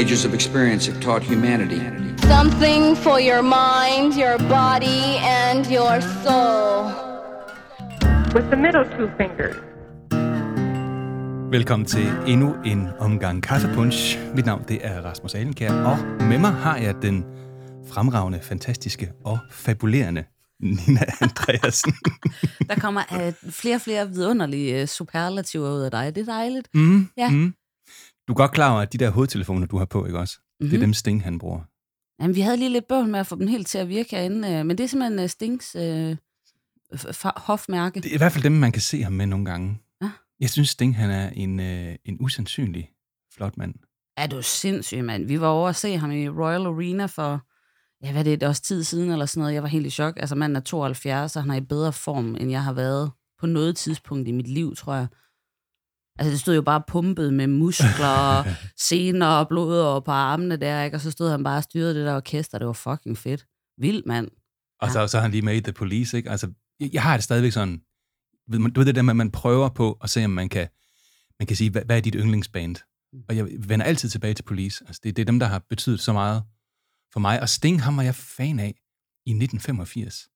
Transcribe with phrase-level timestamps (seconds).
[0.00, 1.80] Ages of experience have taught humanity.
[2.34, 5.02] Something for your mind, your body,
[5.42, 5.94] and your
[6.24, 6.74] soul.
[8.34, 9.56] with the middle two fingers.
[11.50, 14.18] Velkommen til endnu en omgang kaffepunch.
[14.34, 17.24] Mit navn det er Rasmus Alenkær, og med mig har jeg den
[17.92, 20.24] fremragende, fantastiske og fabulerende
[20.60, 21.92] Nina Andreasen.
[22.68, 26.14] Der kommer uh, flere og flere vidunderlige uh, superlativer ud af dig.
[26.14, 26.68] Det er dejligt.
[26.74, 27.30] mm, Ja.
[27.30, 27.54] mm.
[28.28, 30.38] Du er godt klar over, at de der hovedtelefoner, du har på, ikke også?
[30.38, 30.70] Mm-hmm.
[30.70, 31.60] Det er dem Sting, han bruger.
[32.20, 34.48] Jamen, vi havde lige lidt bøvl med at få dem helt til at virke herinde,
[34.48, 36.16] uh, men det er simpelthen uh, Stings uh,
[37.36, 38.00] hofmærke.
[38.00, 39.78] Det er i hvert fald dem, man kan se ham med nogle gange.
[40.02, 40.10] Ja.
[40.40, 42.90] Jeg synes, Sting han er en, øh, en usandsynlig
[43.34, 43.74] flot mand.
[44.16, 45.26] Er du sindssyg, mand?
[45.26, 47.46] Vi var over at se ham i Royal Arena for,
[48.02, 49.54] ja, hvad er det, et års tid siden eller sådan noget.
[49.54, 50.16] Jeg var helt i chok.
[50.16, 53.46] Altså, manden er 72, og han er i bedre form, end jeg har været på
[53.46, 55.06] noget tidspunkt i mit liv, tror jeg.
[56.18, 58.44] Altså, det stod jo bare pumpet med muskler og
[58.88, 60.96] sener og blod og på armene der, ikke?
[60.96, 62.58] Og så stod han bare og styrede det der orkester.
[62.58, 63.46] Det var fucking fedt.
[63.78, 64.28] Vild, mand.
[64.80, 66.30] Og så, så er han lige med i The Police, ikke?
[66.30, 67.82] Altså, jeg, jeg har det stadigvæk sådan,
[68.52, 70.68] du ved det der med, at man prøver på at se, om man kan,
[71.38, 72.76] man kan sige, hvad, hvad er dit yndlingsband?
[73.28, 74.84] Og jeg vender altid tilbage til Police.
[74.86, 76.42] Altså, det, det er dem, der har betydet så meget
[77.12, 77.40] for mig.
[77.40, 78.74] Og Sting, ham var jeg fan af
[79.26, 80.28] i 1985.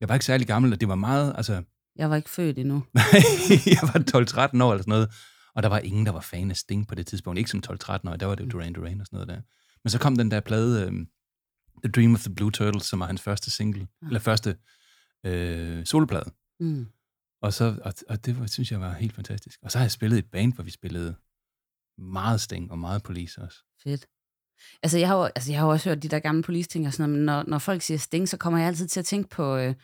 [0.00, 1.62] Jeg var ikke særlig gammel, og det var meget, altså,
[1.98, 2.84] Jeg var ikke født endnu.
[3.74, 5.10] jeg var 12-13 år eller sådan noget,
[5.54, 7.38] og der var ingen, der var fan af Sting på det tidspunkt.
[7.38, 9.40] Ikke som 12-13 år, der var det jo Duran Duran og sådan noget der.
[9.84, 11.08] Men så kom den der plade, um,
[11.84, 14.56] The Dream of the Blue Turtles, som var hans første single, eller første
[15.26, 16.30] øh, soloplade.
[16.60, 16.86] Mm.
[17.42, 19.58] Og, så, og, og det var, synes jeg var helt fantastisk.
[19.62, 21.14] Og så har jeg spillet i et band, hvor vi spillede
[21.98, 23.58] meget Sting og meget Police også.
[23.84, 24.06] Fedt.
[24.82, 27.10] Altså jeg, har jo, altså, jeg har også hørt de der gamle police-ting og sådan
[27.10, 29.56] noget, men når, når folk siger Sting, så kommer jeg altid til at tænke på,
[29.56, 29.74] øh,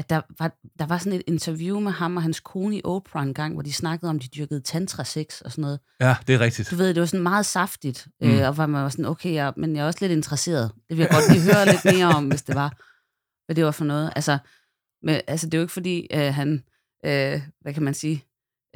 [0.00, 3.22] at der var, der var sådan et interview med ham og hans kone i Oprah
[3.26, 5.80] en gang, hvor de snakkede om, de dyrkede tantra-sex og sådan noget.
[6.00, 6.70] Ja, det er rigtigt.
[6.70, 8.30] Du ved, det var sådan meget saftigt, Mm.
[8.30, 10.70] øh, og hvor man var sådan, okay, jeg, men jeg er også lidt interesseret.
[10.88, 12.76] Det vil jeg godt lige høre lidt mere om, hvis det var,
[13.46, 14.12] hvad det var for noget.
[14.16, 14.38] Altså,
[15.02, 16.62] men, altså det er jo ikke fordi, øh, han,
[17.06, 18.24] øh, hvad kan man sige,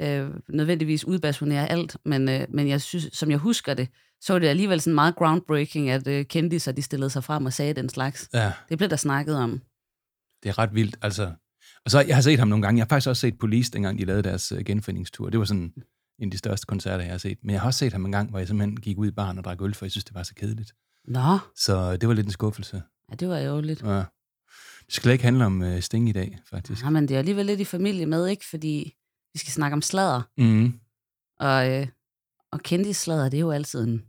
[0.01, 3.87] øh, nødvendigvis udbasunerer alt, men, øh, men jeg synes, som jeg husker det,
[4.21, 7.53] så var det alligevel sådan meget groundbreaking, at øh, kendiser, de stillede sig frem og
[7.53, 8.29] sagde den slags.
[8.33, 9.61] Ja, Det blev der snakket om.
[10.45, 10.97] Det er ret vildt.
[11.01, 11.31] Altså.
[11.85, 12.77] Og så, jeg har set ham nogle gange.
[12.79, 15.29] Jeg har faktisk også set Police, dengang de lavede deres uh, genforeningstur.
[15.29, 15.73] Det var sådan
[16.19, 17.37] en af de største koncerter, jeg har set.
[17.43, 19.37] Men jeg har også set ham en gang, hvor jeg simpelthen gik ud i baren
[19.37, 20.73] og drak øl, for jeg synes, det var så kedeligt.
[21.07, 22.83] Nå, Så det var lidt en skuffelse.
[23.09, 23.83] ja, det var ærgerligt.
[23.83, 24.03] Ja.
[24.85, 26.83] Det skal ikke handle om uh, Sting i dag, faktisk.
[26.83, 28.45] Ja, men det er alligevel lidt i familie med, ikke?
[28.49, 28.93] Fordi
[29.33, 30.21] vi skal snakke om sladder.
[30.37, 30.73] Mm.
[31.39, 31.87] Og, øh,
[32.51, 34.01] og kendisslader, det er jo altid en,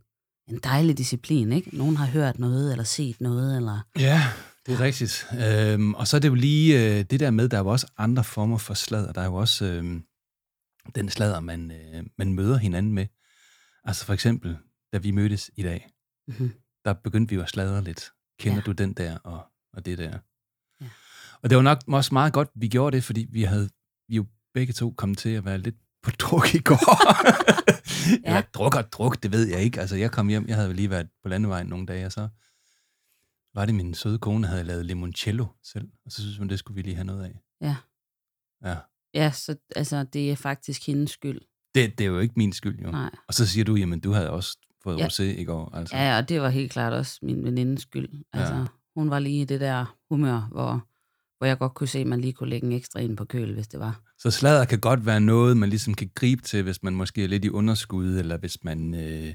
[0.49, 1.77] en dejlig disciplin, ikke?
[1.77, 3.81] Nogen har hørt noget, eller set noget, eller...
[3.99, 4.23] Ja,
[4.67, 5.27] det er rigtigt.
[5.73, 7.87] Øhm, og så er det jo lige øh, det der med, der er jo også
[7.99, 9.13] andre former for sladder.
[9.13, 10.01] Der er jo også øh,
[10.95, 13.07] den sladder, man, øh, man møder hinanden med.
[13.85, 14.57] Altså for eksempel,
[14.93, 15.89] da vi mødtes i dag,
[16.29, 16.53] Mhm.
[16.85, 18.11] der begyndte vi jo at sladre lidt.
[18.41, 18.63] Kender Ja.
[18.63, 20.19] du den der og, og det der?
[20.81, 20.87] Ja.
[21.43, 23.69] Og det var nok også meget godt, vi gjorde det, fordi vi havde
[24.09, 26.97] vi jo begge to kommet til at være lidt på druk i går.
[28.25, 28.29] ja.
[28.29, 29.81] Eller druk og druk, det ved jeg ikke.
[29.81, 32.29] Altså jeg kom hjem, jeg havde lige været på landevejen nogle dage, og så
[33.57, 36.75] var det min søde kone, havde lavet limoncello selv, og så synes hun, det skulle
[36.75, 37.41] vi lige have noget af.
[37.61, 37.77] Ja.
[38.65, 38.77] Ja.
[39.15, 41.41] Ja, så altså, det er faktisk hendes skyld.
[41.75, 42.91] Det, det er jo ikke min skyld, jo.
[42.91, 43.11] Nej.
[43.29, 45.07] Og så siger du, jamen du havde også fået Ja.
[45.07, 45.75] rosé i går.
[45.75, 45.97] Altså.
[45.97, 48.09] Ja, og det var helt klart også min venindes skyld.
[48.33, 48.65] Altså, Ja.
[48.97, 50.87] hun var lige i det der humør, hvor,
[51.39, 53.55] hvor jeg godt kunne se, at man lige kunne lægge en ekstra ind på køl,
[53.55, 54.01] hvis det var.
[54.19, 57.29] Så sladder kan godt være noget, man ligesom kan gribe til, hvis man måske er
[57.29, 59.35] lidt i underskud, eller hvis man øh,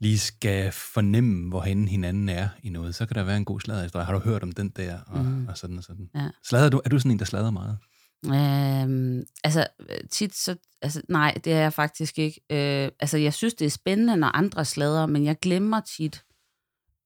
[0.00, 2.94] lige skal fornemme, hvorhen hinanden er i noget.
[2.94, 4.06] Så kan der være en god sladderhistorie.
[4.06, 4.98] Har du hørt om den der?
[5.06, 5.46] Og, mm.
[5.48, 6.08] Og sådan og sådan.
[6.14, 6.28] Ja.
[6.48, 6.80] Sladder du?
[6.84, 7.78] Er du sådan en, der sladder meget?
[8.26, 9.66] Øhm, altså,
[10.10, 10.56] tit så...
[10.82, 12.40] Altså, nej, det er jeg faktisk ikke.
[12.52, 16.22] Øh, altså, jeg synes, det er spændende, når andre slader, men jeg glemmer tit...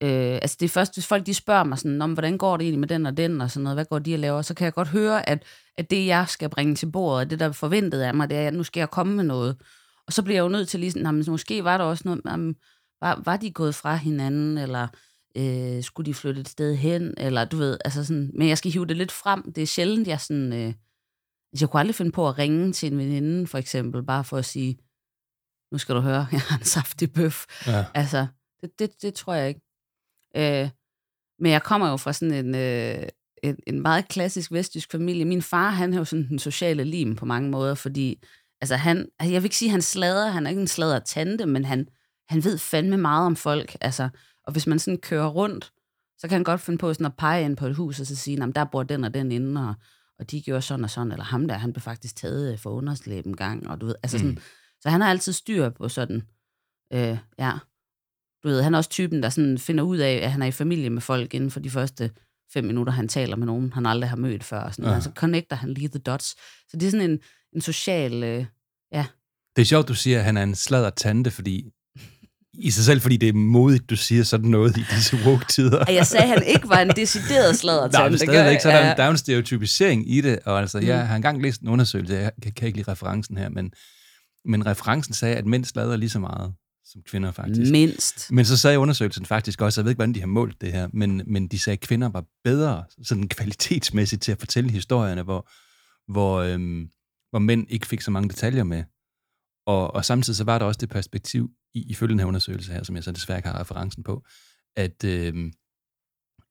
[0.03, 2.65] Øh, altså, det er først, hvis folk de spørger mig sådan, om hvordan går det
[2.65, 4.65] egentlig med den og den, og sådan noget, hvad går de og laver, så kan
[4.65, 5.45] jeg godt høre, at,
[5.79, 8.49] at det, jeg skal bringe til bordet, det der er forventet af mig, det er,
[8.49, 9.57] at nu skal jeg komme med noget.
[10.07, 12.03] Og så bliver jeg jo nødt til lige sådan, "Nå, men måske var der også
[12.05, 12.55] noget, jamen,
[13.03, 14.89] var, var de gået fra hinanden, eller
[15.37, 18.71] øh, skulle de flytte et sted hen, eller du ved, altså sådan, men jeg skal
[18.73, 19.53] hive det lidt frem.
[19.53, 20.67] Det er sjældent, jeg sådan, øh,
[21.53, 24.37] altså, jeg kunne aldrig finde på at ringe til en veninde, for eksempel, bare for
[24.37, 24.79] at sige,
[25.73, 27.45] nu skal du høre, jeg har en saftig bøf.
[27.67, 27.85] Ja.
[27.95, 28.27] Altså,
[28.63, 29.61] det, det, det tror jeg ikke.
[30.37, 30.71] Øh,
[31.39, 33.09] men jeg kommer jo fra sådan en, øh,
[33.43, 35.25] en, en meget klassisk vestjysk familie.
[35.25, 38.23] Min far, han er jo sådan den sociale lim på mange måder, fordi
[38.61, 40.99] altså han, altså jeg vil ikke sige, at han slader, han er ikke en slader
[40.99, 41.89] tante, men han,
[42.33, 43.77] han ved fandme meget om folk.
[43.81, 44.09] Altså,
[44.45, 45.73] og hvis man sådan kører rundt,
[46.19, 48.17] så kan han godt finde på sådan at pege ind på et hus, og så
[48.17, 49.75] sige, at der bor den og den inde, og,
[50.19, 52.71] og de gjorde sådan og sådan, eller ham der, han blev faktisk taget øh, for
[52.71, 54.41] underslæb en gang, og du ved, altså sådan, Mm.
[54.81, 56.23] så han har altid styr på sådan,
[56.93, 57.53] øh, ja.
[58.43, 60.51] du ved, han er også typen, der sådan finder ud af, at han er i
[60.51, 62.11] familie med folk inden for de første
[62.53, 64.61] fem minutter, han taler med nogen, han aldrig har mødt før.
[64.61, 64.95] Og sådan, Ja.
[64.95, 65.01] ja.
[65.01, 66.27] Så connecter han lige the dots.
[66.71, 67.19] Så det er sådan en,
[67.55, 68.23] en social...
[68.23, 68.47] Øh,
[68.93, 69.07] ja,
[69.57, 71.71] Det er sjovt, du siger, at han er en sladder tante, fordi
[72.55, 75.85] i sig selv, fordi det er modigt, du siger sådan noget i disse woke-tider.
[75.85, 78.73] og jeg sagde, at han ikke var en decideret sladder Nej, men stadigvæk, så er
[78.73, 78.91] der, jeg.
[78.91, 81.07] en, der er en stereotypisering i det, og altså, jeg Mm.
[81.07, 83.73] har engang læst en undersøgelse, jeg kan, kan ikke lide referencen her, men,
[84.45, 86.55] men referencen sagde, at mænd slader lige så meget
[86.85, 87.71] som kvinder faktisk.
[87.71, 88.33] Mindst.
[88.33, 90.89] Men så sagde undersøgelsen faktisk også, jeg ved ikke, hvordan de har målt det her,
[90.93, 95.49] men, men de sagde, at kvinder var bedre sådan kvalitetsmæssigt til at fortælle historierne, hvor,
[96.13, 96.89] hvor, øhm,
[97.31, 98.83] hvor mænd ikke fik så mange detaljer med.
[99.67, 102.83] Og, og samtidig så var der også det perspektiv, i, ifølge den her undersøgelse her,
[102.83, 104.25] som jeg så desværre ikke har referencen på,
[104.77, 105.53] at, øhm,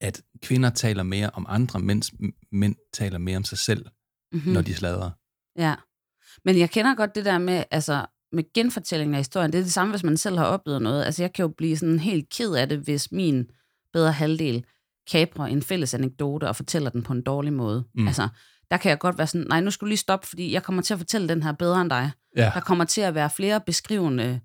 [0.00, 2.12] at kvinder taler mere om andre, mens
[2.52, 3.86] mænd taler mere om sig selv,
[4.32, 4.48] Mm-hmm.
[4.48, 4.54] mm.
[4.54, 5.10] når de sladrer.
[5.58, 5.74] Ja.
[6.44, 9.52] Men jeg kender godt det der med, altså, med genfortællingen af historien.
[9.52, 11.04] Det er det samme, hvis man selv har oplevet noget.
[11.04, 13.50] Altså, jeg kan jo blive sådan helt ked af det, hvis min
[13.92, 14.64] bedre halvdel
[15.10, 17.84] kaprer en fælles anekdote og fortæller den på en dårlig måde.
[17.94, 18.06] Mm.
[18.06, 18.28] Altså,
[18.72, 20.82] der kan jeg godt være sådan, nej, nu skal du lige stoppe, fordi jeg kommer
[20.82, 22.10] til at fortælle den her bedre end dig.
[22.36, 24.40] Ja, Der kommer til at være flere beskrivende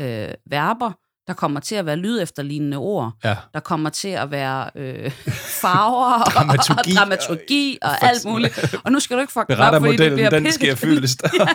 [0.00, 0.92] øh, verber.
[1.26, 3.12] Der kommer til at være lyd efterlignende ord.
[3.24, 3.36] ja.
[3.54, 5.10] Der kommer til at være øh,
[5.62, 6.90] farver Dramaturgi.
[6.90, 8.74] og dramaturgi og alt muligt.
[8.84, 11.22] Og nu skal du ikke fuck den op, fordi det Berettermodellen, bliver den sker fyldest.
[11.38, 11.46] ja,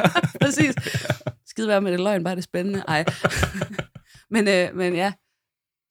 [0.42, 0.76] præcis.
[1.48, 2.84] Skide være med det løgn, bare det er spændende.
[2.88, 3.06] Ej.
[4.34, 5.12] men, øh, men ja.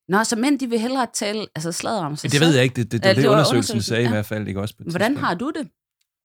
[0.09, 2.75] Nå, så mænd, de vil hellere tale, altså sladre om sig det ved jeg ikke,
[2.75, 4.11] det, det, det, det, det det undersøgelsen undersøgelsen, sagde i ja.
[4.11, 5.67] hvert fald ikke også på Hvordan har du det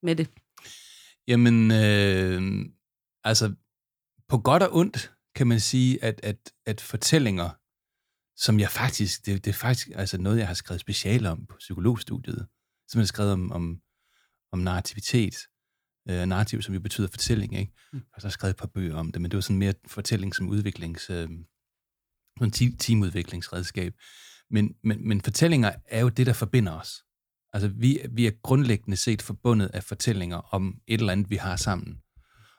[0.02, 0.28] med det?
[1.28, 2.66] Jamen, øh,
[3.24, 3.54] altså,
[4.28, 7.50] på godt og ondt kan man sige, at, at, at fortællinger,
[8.36, 11.56] som jeg faktisk, det, det er faktisk altså noget, jeg har skrevet speciale om på
[11.58, 12.46] psykologstudiet,
[12.88, 13.80] som jeg har skrevet om, om,
[14.52, 15.34] om narrativitet,
[16.08, 17.72] øh, narrativ, som jo betyder fortælling, ikke?
[17.92, 17.98] Mm.
[18.14, 19.74] Og så har jeg skrevet et par bøger om det, men det var sådan mere
[19.86, 21.28] fortælling som udviklings, øh,
[22.38, 23.94] sådan te- teamudviklingsredskab.
[24.50, 27.04] Men, men, men fortællinger er jo det, der forbinder os.
[27.52, 31.56] Altså, vi, vi er grundlæggende set forbundet af fortællinger om et eller andet, vi har
[31.56, 31.98] sammen.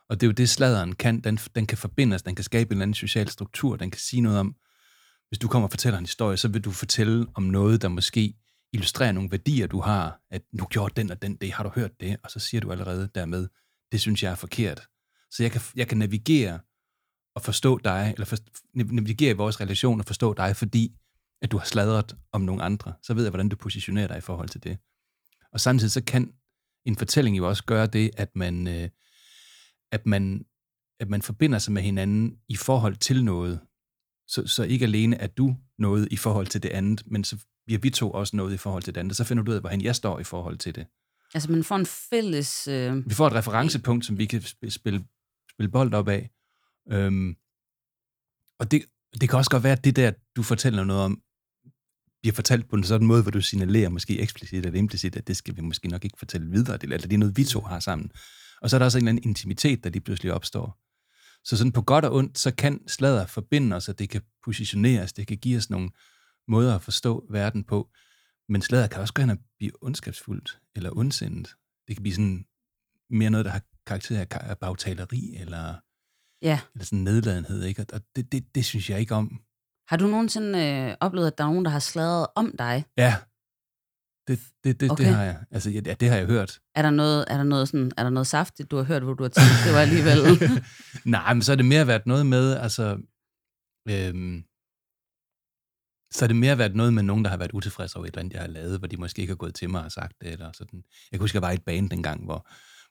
[0.08, 1.20] Og det er jo det, sladeren kan.
[1.20, 4.00] Den, den kan forbinde os, den kan skabe en eller anden social struktur, den kan
[4.00, 4.54] sige noget om,
[5.28, 8.34] hvis du kommer og fortæller en historie, så vil du fortælle om noget, der måske
[8.72, 12.00] illustrerer nogle værdier, du har, at nu gjorde den og den det, har du hørt
[12.00, 12.16] det?
[12.24, 13.48] Og så siger du allerede dermed,
[13.92, 14.86] det synes jeg er forkert.
[15.30, 16.60] Så jeg kan, jeg kan navigere
[17.34, 18.36] og forstå dig, eller for,
[18.74, 20.96] navigere i vores relation og forstå dig, fordi
[21.44, 22.92] at du har sladret om nogle andre.
[23.02, 24.78] Så ved jeg, hvordan du positionerer dig i forhold til det.
[25.52, 26.32] Og samtidig så kan
[26.86, 28.88] en fortælling jo også gøre det, at man, øh,
[29.92, 30.44] at man,
[31.00, 33.60] at man forbinder sig med hinanden i forhold til noget.
[34.26, 37.80] Så, så ikke alene er du noget i forhold til det andet, men så bliver
[37.80, 39.12] vi to også noget i forhold til det andet.
[39.12, 40.86] Og så finder du ud af, hvordan jeg står i forhold til det.
[41.34, 42.68] Altså, man får en fælles...
[42.68, 45.04] Øh, Vi får et referencepunkt, som vi kan sp- spille,
[45.50, 46.30] spille bold op af.
[46.90, 47.36] Øhm,
[48.58, 48.84] og det,
[49.20, 51.22] det kan også godt være, at det der, du fortæller noget om,
[52.24, 55.36] bliver fortalt på en sådan måde, hvor du signalerer måske eksplicit eller implicit, at det
[55.36, 58.10] skal vi måske nok ikke fortælle videre, eller det er noget, vi to har sammen.
[58.62, 60.78] Og så er der også en eller anden intimitet, der lige pludselig opstår.
[61.44, 65.12] Så sådan på godt og ondt, så kan sladder forbinde os, og det kan positioneres,
[65.12, 65.90] det kan give os nogle
[66.48, 67.90] måder at forstå verden på.
[68.48, 71.48] Men sladder kan også gå hen og blive ondskabsfuldt eller ondsindet.
[71.88, 72.44] Det kan blive sådan
[73.10, 75.74] mere noget, der har karakter af ka- af bagtaleri eller,
[76.42, 76.60] ja.
[76.74, 77.64] eller sådan nedladenhed.
[77.64, 77.86] Ikke?
[77.92, 79.40] Og det, det, det synes jeg ikke om.
[79.88, 82.84] Har du nogensinde øh, oplevet, at der er nogen, der har sladret om dig?
[82.96, 83.16] Ja,
[84.28, 85.04] det, det, det, Okay.
[85.04, 85.44] det har jeg.
[85.50, 86.60] Altså, ja, det har jeg hørt.
[86.74, 89.14] Er der noget, er der noget, sådan, er der noget saftigt, du har hørt, hvor
[89.14, 90.18] du har tænkt, det var alligevel...
[91.16, 92.84] Nej, men så er det mere været noget med, altså,
[93.88, 94.44] øhm,
[96.12, 98.20] så er det mere været noget med nogen, der har været utilfredse over et eller
[98.20, 100.32] andet, jeg har lavet, hvor de måske ikke har gået til mig og sagt det,
[100.32, 100.78] eller sådan.
[101.10, 102.48] Jeg kan huske, jeg var i et band dengang, hvor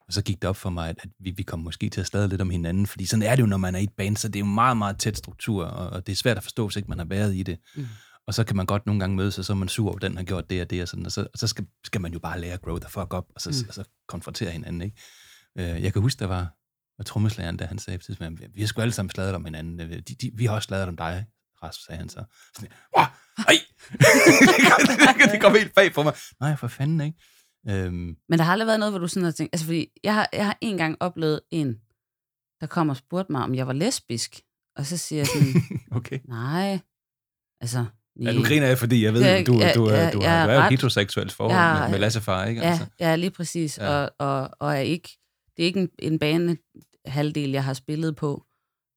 [0.07, 2.07] og så gik det op for mig, at, at vi, vi kom måske til at
[2.07, 4.17] slade lidt om hinanden, fordi sådan er det jo, når man er i et band,
[4.17, 6.67] så det er jo meget, meget tæt struktur, og, og det er svært at forstå,
[6.67, 7.57] hvis ikke man har været i det.
[7.75, 7.87] Mm.
[8.27, 10.01] Og så kan man godt nogle gange mødes, og så er man sur over, at
[10.01, 12.13] den har gjort det og det, og, sådan, og så, og så skal, skal man
[12.13, 13.67] jo bare lære at grow the fuck up, og så, Mm.
[13.67, 14.81] og så konfrontere hinanden.
[14.81, 14.97] Ikke?
[15.75, 16.47] Øh, jeg kan huske, der var,
[16.97, 19.79] var trommeslageren, der han sagde, tidspunkt, vi har sgu alle sammen sladet om hinanden.
[19.81, 21.25] Øh, De, de, vi har også sladet om dig,
[21.63, 22.23] Rasmus, sagde han så.
[22.55, 23.05] Sådan, Wow,
[23.47, 23.55] ej!
[25.31, 26.13] det kom helt bag på mig.
[26.39, 27.17] Nej, for fanden, ikke?
[27.69, 29.53] Øhm, Men der har aldrig været noget, hvor du sådan har tænkt...
[29.53, 31.73] Altså, fordi jeg har, jeg har en gang oplevet en,
[32.61, 34.41] der kom og spurgte mig, om jeg var lesbisk.
[34.75, 35.61] Og så siger jeg sådan,
[35.97, 36.19] okay.
[36.27, 36.79] nej.
[37.61, 37.85] Altså,
[38.21, 40.45] Ja, nu griner jeg, fordi jeg ved, Ja, at du, ja, du, ja, du, har,
[40.45, 42.61] du er jo heteroseksuelt forhold er- med, med Lasse Far, ikke?
[42.61, 42.85] Ja, Altså.
[42.99, 43.77] ja lige præcis.
[43.77, 43.83] Ja.
[43.91, 44.03] Ja.
[44.03, 45.09] Og, og, og er ikke,
[45.57, 46.57] det er ikke en, en bane
[47.05, 48.45] halvdel, jeg har spillet på.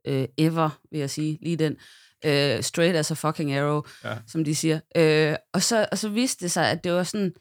[0.07, 1.39] Øh, ever, vil jeg sige.
[1.43, 1.73] Lige den.
[2.25, 4.17] Øh, straight as a fucking arrow, Ja.
[4.27, 4.81] som de siger.
[4.97, 7.33] Øh, og, så, og så viste det sig, at det var sådan,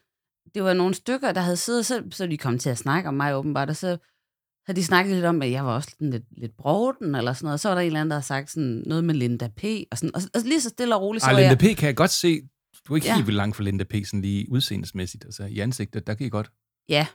[0.56, 3.16] det var nogle stykker, der havde siddet, så, så de kom til at snakke om
[3.16, 3.98] mig åbenbart, og så
[4.68, 7.46] havde de snakket lidt om, at jeg var også sådan lidt, lidt broden, eller sådan
[7.48, 7.60] noget.
[7.60, 9.64] Så var der en eller anden, der havde sagt sådan noget med Linda P.
[9.92, 11.78] Og, sådan, og, og lige så stille og roligt, så Ej, var Linda jeg, P.
[11.80, 12.42] kan jeg godt se.
[12.88, 13.16] Du er ikke Ja.
[13.16, 13.94] helt vildt langt for Linda P.
[14.06, 15.26] sådan lige udseendesmæssigt.
[15.26, 16.52] Altså i ansigtet, der kan I godt.
[16.90, 17.08] Ja,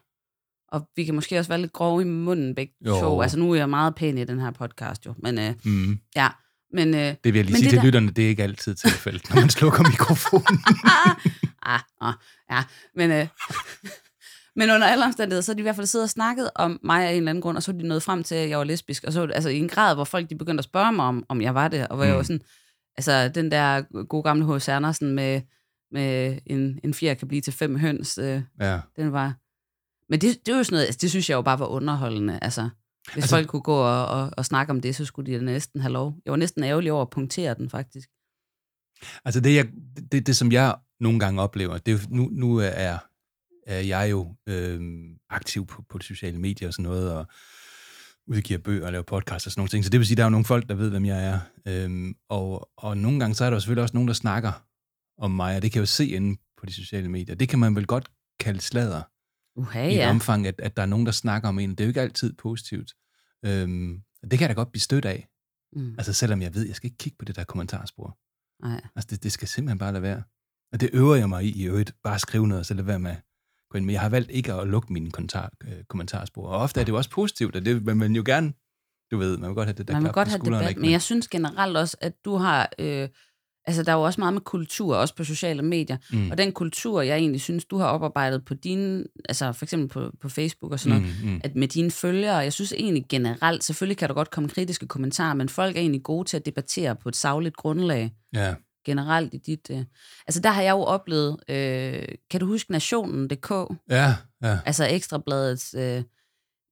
[0.69, 3.01] og vi kan måske også være lidt grove i munden begge Jo.
[3.01, 3.21] to.
[3.23, 5.99] Altså nu er jeg meget pæn i den her podcast jo, men øh, Mm.
[6.17, 6.29] ja.
[6.73, 8.75] Men, øh, Det vil jeg lige sige det til der- lytterne, det er ikke altid
[8.75, 10.59] tilfældet, når man slukker mikrofonen.
[11.75, 12.15] ah, ah,
[12.51, 12.65] ja,
[12.97, 13.27] men, øh,
[14.59, 17.05] men under alle omstændigheder, så har de i hvert fald siddet og snakket om mig
[17.07, 18.65] af en eller anden grund, og så er de nået frem til, at jeg var
[18.65, 21.25] lesbisk, og så altså i en grad, hvor folk de begyndte at spørge mig om,
[21.29, 22.09] om jeg var det, og hvor mm.
[22.09, 22.17] jeg Mm.
[22.17, 22.41] var sådan,
[22.97, 24.69] altså den der gode gamle H.C.
[24.69, 25.41] Andersen med,
[25.93, 28.81] med en, en fjer kan blive til fem høns, øh, ja.
[28.97, 29.35] den var...
[30.09, 32.39] Men det, det var jo sådan noget, altså, det synes jeg jo bare var underholdende,
[32.43, 32.69] altså.
[33.13, 35.81] Hvis Altså- folk kunne gå og, og, og snakke om det, så skulle de næsten
[35.81, 36.15] have lov.
[36.25, 38.09] Jeg var næsten ærgerlig over at punktere den, faktisk.
[39.25, 39.69] Altså det, jeg,
[40.13, 42.99] det, det, som jeg nogle gange oplever, det er nu, nu er,
[43.67, 44.81] er jeg jo øh,
[45.31, 47.27] aktiv på, på de sociale medier og sådan noget, og
[48.27, 49.85] udgiver bøger og laver podcast og sådan nogle ting.
[49.85, 51.39] Så det vil sige, at der er jo nogle folk, der ved, hvem jeg er.
[51.67, 54.67] Øhm, og, og nogle gange, så er der jo selvfølgelig også nogen, der snakker
[55.19, 57.35] om mig, og det kan jeg jo se inde på de sociale medier.
[57.35, 59.03] Det kan man vel godt kalde sladder,
[59.57, 60.11] Uha, i et ja.
[60.11, 61.71] omfang, at, at der er nogen, der snakker om en.
[61.71, 62.93] Det er jo ikke altid positivt.
[63.45, 65.29] Øhm, og det kan jeg da godt blive stødt af.
[65.73, 68.19] Mm, Altså selvom jeg ved, jeg skal ikke kigge på det der kommentarspor.
[68.63, 68.81] Nej.
[68.97, 70.23] Altså, det, det skal simpelthen bare lade være.
[70.73, 71.95] Og det øver jeg mig i, i øvrigt.
[72.03, 73.17] Bare at skrive noget, og så lade være med
[73.71, 73.87] gå ind.
[73.87, 76.47] Men jeg har valgt ikke at lukke mine kommentar, øh, kommentarspor.
[76.47, 78.53] Og ofte er det jo også positivt, og det vil man jo gerne,
[79.11, 80.77] du ved, man vil godt have det der Man vil klap godt på have debat,
[80.77, 82.71] men jeg synes generelt også, at du har...
[82.79, 83.09] Øh,
[83.71, 85.97] altså, der er jo også meget med kultur, også på sociale medier.
[86.13, 86.31] Mm.
[86.31, 89.05] Og den kultur, jeg egentlig synes, du har oparbejdet på dine...
[89.29, 91.41] Altså, for eksempel på, på Facebook og sådan noget, Mm, mm.
[91.45, 95.35] at med dine følgere, jeg synes egentlig generelt, selvfølgelig kan der godt komme kritiske kommentarer,
[95.35, 98.55] men folk er egentlig gode til at debattere på et sagligt grundlag Ja.
[98.87, 99.71] generelt i dit...
[99.71, 99.85] Øh.
[100.27, 103.51] Altså der har jeg jo oplevet, øh, kan du huske Nationen.dk,
[103.91, 104.59] Ja, ja.
[104.67, 105.75] altså Ekstrabladets...
[105.79, 106.03] Øh,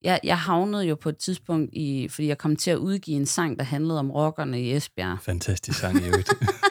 [0.03, 3.27] jeg, jeg havnede jo på et tidspunkt i, fordi jeg kom til at udgive en
[3.27, 5.19] sang, der handlede om rockerne i Esbjerg.
[5.23, 6.31] Fantastisk sang i øvrigt.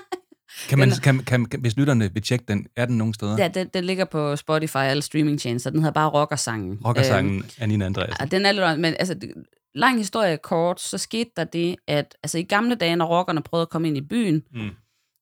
[0.69, 3.35] kan man, Den- kan, kan, kan, hvis lytterne vil tjekke den, er den nogen steder?
[3.39, 5.69] Ja, den, den ligger på Spotify og alle streamingtjenester.
[5.69, 6.79] Den hedder bare Rockersangen.
[6.85, 8.15] Rockersangen af Nina Andreasen.
[8.19, 9.15] Ja, den er lidt, men altså,
[9.75, 13.61] lang historie kort, så skete der det, at altså, i gamle dage, når rockerne prøvede
[13.61, 14.69] at komme ind i byen, Mm.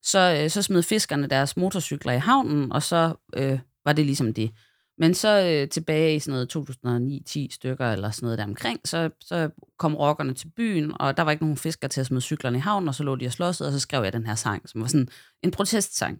[0.04, 4.34] så, øh, så smed fiskerne deres motorcykler i havnen, og så øh, var det ligesom
[4.34, 4.52] det.
[4.98, 6.46] Men så øh, tilbage i sådan
[6.86, 9.50] noget 2009-10 stykker eller sådan noget der omkring, så, så
[9.80, 12.62] kom rockerne til byen, og der var ikke nogen fiskere til at smide cyklerne i
[12.62, 14.82] havnen, og så lå de og slåsede, og så skrev jeg den her sang, som
[14.82, 15.08] var sådan
[15.44, 16.20] en protestsang.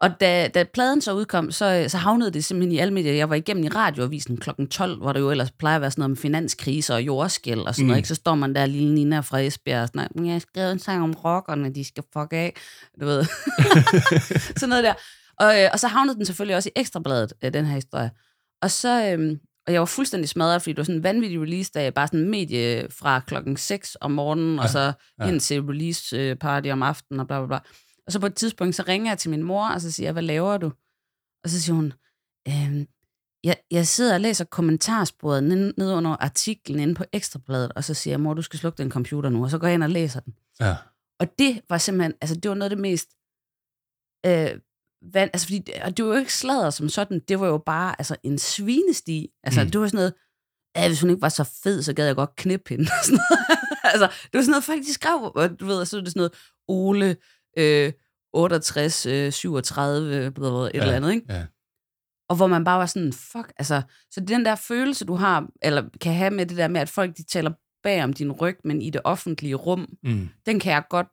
[0.00, 3.12] Og da, da pladen så udkom, så, så havnede det simpelthen i alle medier.
[3.12, 4.50] Jeg var igennem i radioavisen kl.
[4.70, 7.74] 12, hvor der jo ellers plejer at være sådan noget om finanskrise og jordskæld og
[7.74, 7.86] sådan Mm.
[7.86, 7.98] noget.
[7.98, 8.08] Ikke?
[8.08, 10.78] Så står man der, lille Nina fra Esbjerg, og sådan, "Men jeg har skrevet en
[10.78, 12.54] sang om rockerne, de skal fuck af.
[13.00, 13.24] Du ved.
[14.60, 14.94] sådan noget der.
[15.40, 18.10] Og, øh, og så havnede den selvfølgelig også i Ekstrabladet, øh, den her historie.
[18.62, 21.70] Og så, øhm, og jeg var fuldstændig smadret, fordi det var sådan en vanvittig release
[21.74, 25.28] dag, bare sådan medie fra klokken 6 om morgenen, ja, og så ja.
[25.28, 27.58] ind til release øh, party om aftenen og bla bla bla.
[28.06, 30.12] Og så på et tidspunkt, så ringer jeg til min mor, og så siger jeg,
[30.12, 30.72] hvad laver du?
[31.44, 31.92] Og så siger hun,
[32.48, 32.86] øhm,
[33.44, 37.94] jeg, jeg sidder og læser kommentarsporet nede, nede under artiklen inde på Ekstrabladet, og så
[37.94, 39.90] siger jeg, mor, du skal slukke den computer nu, og så går jeg ind og
[39.90, 40.34] læser den.
[40.60, 40.76] Ja.
[41.20, 43.08] Og det var simpelthen, altså det var noget af det mest,
[44.26, 44.60] øh,
[45.12, 47.94] vand, altså fordi, og det var jo ikke sladder som sådan, det var jo bare
[47.98, 49.28] altså en svinesti.
[49.42, 49.70] Altså Mm.
[49.70, 50.14] det var sådan noget,
[50.76, 52.82] ja, hvis hun ikke var så fed, så gad jeg godt knippe hende.
[52.98, 53.20] og sådan
[53.84, 56.20] altså det var sådan noget, folk de skrev, og du ved, så var det sådan
[56.20, 56.32] noget,
[56.68, 57.16] Ole,
[57.58, 57.92] øh,
[58.32, 61.32] 68, øh, 37, bla, bla, et Ja, eller andet, ikke?
[61.32, 61.46] ja.
[62.28, 65.84] Og hvor man bare var sådan, fuck, altså, så den der følelse, du har, eller
[66.00, 67.50] kan have med det der med, at folk de taler
[67.82, 70.28] bag om din ryg, men i det offentlige rum, Mm.
[70.46, 71.08] den kan jeg godt,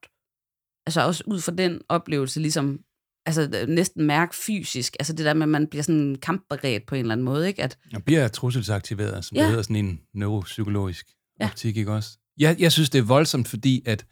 [0.85, 2.79] altså også ud fra den oplevelse, ligesom,
[3.25, 7.01] altså næsten mærke fysisk, altså det der med, at man bliver sådan kampberedt på en
[7.01, 7.63] eller anden måde, ikke?
[7.63, 9.41] At, Og bliver trusselsaktiveret, som ja.
[9.41, 11.05] Det hedder sådan en neuropsykologisk
[11.39, 11.45] ja.
[11.45, 12.17] Optik, ikke også?
[12.37, 14.05] Jeg, jeg synes, det er voldsomt, fordi at,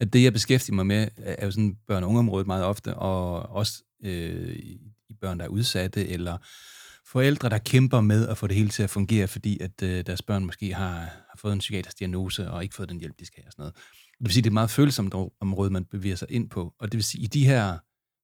[0.00, 3.42] at det, jeg beskæftiger mig med, er jo sådan børn- og ungeområdet meget ofte, og
[3.42, 4.78] også øh, i
[5.10, 6.38] i børn, der er udsatte, eller
[7.06, 10.22] forældre, der kæmper med at få det hele til at fungere, fordi at øh, deres
[10.22, 13.42] børn måske har, har fået en psykiatrisk diagnose, og ikke fået den hjælp, de skal
[13.42, 13.74] have og sådan noget.
[14.18, 16.92] Det vil sige, det er et meget følsomt område, man bevæger sig ind på, og
[16.92, 17.78] det vil sige, i de her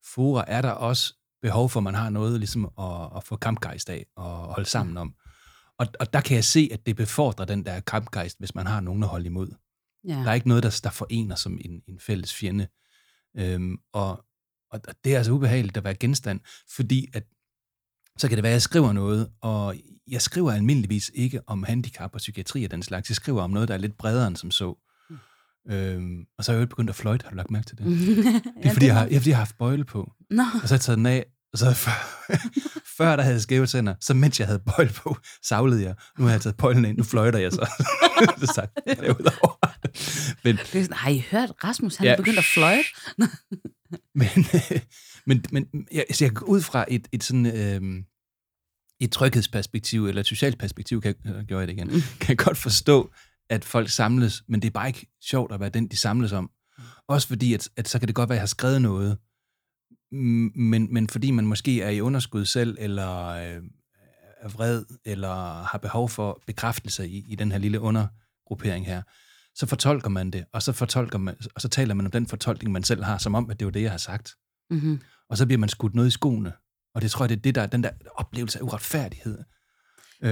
[0.07, 3.91] fora er der også behov for, at man har noget ligesom at, at få kampgejst
[3.91, 5.15] af og holde sammen om.
[5.79, 8.81] Og, og der kan jeg se, at det befordrer den der kampgejst, hvis man har
[8.81, 9.55] nogen at holde imod.
[10.09, 10.13] ja.
[10.15, 12.69] Der er ikke noget, der, der forener som en, en fælles fjende.
[13.37, 14.25] Øhm, og,
[14.71, 16.41] og det er altså ubehageligt at være genstand,
[16.77, 17.25] fordi at,
[18.19, 22.15] så kan det være, at jeg skriver noget, og jeg skriver almindeligvis ikke om handicap
[22.15, 23.11] og psykiatri og den slags.
[23.11, 24.79] Jeg skriver om noget, der er lidt bredere end som så.
[25.71, 27.87] Øhm, og så er jeg jo begyndt at fløjte, har du lagt mærke til det?
[27.87, 30.75] Det er, fordi, jeg har, jeg, fordi jeg har haft bøjle på, Nå, og så
[30.75, 32.27] har jeg taget den af, så før,
[32.99, 35.95] før der havde skæve tænder, så mens jeg havde bøjle på, savlede jeg.
[36.19, 37.67] Nu har jeg taget bøjlen ind, nu fløjter jeg så.
[38.47, 39.59] så sagt, derudover.
[40.45, 42.13] Men, Det er sådan, har I hørt, Rasmus han Ja.
[42.13, 42.89] er begyndt at fløjte?
[44.15, 44.29] men,
[45.27, 47.47] men, men jeg, altså, jeg går ud fra et, et sådan...
[47.47, 48.03] Øh,
[49.01, 51.89] et tryghedsperspektiv, eller et socialt perspektiv, kan jeg, øh, gjorde jeg det igen,
[52.21, 53.11] kan jeg godt forstå,
[53.51, 56.51] at folk samles, men det er bare ikke sjovt at være den, de samles om.
[57.09, 59.19] Også fordi, at, at så kan det godt være, at jeg har skrevet noget,
[60.13, 63.63] mm, men, men fordi man måske er i underskud selv, eller øh,
[64.41, 69.03] er vred, eller har behov for bekræftelse i, i den her lille undergruppering her,
[69.55, 72.73] så fortolker man det, og så fortolker man, og så taler man om den fortolkning,
[72.73, 74.35] man selv har, som om, at det var det, jeg har sagt.
[74.71, 75.01] Mm-hmm.
[75.31, 76.53] Og så bliver man skudt noget i skoene.
[76.95, 79.39] Og det tror jeg, det er det der, den der oplevelse af uretfærdighed.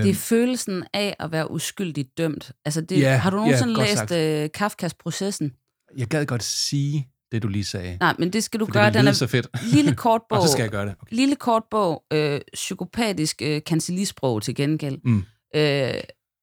[0.03, 2.53] Det er følelsen af at være uskyldigt dømt.
[2.65, 5.53] Altså det, Ja, har du ja, nogensinde godt læst øh, Kafkas processen?
[5.99, 7.97] Jeg gad godt sige det, du lige sagde.
[8.01, 8.87] Nej, men det skal du gøre.
[8.87, 9.47] det Den er så fedt.
[9.73, 10.39] lille kort bog.
[10.39, 10.95] og så skal jeg gøre det.
[11.03, 11.17] Okay.
[11.17, 14.99] Lille kort bog, øh, psykopatisk øh, kancelisprog til gengæld.
[15.05, 15.25] Mm.
[15.57, 15.95] Øh,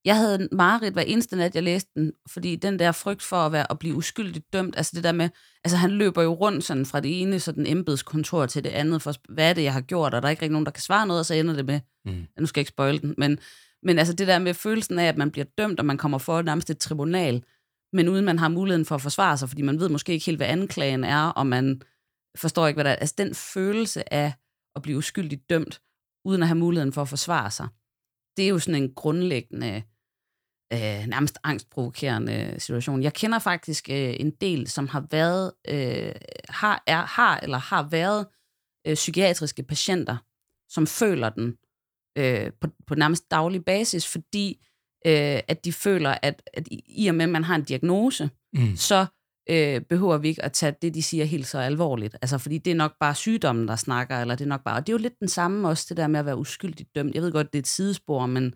[0.06, 3.36] jeg havde en mareridt hver eneste nat, jeg læste den, fordi den der frygt for
[3.36, 5.30] at, være, at blive uskyldigt dømt, altså det der med,
[5.64, 9.14] altså han løber jo rundt sådan fra det ene sådan embedskontor til det andet, for
[9.34, 11.08] hvad er det, jeg har gjort, og der er ikke rigtig nogen, der kan svare
[11.08, 12.28] noget, og så ender det med, Mm.
[12.40, 13.40] nu skal jeg ikke spoil den, men,
[13.84, 16.42] men altså det der med følelsen af, at man bliver dømt, og man kommer for
[16.42, 17.44] nærmest et tribunal,
[17.94, 20.38] men uden man har muligheden for at forsvare sig, fordi man ved måske ikke helt,
[20.38, 21.82] hvad anklagen er, og man
[22.38, 22.96] forstår ikke, hvad der er.
[22.96, 24.34] Altså den følelse af
[24.76, 25.82] at blive uskyldigt dømt,
[26.26, 27.68] uden at have muligheden for at forsvare sig,
[28.40, 29.84] det er jo sådan en grundlæggende,
[30.74, 33.04] øh, nærmest angstprovokerende situation.
[33.04, 36.16] Jeg kender faktisk øh, en del, som har været, øh,
[36.50, 38.28] har, er, har eller har været
[38.88, 40.18] øh, psykiatriske patienter,
[40.70, 41.58] som føler den
[42.18, 44.66] øh, på, på nærmest daglig basis, fordi
[45.06, 48.76] øh, at de føler, at, at i og med, at man har en diagnose, Mm.
[48.76, 49.06] så
[49.50, 52.16] øh, behøver vi ikke at tage det, de siger, helt så alvorligt.
[52.22, 54.76] Altså, fordi det er nok bare sygdommen, der snakker, eller det er nok bare...
[54.76, 57.16] Og det er jo lidt den samme også, det der med at være uskyldigt dømt.
[57.16, 58.56] Jeg ved godt, det er et sidespor, men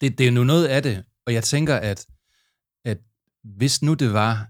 [0.00, 2.06] Det, det er nu noget af det, og jeg tænker, at,
[2.84, 2.98] at
[3.44, 4.48] hvis nu det var,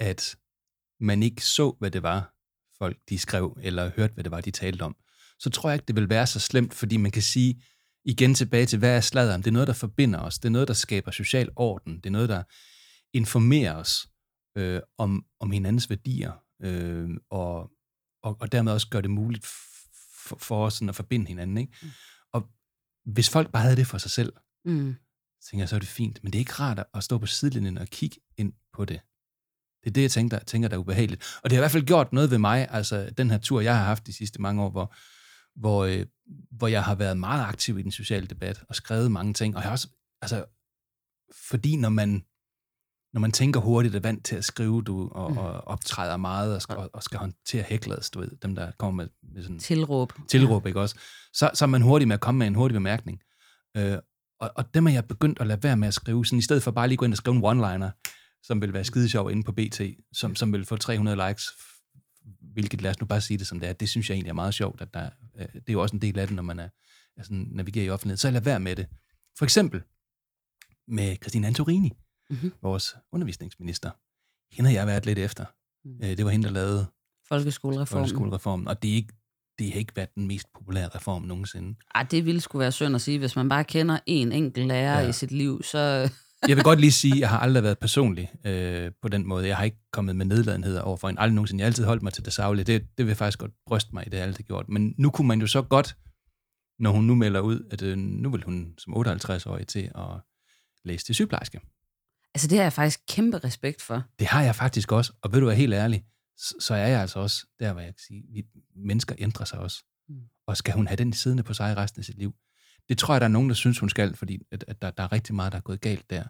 [0.00, 0.36] at
[1.00, 2.34] man ikke så, hvad det var,
[2.78, 4.96] folk de skrev, eller hørte, hvad det var, de talte om,
[5.38, 7.62] så tror jeg ikke, det vil være så slemt, fordi man kan sige,
[8.04, 9.36] igen tilbage til, hvad er sladder?
[9.36, 10.38] Det er noget, der forbinder os.
[10.38, 11.96] Det er noget, der skaber social orden.
[11.96, 12.42] Det er noget, der
[13.12, 14.08] informerer os
[14.56, 17.70] øh, om, om hinandens værdier, øh, og,
[18.22, 19.46] og, og dermed også gør det muligt
[20.26, 21.56] for, for os sådan at forbinde hinanden.
[21.56, 21.76] Ikke?
[22.32, 22.48] Og
[23.04, 24.32] hvis folk bare havde det for sig selv,
[24.64, 24.96] mm,
[25.40, 26.22] så tænker jeg, så er det fint.
[26.22, 29.00] Men det er ikke rart at stå på sidelinjen og kigge ind på det.
[29.84, 31.22] Det er det, jeg tænker, tænker der er ubehageligt.
[31.44, 33.76] Og det har i hvert fald gjort noget ved mig, altså den her tur, jeg
[33.76, 34.94] har haft de sidste mange år, hvor,
[35.56, 36.06] hvor, øh,
[36.50, 39.56] hvor jeg har været meget aktiv i den sociale debat og skrevet mange ting.
[39.56, 39.88] Og jeg har også,
[40.22, 40.44] altså,
[41.48, 42.24] fordi når man,
[43.16, 45.38] når man tænker hurtigt er vant til at skrive, du, og, Mm.
[45.38, 49.10] og optræder meget, og skal, og skal håndtere hæklet, du ved, dem der kommer med,
[49.34, 50.12] med sådan tilråb.
[50.28, 50.96] tilråb, ikke også?
[51.32, 53.20] Så, så er man hurtig med at komme med en hurtig bemærkning.
[53.76, 53.98] Øh,
[54.40, 56.62] og, og dem er jeg begyndt at lade være med at skrive, sådan i stedet
[56.62, 57.90] for bare lige gå ind og skrive en one-liner,
[58.42, 59.80] som vil være skide sjov inde på BT,
[60.12, 61.44] som, som vil få 300 likes,
[62.52, 64.34] hvilket lad os nu bare sige det som det er, det synes jeg egentlig er
[64.34, 66.58] meget sjovt, at der, øh, det er jo også en del af det, når man
[66.58, 66.68] er,
[67.16, 68.86] er sådan, navigerer i offentlighed, så lad være med det.
[69.38, 69.82] For eksempel
[70.88, 71.92] med Christine Antorini,
[72.30, 72.52] Mhm.
[72.62, 73.90] vores undervisningsminister.
[74.54, 75.44] Hende har jeg været lidt efter.
[75.84, 76.00] Mm.
[76.02, 76.86] Øh, det var hende, der lavede
[77.28, 77.86] Folkeskolereformen.
[78.04, 79.12] folkeskolereformen, og det er ikke
[79.58, 81.78] det har ikke været den mest populære reform nogensinde.
[81.94, 83.18] Ej, det ville sgu være synd at sige.
[83.18, 85.08] Hvis man bare kender en enkelt lærer Ja.
[85.08, 85.78] i sit liv, så...
[86.48, 89.46] Jeg vil godt lige sige, at jeg har aldrig været personlig øh, på den måde.
[89.48, 91.18] Jeg har ikke kommet med nedladenhed over for en.
[91.18, 91.60] Aldrig nogensinde.
[91.60, 92.64] Jeg har altid holdt mig til det savlige.
[92.64, 94.68] Det, det vil jeg faktisk godt bryste mig i, det har jeg altid gjort.
[94.68, 95.96] Men nu kunne man jo så godt,
[96.78, 100.06] når hun nu melder ud, at øh, nu vil hun som 58-årig til at
[100.84, 101.60] læse til sygeplejerske.
[102.36, 104.02] Altså, det har jeg faktisk kæmpe respekt for.
[104.18, 105.12] Det har jeg faktisk også.
[105.22, 106.04] Og ved du være helt ærlig,
[106.60, 108.44] så, er jeg altså også der, hvor jeg kan sige, vi
[108.74, 109.84] mennesker ændrer sig også.
[110.08, 110.20] Mm.
[110.46, 112.34] Og skal hun have den siddende på sig resten af sit liv?
[112.88, 115.02] Det tror jeg, der er nogen, der synes, hun skal, fordi at, at der, der
[115.02, 116.24] er rigtig meget, der er gået galt der.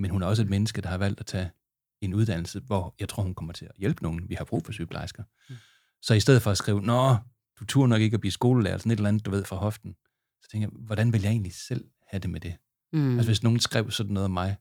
[0.00, 1.50] Men hun er også et menneske, der har valgt at tage
[2.00, 4.28] en uddannelse, hvor jeg tror, hun kommer til at hjælpe nogen.
[4.28, 5.22] Vi har brug for sygeplejersker.
[5.48, 5.56] Mm.
[6.02, 7.16] Så i stedet for at skrive, nå,
[7.60, 9.94] du turde nok ikke at blive skolelærer, sådan et eller andet, du ved, fra hoften,
[10.42, 12.56] så tænker jeg, hvordan vil jeg egentlig selv have det med det?
[12.92, 13.14] Mm.
[13.14, 14.56] Altså, hvis nogen skrev sådan noget om mig,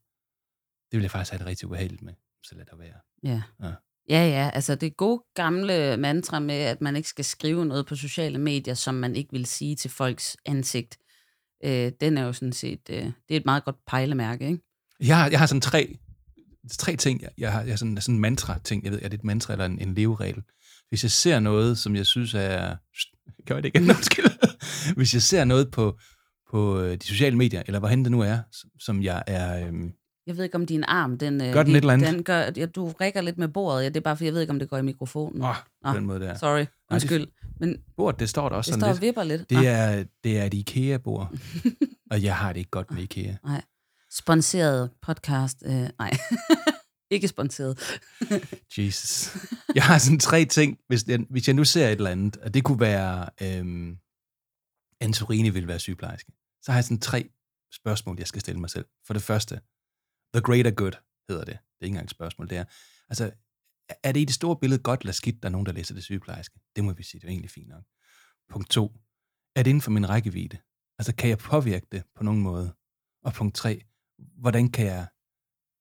[0.92, 2.14] det ville jeg faktisk have det rigtig ubehageligt med.
[2.44, 3.34] Så lad det være.
[3.34, 3.42] Ja.
[3.68, 3.72] Ja.
[4.10, 7.96] Ja, ja, altså det gode gamle mantra med, at man ikke skal skrive noget på
[7.96, 10.98] sociale medier, som man ikke vil sige til folks ansigt,
[11.66, 14.60] øh, den er jo sådan set, øh, det er et meget godt pejlemærke, ikke?
[15.00, 15.98] Jeg har, jeg har sådan tre,
[16.72, 19.18] tre ting, jeg, jeg har, jeg har sådan, sådan en mantra-ting, jeg ved, er det
[19.18, 20.44] et mantra eller en, en leveregel?
[20.90, 22.76] Hvis jeg ser noget, som jeg synes er...
[23.48, 23.90] Kan jeg det igen?
[23.96, 24.26] Undskyld.
[24.96, 25.98] Hvis jeg ser noget på,
[26.52, 28.40] på øh, de sociale medier, eller hvorhen det nu er,
[28.80, 29.68] som- jeg er...
[29.68, 29.92] Øhm,
[30.30, 31.42] Jeg ved ikke, om din arm, den...
[31.42, 32.14] øh, Gør den lige- et eller andet?
[32.14, 33.84] Den gør, ja, du rækker lidt med bordet.
[33.84, 35.42] Ja, det er bare, fordi jeg ved ikke, om det går i mikrofonen.
[35.42, 36.38] Åh, Nå, på den måde der.
[36.38, 37.28] Sorry, undskyld.
[37.60, 39.02] Men Bordet, det står der også det sådan står lidt.
[39.02, 39.50] vipper lidt.
[39.50, 41.34] Det er, det er et IKEA-bord,
[42.12, 43.36] og jeg har det ikke godt med IKEA.
[43.44, 43.62] Nej.
[44.12, 45.64] Sponseret podcast.
[45.66, 46.18] Øh, nej,
[47.12, 48.00] ikke sponsoreret.
[48.78, 49.38] Jesus.
[49.76, 52.54] Jeg har sådan tre ting, hvis jeg, hvis jeg nu ser et eller andet, og
[52.54, 53.98] det kunne være, øhm,
[55.02, 57.30] Antorini vil være sygeplejerske, så har jeg sådan tre
[57.74, 58.86] spørgsmål, jeg skal stille mig selv.
[59.08, 59.60] For det første,
[60.34, 60.92] the greater good
[61.30, 61.54] hedder det.
[61.54, 62.66] Det er ikke engang et spørgsmål, det er,
[63.10, 63.32] altså,
[64.04, 66.04] er det i det store billede godt eller skidt, der er nogen, der læser det
[66.04, 66.60] sygeplejerske?
[66.76, 67.84] Det må vi sige, det er egentlig fint nok.
[68.50, 68.96] Punkt to,
[69.56, 70.58] er det inden for min rækkevidde?
[71.00, 72.76] Altså, kan jeg påvirke det på nogen måde?
[73.24, 73.86] Og punkt tre,
[74.18, 75.08] hvordan kan jeg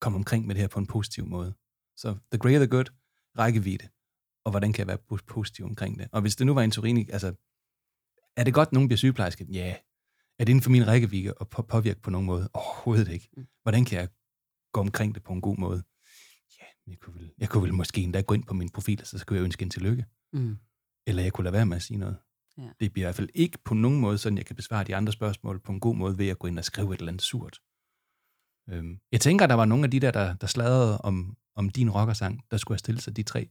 [0.01, 1.55] komme omkring med det her på en positiv måde?
[1.97, 2.85] Så the greater the good,
[3.39, 3.89] rækkevidde,
[4.45, 6.09] og hvordan kan jeg være po- positiv omkring det?
[6.13, 7.35] Og hvis det nu var en Turini, altså,
[8.37, 9.47] er det godt, at nogen bliver sygeplejerske?
[9.53, 9.77] Ja.
[10.39, 12.51] Er det inden for min rækkevidde at på- påvirke på nogen måde?
[12.55, 13.31] Overhovedet ikke.
[13.63, 14.09] Hvordan kan jeg
[14.79, 15.83] gå omkring det på en god måde?
[16.61, 19.07] Ja, jeg kunne vel, jeg kunne vel måske endda gå ind på min profil, og
[19.07, 20.05] så skulle jeg ønske en tillykke.
[20.33, 20.57] Mm.
[21.07, 22.17] Eller jeg kunne lade være med at sige noget.
[22.59, 22.69] Ja.
[22.81, 25.13] Det bliver i hvert fald ikke på nogen måde, sådan jeg kan besvare de andre
[25.13, 27.61] spørgsmål på en god måde, ved at gå ind og skrive et eller andet surt.
[28.71, 31.91] Øhm, jeg tænker, der var nogle af de der, der, der sladrede om, om din
[31.91, 33.49] rockersang, der skulle have stillet sig de tre.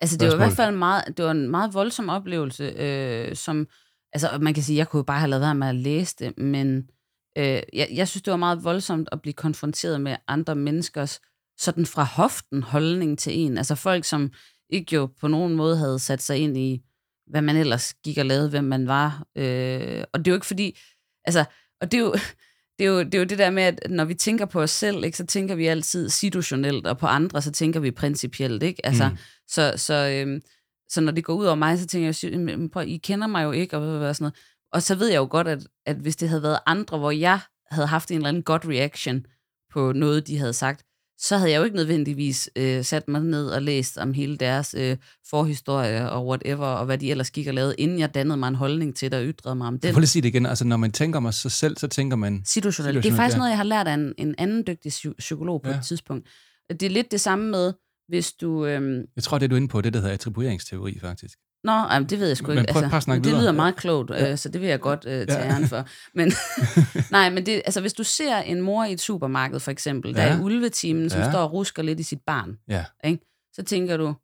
[0.00, 0.64] Altså, det var i hvert Spørgsmål.
[0.64, 3.68] fald meget, det var en meget voldsom oplevelse, øh, som,
[4.12, 6.38] altså, man kan sige, jeg kunne jo bare have lavet være med at læse det,
[6.38, 6.90] men
[7.38, 11.20] øh, jeg, jeg synes, det var meget voldsomt at blive konfronteret med andre menneskers
[11.58, 13.58] sådan fra hoften holdning til en.
[13.58, 14.30] Altså folk, som
[14.70, 16.82] ikke jo på nogen måde havde sat sig ind i,
[17.26, 19.26] hvad man ellers gik og lavede, hvem man var.
[19.36, 20.78] Øh, og det er jo ikke fordi,
[21.24, 21.44] altså,
[21.80, 22.12] og det er jo,
[22.78, 24.70] det er, jo, det er jo det der med, at når vi tænker på os
[24.70, 28.62] selv, ikke, så tænker vi altid situationelt, og på andre, så tænker vi principielt.
[28.62, 28.86] Ikke?
[28.86, 29.16] Altså, Mm.
[29.48, 30.40] Så, så, øhm,
[30.88, 33.26] så når det går ud over mig, så tænker jeg, "Sy- men prøv, I kender
[33.26, 34.34] mig jo ikke, og, hvad sådan noget.
[34.72, 37.40] Og så ved jeg jo godt, at, at hvis det havde været andre, hvor jeg
[37.70, 39.26] havde haft en eller anden godt reaction
[39.72, 40.84] på noget, de havde sagt,
[41.18, 44.74] så havde jeg jo ikke nødvendigvis øh, sat mig ned og læst om hele deres
[44.78, 44.96] øh,
[45.30, 48.54] forhistorie og whatever, og hvad de ellers gik og lavede, inden jeg dannede mig en
[48.54, 49.92] holdning til det og ytrede mig om den.
[49.92, 50.46] Prøv lige at sige det igen.
[50.46, 52.42] Altså, når man tænker om sig selv, så tænker man...
[52.44, 53.04] Situationelt.
[53.04, 53.38] Det er faktisk ja.
[53.38, 55.78] noget, jeg har lært af en, en anden dygtig psy- psykolog på ja.
[55.78, 56.28] et tidspunkt.
[56.70, 57.72] Det er lidt det samme med,
[58.08, 58.66] hvis du...
[58.66, 61.38] Øhm, Jeg tror, det er du inde på, det der hedder attribueringsteori, faktisk.
[61.64, 62.72] Nå, jamen, det ved jeg sgu Men ikke.
[62.72, 63.40] prøv- prøv men det videre.
[63.40, 64.30] lyder meget klogt, Ja.
[64.30, 65.52] øh, så det vil jeg godt øh, tage Ja.
[65.52, 65.86] æren for.
[66.14, 66.32] Men,
[67.16, 70.22] nej, men det, altså, hvis du ser en mor i et supermarked, for eksempel, der
[70.22, 70.28] Ja.
[70.28, 71.30] er i ulvetimen, som Ja.
[71.30, 72.84] står og rusker lidt i sit barn, Ja.
[73.04, 73.24] ikke?
[73.52, 74.14] så tænker du,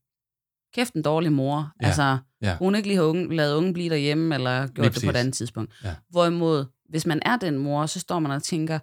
[0.75, 1.73] kæft en dårlig mor.
[1.83, 1.87] Ja.
[1.87, 2.57] Altså, Ja.
[2.57, 5.05] hun ikke lige har unge, lavet ungen blive derhjemme, eller gjort Lige det på et
[5.05, 5.21] præcis.
[5.21, 5.73] andet tidspunkt.
[5.85, 5.95] Ja.
[6.11, 8.79] Hvorimod, hvis man er den mor, så står man og tænker,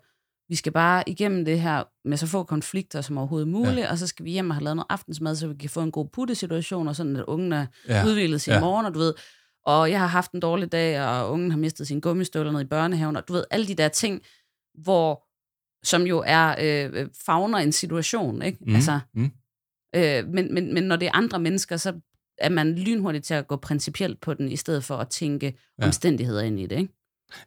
[0.49, 3.91] vi skal bare igennem det her med så få konflikter som overhovedet muligt, ja.
[3.91, 5.91] og så skal vi hjem og have lavet noget aftensmad, så vi kan få en
[5.91, 8.05] god puttesituation, og sådan at ungen er Ja.
[8.05, 8.57] udvildet sig Ja.
[8.57, 9.13] i morgen, og du ved,
[9.65, 12.67] og jeg har haft en dårlig dag, og ungen har mistet sine gummistøvler nede i
[12.67, 14.21] børnehaven, og du ved, alle de der ting,
[14.83, 15.23] hvor,
[15.85, 18.57] som jo er øh, fagner en situation, ikke?
[18.61, 18.75] Mm.
[18.75, 19.31] Altså, Mm.
[19.95, 21.93] øh, men, men, men når det er andre mennesker, så
[22.37, 25.85] er man lynhurtig til at gå principielt på den, i stedet for at tænke ja.
[25.85, 26.93] omstændigheder ind i det, ikke?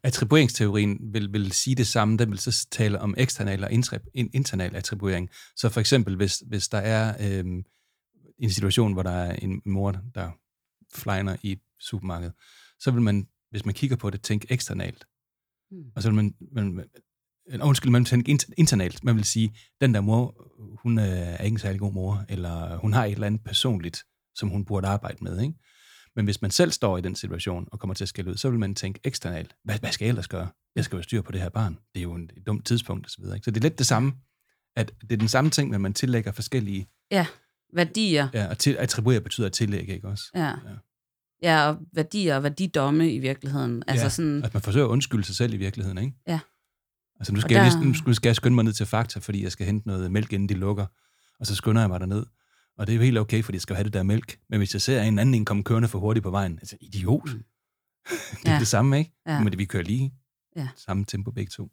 [0.03, 2.17] Attribueringsteorien vil, vil sige det samme.
[2.17, 3.73] Den vil så tale om eksternal og
[4.15, 5.31] internal attribuering.
[5.57, 7.65] Så for eksempel, hvis, hvis der er øhm,
[8.39, 10.31] en situation, hvor der er en mor, der
[10.95, 12.31] flyner i et supermarked,
[12.81, 15.05] så vil man, hvis man kigger på det, tænke eksternalt.
[15.71, 15.85] Mm.
[15.97, 19.05] Og så vil man, man man- undskyld, man vil tænke int- internalt.
[19.05, 20.51] Man vil sige, den der mor,
[20.83, 24.05] hun øh, er ikke en særlig god mor, eller hun har et eller andet personligt,
[24.35, 25.55] som hun burde arbejde med, ikke?
[26.17, 28.51] Men hvis man selv står i den situation og kommer til at skælde ud, så
[28.51, 29.57] vil man tænke eksternalt.
[29.65, 30.49] Hvad, hvad skal jeg ellers gøre?
[30.77, 31.79] Jeg skal jo styre på det her barn.
[31.95, 33.25] Det er jo en, et dumt tidspunkt osv.
[33.25, 34.13] Så, så det er lidt det samme.
[34.77, 36.89] At det er den samme ting, men man tillægger forskellige...
[37.11, 37.27] Ja,
[37.75, 38.29] værdier.
[38.35, 40.25] Ja, og til, attribuere betyder at tillægge, ikke også?
[40.35, 40.47] Ja.
[40.47, 40.55] Ja.
[41.43, 43.83] Ja, og værdier og værdidomme i virkeligheden.
[43.87, 46.13] Altså ja, sådan, At man forsøger at undskylde sig selv i virkeligheden, ikke?
[46.29, 46.41] Ja.
[47.21, 47.63] Altså nu Og skal, der...
[47.63, 50.13] jeg, lige, nu skal jeg skynde mig ned til Fakta, fordi jeg skal hente noget
[50.13, 50.87] mælk, inden de lukker.
[51.41, 52.27] Og så skynder jeg mig derned.
[52.79, 54.39] Og det er jo helt okay, fordi jeg skal have det der mælk.
[54.49, 57.35] Men hvis jeg ser en anden en komme kørende for hurtigt på vejen, altså idiot.
[57.35, 57.43] Mm.
[58.43, 58.59] det er Ja.
[58.59, 59.13] det samme, ikke?
[59.27, 59.39] Ja.
[59.39, 60.15] Men det, vi kører lige
[60.57, 60.69] Ja.
[60.77, 61.69] samme tempo begge to.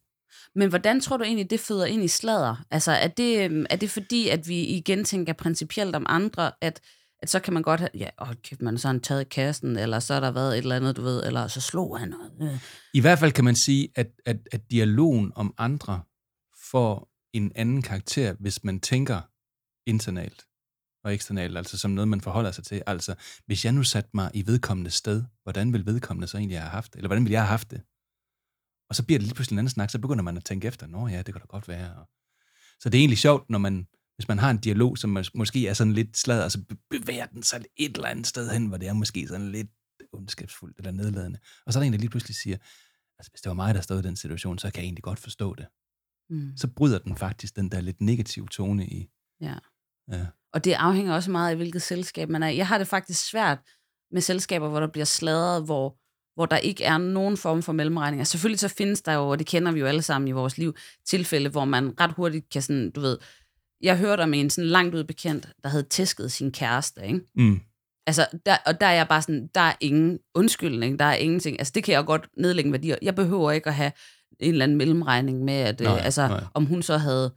[0.56, 2.66] Men hvordan tror du egentlig, det føder ind i sladder?
[2.72, 6.82] Altså, er det, øhm, er det fordi, at vi igen tænker principielt om andre, at,
[7.22, 10.00] at så kan man godt have, ja, åh, kæft, man så har taget kassen, eller
[10.00, 12.54] så har der været et eller andet, du ved, eller så slog han noget.
[12.54, 12.60] Øh.
[12.94, 16.02] I hvert fald kan man sige, at, at, at dialogen om andre
[16.72, 19.22] får en anden karakter, hvis man tænker
[19.88, 20.44] internalt
[21.04, 22.84] og eksternalt, altså som noget, man forholder sig til.
[22.88, 26.70] Altså, hvis jeg nu satte mig i vedkommende sted, hvordan vil vedkommende så egentlig have
[26.70, 26.98] haft det?
[26.98, 27.82] Eller hvordan vil jeg have haft det?
[28.90, 30.88] Og så bliver det lige pludselig en anden snak, så begynder man at tænke efter,
[30.88, 31.96] nå ja, det kan da godt være.
[31.96, 32.08] Og
[32.80, 35.68] så det er egentlig sjovt, når man, hvis man har en dialog, som mås- måske
[35.68, 38.78] er sådan lidt sladder, så be- bevæger den sig et eller andet sted hen, hvor
[38.78, 39.68] det er måske sådan lidt
[40.14, 41.40] ondskabsfuldt eller nedladende.
[41.66, 42.58] Og så er der en, der lige pludselig siger,
[43.20, 45.20] altså hvis det var mig, der stod i den situation, så kan jeg egentlig godt
[45.20, 45.68] forstå det.
[46.30, 46.58] Mm.
[46.58, 49.10] så bryder den faktisk den der lidt negative tone i.
[49.42, 49.56] Ja.
[50.12, 50.26] Ja.
[50.54, 52.48] Og det afhænger også meget af, hvilket selskab man er.
[52.48, 53.60] Jeg har det faktisk svært
[54.12, 55.98] med selskaber, hvor der bliver sladret, hvor,
[56.36, 58.24] hvor der ikke er nogen form for mellemregninger.
[58.24, 60.76] Selvfølgelig så findes der jo, og det kender vi jo alle sammen i vores liv,
[61.06, 63.18] tilfælde, hvor man ret hurtigt kan sådan, du ved,
[63.82, 67.20] jeg hørte om en sådan langt ud bekendt, der havde tæsket sin kæreste, ikke?
[67.36, 67.60] Mm.
[68.08, 71.60] Altså, der, og der er jeg bare sådan, der er ingen undskyldning, der er ingenting.
[71.60, 72.94] Altså, det kan jeg godt nedlægge en værdi.
[73.02, 73.92] Jeg behøver ikke at have
[74.40, 76.44] en eller anden mellemregning med, at Nej, øh, altså, nej.
[76.54, 77.34] om hun så havde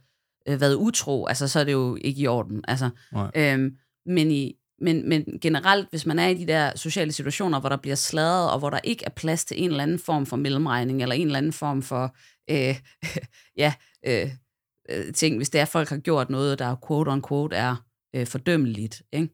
[0.47, 2.63] øh, været utro, altså, så er det jo ikke i orden.
[2.67, 3.31] Altså, Nej.
[3.35, 7.69] øhm, men, i, men, men generelt, hvis man er i de der sociale situationer, hvor
[7.69, 10.37] der bliver sladret, og hvor der ikke er plads til en eller anden form for
[10.37, 12.15] mellemregning, eller en eller anden form for,
[12.49, 12.75] øh,
[13.63, 13.73] ja,
[14.05, 14.29] øh,
[14.89, 17.75] øh, ting, hvis det er, at folk har gjort noget, der quote on quote er
[18.15, 19.29] øh, fordømmeligt, ikke?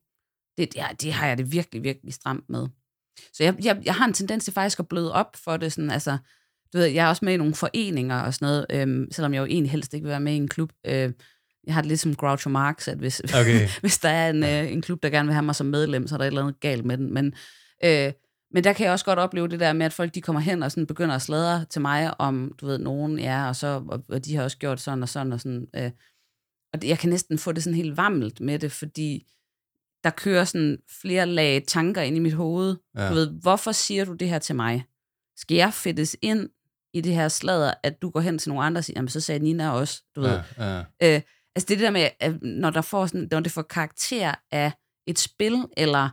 [0.58, 2.68] Det, ja, det har jeg det virkelig, virkelig stramt med.
[3.34, 5.74] Så jeg, jeg, jeg har en tendens til faktisk at bløde op for det.
[5.74, 6.18] Sådan, altså,
[6.74, 9.40] du ved, jeg er også med i nogle foreninger og sådan noget, øhm, selvom jeg
[9.40, 10.72] jo egentlig helst ikke vil være med i en klub.
[10.86, 11.12] Øh,
[11.68, 13.68] jeg har det lidt som Groucho Marx, at hvis, Okay.
[13.82, 16.16] hvis der er en, øh, en klub, der gerne vil have mig som medlem, så
[16.16, 17.14] er der et eller andet galt med den.
[17.14, 17.34] Men,
[17.86, 18.12] øh,
[18.52, 20.64] men der kan jeg også godt opleve det der med, at folk de kommer hen
[20.64, 24.04] og sådan begynder at sladre til mig om, du ved, nogen er, og, så, og,
[24.10, 25.68] og de har også gjort sådan og sådan og sådan.
[25.76, 25.92] Øh,
[26.74, 29.26] og det, jeg kan næsten få det sådan helt vammelt med det, fordi
[30.04, 32.76] der kører sådan flere lag tanker ind i mit hoved.
[32.98, 33.10] Ja.
[33.10, 34.86] Du ved, hvorfor siger du det her til mig?
[35.38, 36.50] Skal jeg fedtes ind
[36.94, 39.20] i det her sladder, at du går hen til nogle andre og siger, jamen så
[39.20, 40.40] sagde Nina også, du ved.
[40.58, 40.80] Ja, ja.
[40.80, 41.22] Øh,
[41.56, 44.72] altså det er der med, at når, der får sådan, når det får karakter af
[45.08, 46.10] et spil, eller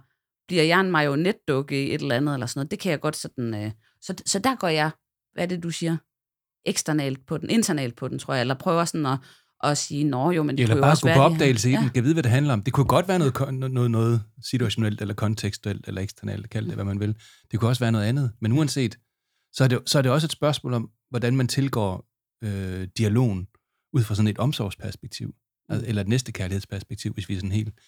[0.48, 3.16] bliver jeg en marionetdukke i et eller andet, eller sådan noget, det kan jeg godt
[3.16, 3.54] sådan...
[3.54, 3.70] Øh,
[4.02, 4.90] så, så der går jeg,
[5.32, 5.96] hvad er det, du siger?
[6.66, 9.18] Eksternalt på den, internalt på den, tror jeg, eller prøver sådan at,
[9.64, 11.82] at sige, nå jo, men det Eller bare gå på opdagelse i den.
[11.82, 11.88] Ja.
[11.88, 12.62] Kan vide, hvad det handler om.
[12.62, 16.84] Det kunne godt være noget, noget, noget situationelt, eller kontekstuelt, eller eksternalt, kald det, hvad
[16.84, 17.16] man vil.
[17.50, 18.32] Det kunne også være noget andet.
[18.40, 18.98] Men uanset,
[19.52, 22.08] så er det, så er det også et spørgsmål om, hvordan man tilgår
[22.44, 23.46] øh, dialogen
[23.92, 25.34] ud fra sådan et omsorgsperspektiv,
[25.68, 27.80] altså, eller et næstekærlighedsperspektiv, hvis vi er sådan helt,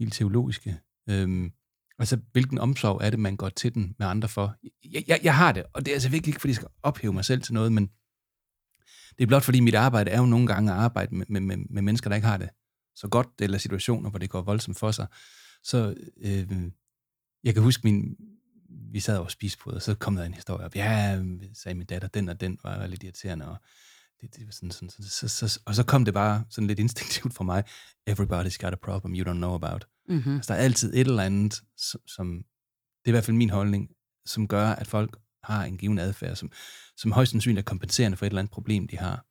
[0.00, 0.80] helt teologiske.
[1.08, 1.52] Øhm,
[1.98, 4.54] altså, hvilken omsorg er det, man går til den med andre for?
[4.84, 7.12] Jeg, jeg, jeg har det, og det er altså virkelig ikke, fordi jeg skal ophæve
[7.12, 7.90] mig selv til noget, men
[9.18, 11.56] det er blot fordi mit arbejde er jo nogle gange at arbejde med, med, med,
[11.56, 12.48] med mennesker, der ikke har det
[12.96, 15.06] så godt, eller situationer, hvor det går voldsomt for sig.
[15.62, 15.94] Så
[16.24, 16.70] øh,
[17.44, 18.16] jeg kan huske, min,
[18.70, 20.76] vi sad og spiste på, og så kom der en historie op.
[20.76, 21.22] Ja,
[21.54, 23.56] sagde min datter, den og den var lidt irriterende, og
[24.20, 26.78] det, det var sådan, sådan, sådan så, så, og så kom det bare sådan lidt
[26.78, 27.64] instinktivt for mig.
[28.10, 29.86] Everybody's got a problem you don't know about.
[30.08, 30.34] Mm-hmm.
[30.34, 32.44] Altså, der er altid et eller andet, som, som
[33.04, 33.88] det er i hvert fald min holdning,
[34.26, 36.50] som gør, at folk har en given adfærd, som,
[36.96, 39.24] som højst sandsynligt er kompenserende for et eller andet problem, de har.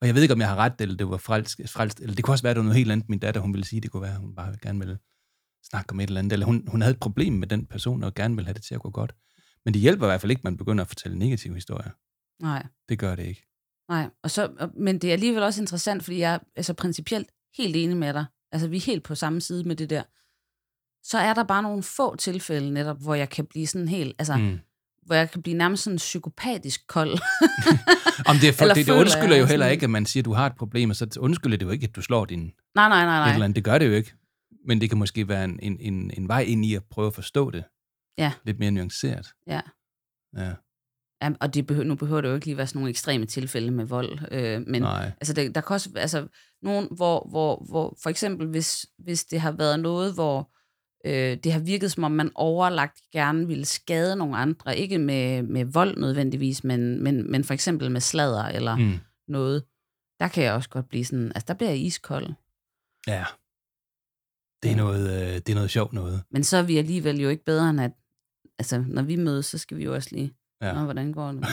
[0.00, 2.24] Og jeg ved ikke, om jeg har ret, eller det var frelst, frelst eller det
[2.24, 3.80] kunne også være, at det var noget helt andet, min datter, hun ville sige.
[3.80, 4.98] Det kunne være, hun bare gerne ville
[5.70, 8.14] snakke om et eller andet, eller hun, hun havde et problem med den person, og
[8.14, 9.14] gerne ville have det til at gå godt.
[9.64, 11.90] Men det hjælper i hvert fald ikke, at man begynder at fortælle negative historier.
[12.42, 12.66] Nej.
[12.88, 13.46] Det gør det ikke.
[13.88, 17.76] Nej, og så, men det er alligevel også interessant, fordi jeg er altså principielt helt
[17.76, 18.24] enig med dig.
[18.52, 20.02] Altså, vi er helt på samme side med det der.
[21.02, 24.36] Så er der bare nogle få tilfælde netop, hvor jeg kan blive sådan helt, altså,
[24.36, 24.58] mm.
[25.06, 27.10] Hvor jeg kan blive nærmest sådan psykopatisk kold.
[28.30, 30.24] Om det, er for, det, det undskylder jeg jo heller ikke, at man siger, at
[30.24, 32.88] du har et problem, og så undskylder det jo ikke, at du slår din nej,
[32.88, 33.32] nej, nej, nej.
[33.32, 33.56] eller andet.
[33.56, 34.14] Det gør det jo ikke.
[34.64, 37.14] Men det kan måske være en, en, en, en vej ind i at prøve at
[37.14, 37.64] forstå det.
[38.18, 38.32] Ja.
[38.44, 39.26] Lidt mere nuanceret.
[39.46, 39.60] Ja.
[40.36, 40.54] Ja,
[41.22, 43.70] Ja, og det behøver, nu behøver det jo ikke lige være sådan nogle ekstreme tilfælde
[43.70, 44.18] med vold.
[44.30, 45.06] Øh, men Nej.
[45.20, 46.26] altså, det, der kan også altså,
[46.62, 50.50] nogen, hvor, hvor, hvor for eksempel, hvis, hvis det har været noget, hvor
[51.06, 55.42] øh, det har virket som om, man overlagt gerne ville skade nogle andre, ikke med,
[55.42, 58.98] med vold nødvendigvis, men, men, men for eksempel med sladder eller mm.
[59.28, 59.64] Noget,
[60.20, 62.32] der kan jeg også godt blive sådan, altså der bliver jeg iskold.
[63.06, 63.24] Ja.
[64.64, 66.22] Det er, noget, øh, det er noget sjovt noget.
[66.32, 67.90] Men så er vi alligevel jo ikke bedre end at,
[68.58, 70.72] altså når vi mødes, så skal vi jo også lige, Ja.
[70.72, 71.44] Nå, hvordan går det?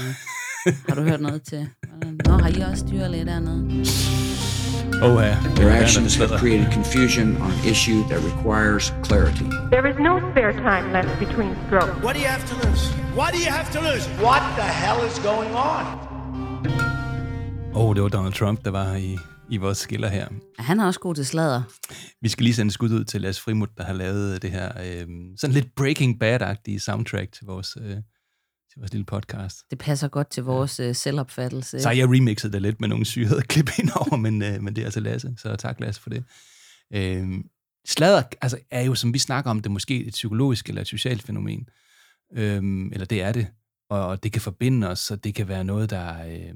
[0.90, 1.68] har du hørt noget til?
[1.90, 3.62] Hvordan- Nå, har I også dyrlæge dernede?
[5.04, 5.38] Oh, ja.
[5.56, 9.48] Their actions have created confusion on an issue that requires clarity.
[9.74, 11.96] There is no spare time left between strokes.
[12.06, 12.84] What do you have to lose?
[13.20, 14.06] What do you have to lose?
[14.28, 15.84] What the hell is going on?
[17.74, 19.18] oh, det var Donald Trump, der var i,
[19.52, 20.28] i vores skiller her.
[20.60, 21.62] Ja, han er også god til sladder.
[22.22, 25.08] Vi skal lige sende skud ud til Lars Frimut, der har lavet det her øh,
[25.38, 27.96] sådan lidt Breaking Bad-agtige soundtrack til vores, øh,
[28.72, 29.58] til vores lille podcast.
[29.70, 31.80] Det passer godt til vores øh, selvopfattelse.
[31.80, 34.82] Så har jeg remixet det lidt med nogle syrede klip indover, men, øh, men det
[34.82, 36.24] er altså Lasse, så tak Lasse for det.
[36.94, 37.30] Øh,
[37.88, 41.24] sladder altså, er jo, som vi snakker om, det måske et psykologisk eller et socialt
[41.24, 41.68] fænomen.
[42.36, 43.48] Øh, eller det er det.
[43.90, 46.54] Og, og det kan forbinde os, og det kan være noget, der, øh,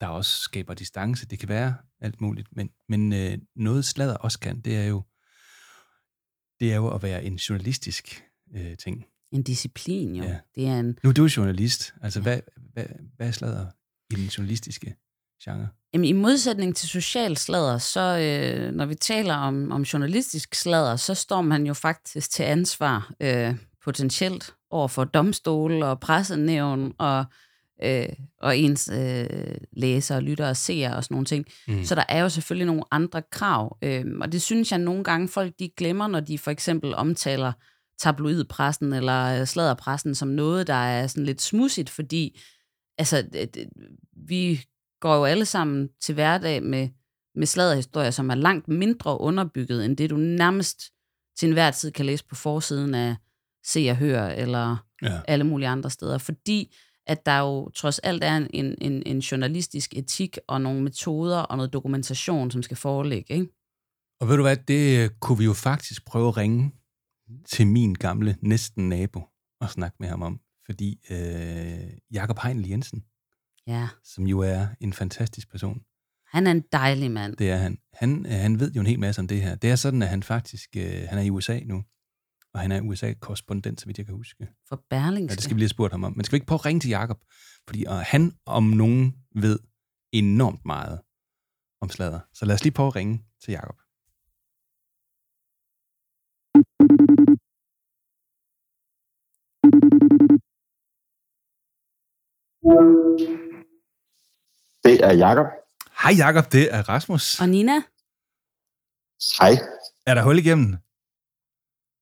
[0.00, 1.26] der også skaber distance.
[1.26, 2.48] Det kan være alt muligt.
[2.52, 5.02] Men, men øh, noget sladder også kan, det er jo,
[6.60, 9.04] det er jo at være en journalistisk øh, ting.
[9.32, 10.24] En disciplin, jo.
[10.24, 10.30] Ja.
[10.30, 10.38] Ja.
[10.54, 11.94] Det er en, Nu er du journalist.
[12.02, 12.40] Altså, hvad,
[12.72, 12.84] hvad,
[13.16, 13.66] hvad er sladder
[14.10, 14.96] i den journalistiske
[15.44, 15.68] genre?
[15.94, 20.96] Jamen, i modsætning til social sladder, så øh, når vi taler om, om journalistisk sladder,
[20.96, 23.54] så står man jo faktisk til ansvar øh,
[23.84, 27.24] potentielt over for domstole og pressenævn og,
[27.82, 28.08] øh,
[28.40, 31.46] og ens øh, læsere, lyttere og seere og sådan nogle ting.
[31.68, 31.84] Mm.
[31.84, 35.28] Så der er jo selvfølgelig nogle andre krav, øh, og det synes jeg nogle gange
[35.28, 37.52] folk de glemmer, når de for eksempel omtaler
[37.98, 42.40] tabloidpressen eller øh, sladderpressen som noget, der er sådan lidt smudsigt, fordi
[42.98, 43.68] altså, det,
[44.26, 44.60] vi
[45.00, 46.88] går jo alle sammen til hverdag med,
[47.34, 50.82] med sladderhistorier, som er langt mindre underbygget, end det du nærmest
[51.38, 53.16] til enhver tid kan læse på forsiden af
[53.66, 55.20] Se og Hør, eller ja.
[55.28, 56.18] alle mulige andre steder.
[56.18, 56.74] Fordi
[57.06, 61.56] at der jo trods alt er en, en, en journalistisk etik og nogle metoder og
[61.56, 63.34] noget dokumentation, som skal foreligge.
[63.34, 63.46] Ikke?
[64.20, 66.72] Og ved du hvad, det øh, kunne vi jo faktisk prøve at ringe
[67.46, 69.20] til min gamle næsten nabo
[69.60, 70.40] og snakke med ham om.
[70.66, 73.04] Fordi øh, Jakob Heinle Jensen,
[73.66, 75.80] Ja, som jo er en fantastisk person,
[76.26, 77.36] han er en dejlig mand.
[77.36, 77.78] det er han.
[77.92, 79.54] Han, øh, han ved jo en hel masse om det her.
[79.54, 81.84] Det er sådan, at han faktisk øh, han er i USA nu,
[82.54, 84.48] og han er USA-korrespondent, så vidt jeg kan huske.
[84.68, 85.36] For Ja, Berlingske.
[85.36, 86.12] det skal vi lige have spurgt ham om.
[86.16, 87.20] Men skal vi ikke prøve at ringe til Jakob?
[87.68, 89.58] Fordi og han om nogen ved
[90.12, 91.00] enormt meget
[91.80, 92.20] om sladder.
[92.34, 93.76] Så lad os lige prøve at ringe til Jakob.
[104.84, 105.46] Det er Jakob.
[106.02, 107.40] Hej Jakob, det er Rasmus.
[107.40, 107.76] Og Nina?
[109.38, 109.52] Hej.
[110.06, 110.76] Er der hul igennem?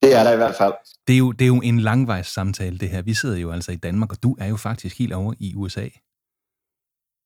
[0.03, 0.73] Det er der i hvert fald.
[1.07, 3.03] Det er, jo, det er jo en langvejs samtale, det her.
[3.03, 5.89] Vi sidder jo altså i Danmark, og du er jo faktisk helt over i USA.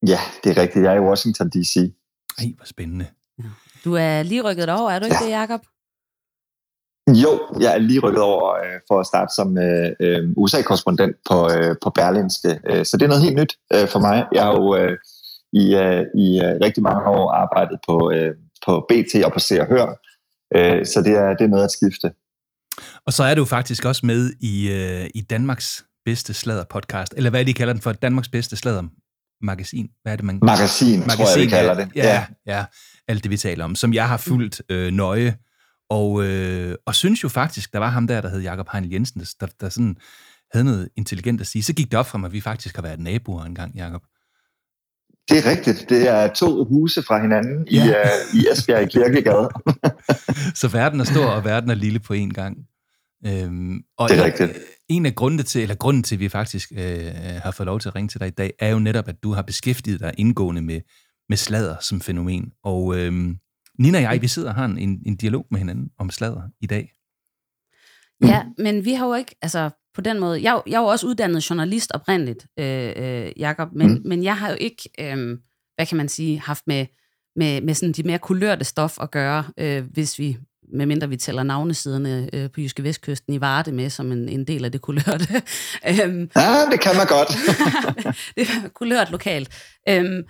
[0.07, 0.85] Ja, det er rigtigt.
[0.85, 1.77] Jeg er i Washington D.C.
[2.39, 3.07] Ej, hvor spændende.
[3.85, 5.61] Du er lige rykket over, er du ikke det, Jacob?
[7.09, 11.51] Jo, jeg er lige rykket over øh, for at starte som øh, øh, USA-korrespondent på,
[11.53, 12.61] øh, på Berlinske.
[12.71, 14.27] Øh, så det er noget helt nyt øh, for mig.
[14.33, 14.97] Jeg har jo øh,
[15.53, 18.35] i, øh, i øh, rigtig mange år arbejdet på, øh,
[18.67, 19.87] på BT og på Se og Hør.
[20.57, 22.09] Øh, så det er, det er noget at skifte.
[23.07, 27.31] Og så er du faktisk også med i, øh, i Danmarks bedste sladder podcast, eller
[27.31, 28.83] hvad de kalder den for, Danmarks bedste sladder
[29.41, 29.89] magasin.
[30.03, 30.39] Hvad er det, man...
[30.43, 31.89] Magasin, Magasin tror jeg, vi kalder det.
[31.95, 32.65] Ja, ja, ja,
[33.09, 35.37] alt det, vi taler om, som jeg har fulgt øh, nøje,
[35.91, 39.21] og, øh, og synes jo faktisk, der var ham der, der hed Jakob Heinl Jensen,
[39.41, 39.97] der, der sådan
[40.53, 41.63] havde noget intelligent at sige.
[41.63, 44.03] Så gik det op for mig, at vi faktisk har været naboer engang, Jakob.
[45.29, 45.87] Det er rigtigt.
[45.89, 47.85] Det er to huse fra hinanden Ja.
[47.85, 49.49] i, uh, i Esbjerg i Kirkegade.
[50.61, 52.57] Så verden er stor, og verden er lille på én gang.
[53.27, 54.59] Øhm, og Det er en- rigtigt.
[54.89, 57.07] En af grundene til, eller grunden til, at vi faktisk øh,
[57.43, 59.33] har fået lov til at ringe til dig i dag, er jo netop, at du
[59.33, 60.81] har beskæftiget dig indgående med,
[61.29, 62.53] med sladder som fænomen.
[62.65, 63.37] Og øhm,
[63.79, 66.43] Nina og jeg, vi sidder og har en, en, en dialog med hinanden om sladder
[66.61, 66.93] i dag.
[68.25, 71.07] Ja, men vi har jo ikke, altså på den måde, jeg, jeg er jo også
[71.07, 74.03] uddannet journalist oprindeligt, øh, øh, Jacob, men, mm.
[74.05, 75.39] men jeg har jo ikke, øh,
[75.75, 76.87] hvad kan man sige, haft med,
[77.37, 80.37] med, med sådan de mere kulørte stof at gøre, øh, hvis vi,
[80.73, 84.65] medmindre vi tæller navnesiderne øh, på Jyske Vestkysten i Varde med som en, en del
[84.65, 85.43] af det kulørte.
[85.91, 87.29] øhm, Ja, det kan man godt.
[88.37, 89.49] det er kulørt lokalt.
[89.89, 90.23] Øhm,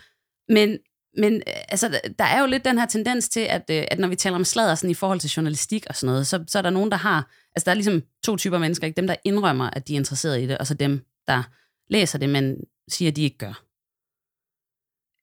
[0.49, 0.79] men,
[1.17, 4.09] men øh, altså, der er jo lidt den her tendens til, at, øh, at når
[4.09, 6.63] vi taler om sladder sådan, i forhold til journalistik og sådan noget, så, så er
[6.63, 7.31] der nogen, der har...
[7.55, 8.87] Altså, der er ligesom to typer mennesker.
[8.87, 8.97] Ikke?
[8.97, 11.43] Dem, der indrømmer, at de er interesseret i det, og så dem, der
[11.91, 12.57] læser det, men
[12.89, 13.63] siger, at de ikke gør.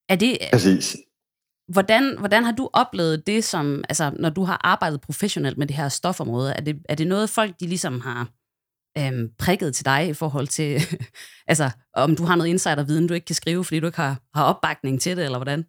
[0.09, 0.97] Er det, Præcis.
[1.67, 5.75] hvordan, hvordan har du oplevet det, som, altså, når du har arbejdet professionelt med det
[5.75, 6.53] her stofområde?
[6.53, 8.29] Er det, er det noget, folk de ligesom har
[8.97, 10.81] øhm, prikket til dig i forhold til,
[11.51, 14.43] altså, om du har noget insiderviden, du ikke kan skrive, fordi du ikke har, har
[14.43, 15.65] opbakning til det, eller hvordan?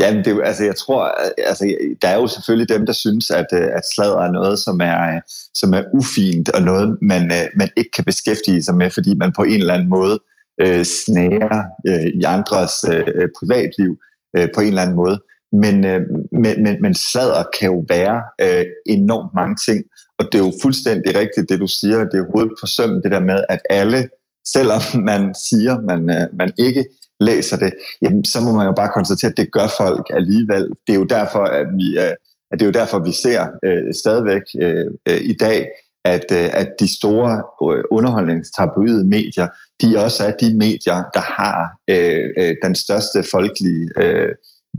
[0.00, 3.30] Ja, det, er altså, jeg tror, øh, altså, der er jo selvfølgelig dem, der synes,
[3.30, 5.20] at, øh, at sladder er noget, som er, øh,
[5.54, 9.42] som er ufint, og noget, man, man ikke kan beskæftige sig med, fordi man på
[9.42, 10.18] en eller anden måde
[10.60, 13.96] øh, snærer øh, i andres øh, privatliv
[14.36, 15.18] øh, på en eller anden måde.
[15.52, 16.00] Men, øh,
[16.32, 19.84] men, men, men sladder kan jo være øh, enormt mange ting,
[20.18, 23.10] og det er jo fuldstændig rigtigt, det du siger, det er hovedet på søm, det
[23.12, 24.08] der med, at alle,
[24.54, 26.84] selvom man siger, man, øh, man ikke
[27.20, 30.68] læser det, jamen, så må man jo bare konstatere, at det gør folk alligevel.
[30.86, 32.14] Det er jo derfor, at vi, øh,
[32.50, 35.68] at det er jo derfor, vi ser øh, stadigvæk øh, øh, i dag,
[36.04, 37.32] at, øh, at de store
[37.74, 39.48] øh, underholdningstabloide medier,
[39.82, 44.28] de også er de medier, der har øh, øh, den største folkelige øh,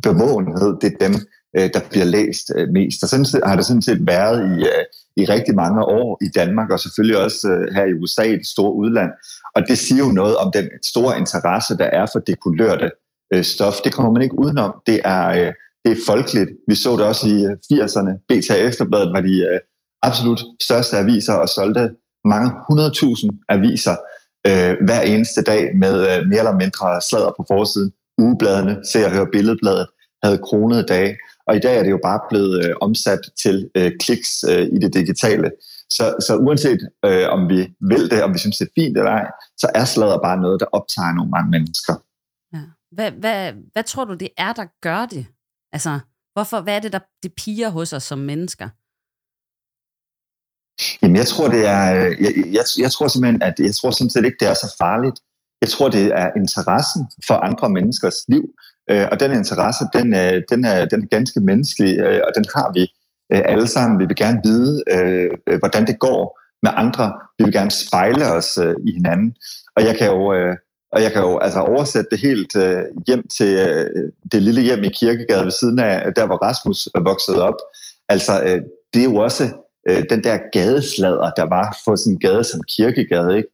[0.04, 0.76] bevågenhed.
[0.82, 1.16] Det er dem,
[1.58, 3.04] øh, der bliver læst øh, mest.
[3.04, 4.84] Og sådan har det sådan set været i, øh,
[5.18, 8.48] i rigtig mange år i Danmark, og selvfølgelig også øh, her i USA, i det
[8.48, 9.12] store udland.
[9.56, 12.92] Og det siger jo noget om den store interesse, der er for det kulørte
[13.34, 13.76] øh, stof.
[13.84, 14.72] Det kommer man ikke udenom.
[14.88, 15.54] Det er, øh,
[15.86, 16.50] det er folkeligt.
[16.68, 18.12] Vi så det også i øh, 80'erne.
[18.30, 19.60] BTA Efterbladet var de øh,
[20.02, 21.90] absolut største aviser og solgte
[22.26, 23.96] mange hundredtusind aviser
[24.48, 29.12] øh, hver eneste dag med øh, mere eller mindre sladder på forsiden, ugebladene, Se og
[29.12, 29.88] høre Billedbladet,
[30.24, 31.18] havde kronede dage.
[31.48, 34.78] Og i dag er det jo bare blevet øh, omsat til øh, kliks øh, i
[34.84, 35.52] det digitale.
[35.90, 39.12] Så, så uanset øh, om vi vil det, om vi synes det er fint eller
[39.12, 39.28] ej,
[39.58, 41.94] så er sladder bare noget, der optager nogle mange mennesker.
[42.54, 42.64] Ja.
[42.92, 45.26] Hvad, hvad, hvad tror du, det er, der gør det?
[45.72, 46.00] Altså,
[46.34, 48.70] hvorfor, hvad er det, der det piger hos os som mennesker?
[51.02, 54.10] Jamen, jeg tror, det er, øh, jeg, jeg, jeg tror simpelthen, at jeg tror sådan
[54.10, 55.18] set ikke, det er så farligt.
[55.62, 58.46] Jeg tror, det er interessen for andre menneskers liv,
[58.90, 62.46] øh, og den interesse, den, øh, den, er, den er ganske menneskelig, øh, og den
[62.56, 62.82] har vi
[63.34, 64.00] øh, alle sammen.
[64.00, 67.14] Vi vil gerne vide, øh, hvordan det går med andre.
[67.38, 69.36] Vi vil gerne spejle os i hinanden.
[69.76, 70.22] Og jeg kan jo,
[70.92, 72.54] og jeg kan jo altså oversætte det helt
[73.08, 73.52] hjem til
[74.32, 77.56] det lille hjem i Kirkegade ved siden af, der hvor Rasmus er vokset op.
[78.10, 78.62] Altså,
[78.94, 79.44] det er jo også
[79.90, 83.38] øh, den der gadeslader, der var for sådan en gade som Kirkegade.
[83.38, 83.50] Ikke?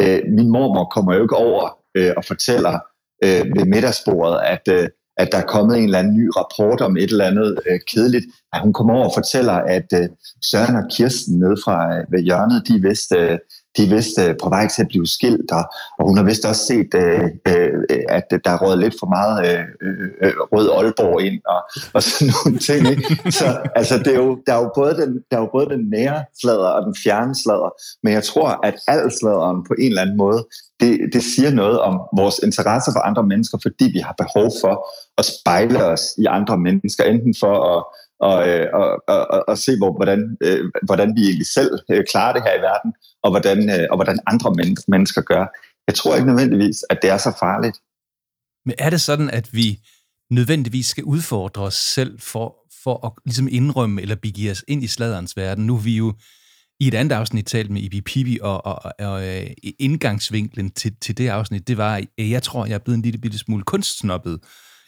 [0.00, 2.78] Øh, min mormor kommer jo ikke over øh, og fortæller
[3.24, 6.96] øh, ved middagsbordet, at, øh, at der er kommet en eller anden ny rapport om
[6.96, 8.26] et eller andet øh, kedeligt.
[8.52, 10.08] At hun kommer over og fortæller, at øh,
[10.50, 13.38] Søren og Kirsten nede fra øh, ved hjørnet, de vidste, øh,
[13.76, 15.64] de er vist øh, på vej til at blive skilt, og,
[15.98, 17.72] og hun har vist også set, øh, øh,
[18.08, 21.60] at der er råd lidt for meget øh, øh, øh, rød Aalborg ind, og,
[21.94, 22.82] og sådan nogle ting.
[22.90, 23.32] Ikke?
[23.38, 25.90] Så altså, det er jo, der, er jo både den, der er jo både den
[25.90, 27.70] nære slader og den fjerne slader,
[28.02, 30.46] men jeg tror, at al sladeren på en eller anden måde,
[30.80, 34.74] det, det siger noget om vores interesse for andre mennesker, fordi vi har behov for
[35.18, 37.84] at spejle os i andre mennesker, enten for at
[38.20, 38.36] og,
[38.72, 42.42] og, og, og, og se, hvor, hvordan, øh, hvordan vi egentlig selv øh, klarer det
[42.42, 42.92] her i verden,
[43.24, 45.44] og hvordan, øh, og hvordan andre men- mennesker gør.
[45.86, 47.76] Jeg tror ikke nødvendigvis, at det er så farligt.
[48.66, 49.78] Men er det sådan, at vi
[50.30, 54.86] nødvendigvis skal udfordre os selv for, for at ligesom indrømme eller begive os ind i
[54.86, 55.66] sladerens verden?
[55.66, 56.14] Nu er vi jo
[56.80, 59.46] i et andet afsnit talt med Ibi Pibi, og, og, og og øh,
[59.78, 63.18] indgangsvinklen til, til det afsnit, det var, at jeg tror, jeg er blevet en lille
[63.18, 64.40] bitte smule kunstsnoppet.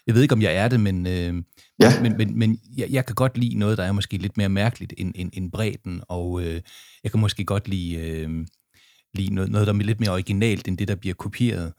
[0.07, 1.43] Jeg ved ikke, om jeg er det, men, øh,
[1.81, 2.03] ja.
[2.03, 4.95] men, men, men jeg, jeg kan godt lide noget, der er måske lidt mere mærkeligt
[4.99, 6.61] end, end, end bredden, og øh,
[7.05, 8.47] jeg kan måske godt lide, øh,
[9.15, 11.73] lide noget, noget, der er lidt mere originalt end det, der bliver kopieret.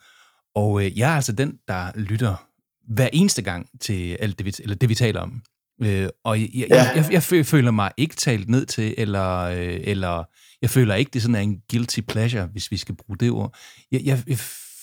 [0.56, 2.48] Og øh, jeg er altså den, der lytter
[2.88, 5.42] hver eneste gang til alt det, vi, eller det, vi taler om.
[5.84, 7.04] Øh, og jeg, jeg, ja.
[7.12, 10.24] jeg, jeg føler mig ikke talt ned til, eller, øh, eller
[10.62, 13.58] jeg føler ikke, det sådan er en guilty pleasure, hvis vi skal bruge det ord.
[13.92, 14.38] Jeg, jeg, jeg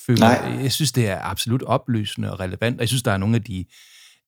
[0.07, 0.63] føler, Nej.
[0.63, 3.43] jeg synes, det er absolut opløsende og relevant, og jeg synes, der er nogle af
[3.43, 3.65] de,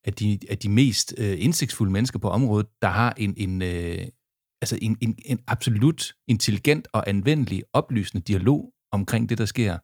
[0.04, 4.06] af de, af de mest øh, indsigtsfulde mennesker på området, der har en, en, øh,
[4.62, 9.78] altså en, en, en absolut intelligent og anvendelig oplysende dialog omkring det, der sker.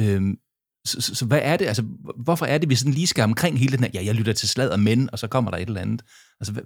[0.00, 0.38] Øhm,
[0.84, 1.66] så, så, så hvad er det?
[1.66, 1.82] Altså,
[2.24, 4.48] hvorfor er det, vi sådan lige skal omkring hele den her, ja, jeg lytter til
[4.48, 6.02] slag og mænd, og så kommer der et eller andet.
[6.40, 6.62] Altså, hvad,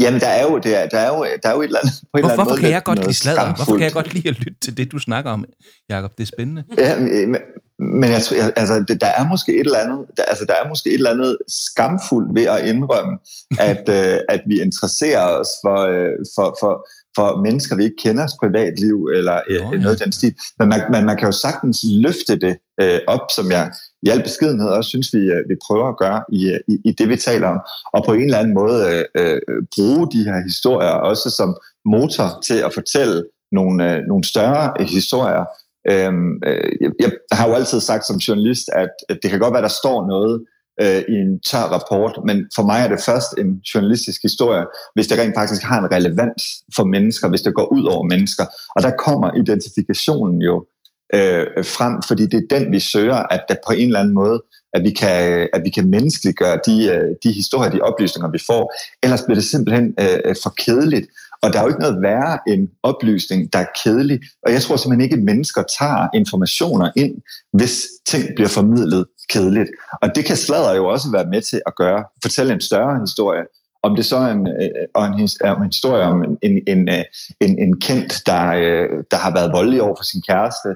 [0.00, 1.94] Jamen, der er jo, der, er, der er jo, der er jo et eller andet...
[2.12, 3.54] På et Hvor, eller andet hvorfor måde, kan jeg godt lide sladder?
[3.54, 5.44] Hvorfor kan jeg godt lide at lytte til det, du snakker om,
[5.90, 6.10] Jacob?
[6.18, 6.64] Det er spændende.
[6.78, 7.36] Ja, men,
[7.78, 10.88] men jeg tror, altså, der er måske et eller andet, der, altså, der er måske
[10.88, 13.18] et eller andet skamfuldt ved at indrømme,
[13.58, 16.72] at, øh, at vi interesserer os for, øh, for, for,
[17.16, 19.70] for mennesker, vi ikke kender privatliv, eller øh, ja.
[19.70, 20.34] noget af den stil.
[20.58, 23.72] Men man, man, man kan jo sagtens løfte det øh, op, som jeg
[24.06, 26.92] i al beskedenhed også synes, vi, øh, vi prøver at gøre i, øh, i, i
[26.98, 27.60] det, vi taler om.
[27.94, 29.40] Og på en eller anden måde øh, øh,
[29.74, 31.50] bruge de her historier også som
[31.84, 34.64] motor til at fortælle nogle, øh, nogle større
[34.96, 35.44] historier.
[35.90, 39.54] Øhm, øh, jeg, jeg har jo altid sagt som journalist, at, at det kan godt
[39.54, 40.34] være, der står noget
[40.82, 45.06] øh, i en tør rapport, men for mig er det først en journalistisk historie, hvis
[45.06, 46.42] det rent faktisk har en relevans
[46.76, 48.44] for mennesker, hvis det går ud over mennesker.
[48.76, 50.66] Og der kommer identifikationen jo
[51.14, 54.42] øh, frem, fordi det er den, vi søger, at der på en eller anden måde,
[54.74, 58.74] at vi kan, at vi kan menneskeliggøre de, øh, de historier, de oplysninger, vi får.
[59.02, 61.06] Ellers bliver det simpelthen øh, for kedeligt.
[61.42, 64.20] Og der er jo ikke noget værre end oplysning, der er kedelig.
[64.46, 67.14] Og jeg tror simpelthen ikke, at mennesker tager informationer ind,
[67.52, 69.70] hvis ting bliver formidlet kedeligt.
[70.02, 72.04] Og det kan sladder jo også være med til at gøre.
[72.22, 73.44] Fortælle en større historie.
[73.82, 77.04] Om det så er en, øh, en, en historie om en, en, en, øh,
[77.40, 80.68] en, en kendt, der, øh, der har været voldelig over for sin kæreste,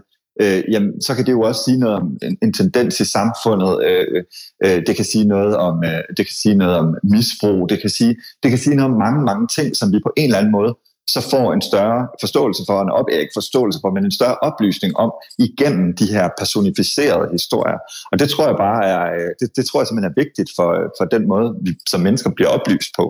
[0.43, 3.85] øh, jamen, så kan det jo også sige noget om en, en tendens i samfundet.
[3.85, 4.25] Øh,
[4.65, 7.69] øh, det kan sige noget om øh, det kan sige noget om misbrug.
[7.69, 10.25] Det kan sige det kan sige noget om mange mange ting, som vi på en
[10.25, 10.75] eller anden måde
[11.15, 14.97] så får en større forståelse for, en op, ikke forståelse for, men en større oplysning
[14.97, 17.79] om igennem de her personificerede historier.
[18.13, 20.69] Og det tror jeg bare er, øh, det, det tror jeg simpelthen er vigtigt for,
[20.79, 23.05] øh, for den måde, vi som mennesker bliver oplyst på.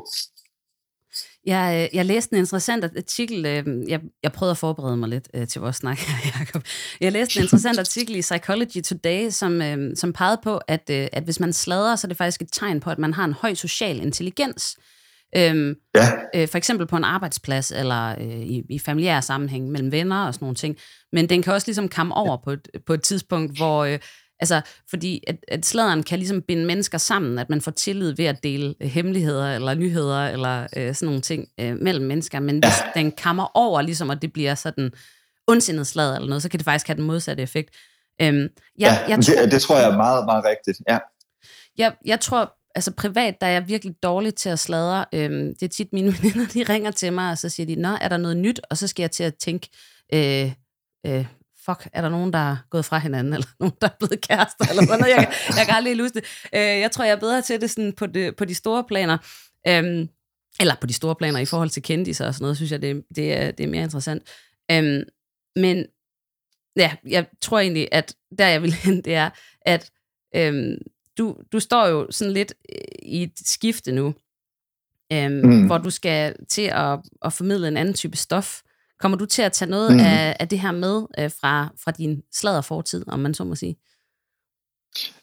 [1.47, 5.29] Jeg, øh, jeg læste en interessant artikel, øh, jeg, jeg prøvede at forberede mig lidt
[5.35, 6.63] øh, til vores snak her, Jacob.
[7.01, 9.61] Jeg læste en interessant artikel i Psychology Today, som,
[9.95, 12.91] som pegede på, at, at hvis man sladrer, så er det faktisk et tegn på,
[12.91, 14.77] at man har en høj social intelligens.
[15.37, 16.45] Øhm, ja.
[16.45, 20.55] for eksempel på en arbejdsplads, eller i, i familiære sammenhæng mellem venner og sådan nogle
[20.55, 20.77] ting.
[21.13, 23.99] Men den kan også ligesom komme over på et, på et tidspunkt, hvor
[24.41, 24.61] Altså,
[24.91, 28.43] fordi at, at sladeren kan ligesom binde mennesker sammen, at man får tillid ved at
[28.43, 32.41] dele øh, hemmeligheder eller nyheder eller øh, sådan nogle ting øh, mellem mennesker.
[32.41, 34.93] Men hvis den kammer over, ligesom, og det bliver sådan
[35.47, 37.77] ondsindet sladder eller noget, så kan det faktisk have den modsatte effekt.
[38.23, 40.79] Øhm, jeg, ja, jeg det, tror, det tror jeg er meget, meget rigtigt.
[40.89, 40.99] Ja.
[41.79, 45.05] jeg, jeg tror, altså privat, der er jeg virkelig dårlig til at sladre.
[45.15, 47.89] Øhm, det er tit mine veninder, de ringer til mig, og så siger de, nå,
[48.01, 48.61] er der noget nyt?
[48.71, 49.69] Og så skal jeg til at tænke,
[50.15, 50.53] øh,
[51.07, 51.27] øh,
[51.65, 54.65] fuck, er der nogen, der er gået fra hinanden, eller nogen, der er blevet kærester,
[54.71, 55.15] eller sådan noget.
[55.15, 56.25] Jeg, jeg kan aldrig huske det.
[56.55, 59.19] Øh, jeg tror, jeg er bedre til det sådan på, det, på de store planer.
[59.69, 60.09] Øhm,
[60.61, 63.05] eller på de store planer i forhold til kendiser og sådan noget, synes jeg, det,
[63.17, 64.23] det, er, det er mere interessant.
[64.71, 65.03] Øhm,
[65.57, 65.87] men
[66.77, 69.31] ja, jeg tror egentlig, at der jeg vil hen, det er,
[69.63, 69.91] at
[70.37, 70.79] øhm,
[71.19, 74.15] du, du står jo sådan lidt øh, i et skifte nu,
[75.13, 75.47] øhm.
[75.47, 75.67] Mm.
[75.67, 78.61] hvor du skal til at, at formidle en anden type stof.
[79.01, 80.01] Kommer du til at tage noget mm.
[80.01, 83.77] Af, af det her med øh, fra, fra din sladderfortid, om man så må sige?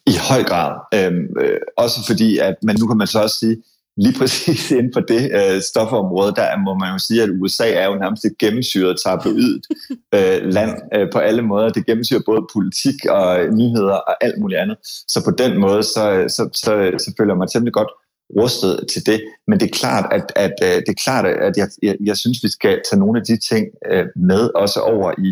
[0.06, 0.72] I høj grad.
[0.94, 3.58] Øhm, øh, også fordi, at men nu kan man så også sige,
[3.98, 7.86] lige præcis inden for det øh, stofområde, der må man jo sige, at USA er
[7.86, 9.60] jo nærmest et gennemsyret tabloid
[10.18, 11.70] øh, land øh, på alle måder.
[11.70, 13.28] Det gennemsyrer både politik og
[13.60, 14.78] nyheder og alt muligt andet.
[15.08, 16.72] Så på den måde, så, så, så,
[17.04, 17.92] så føler jeg mig temmelig godt
[18.40, 19.22] rustet til det.
[19.48, 22.44] Men det er klart, at, at, øh, det er klart, at jeg, jeg, jeg synes,
[22.44, 25.30] vi skal tage nogle af de ting øh, med også over i,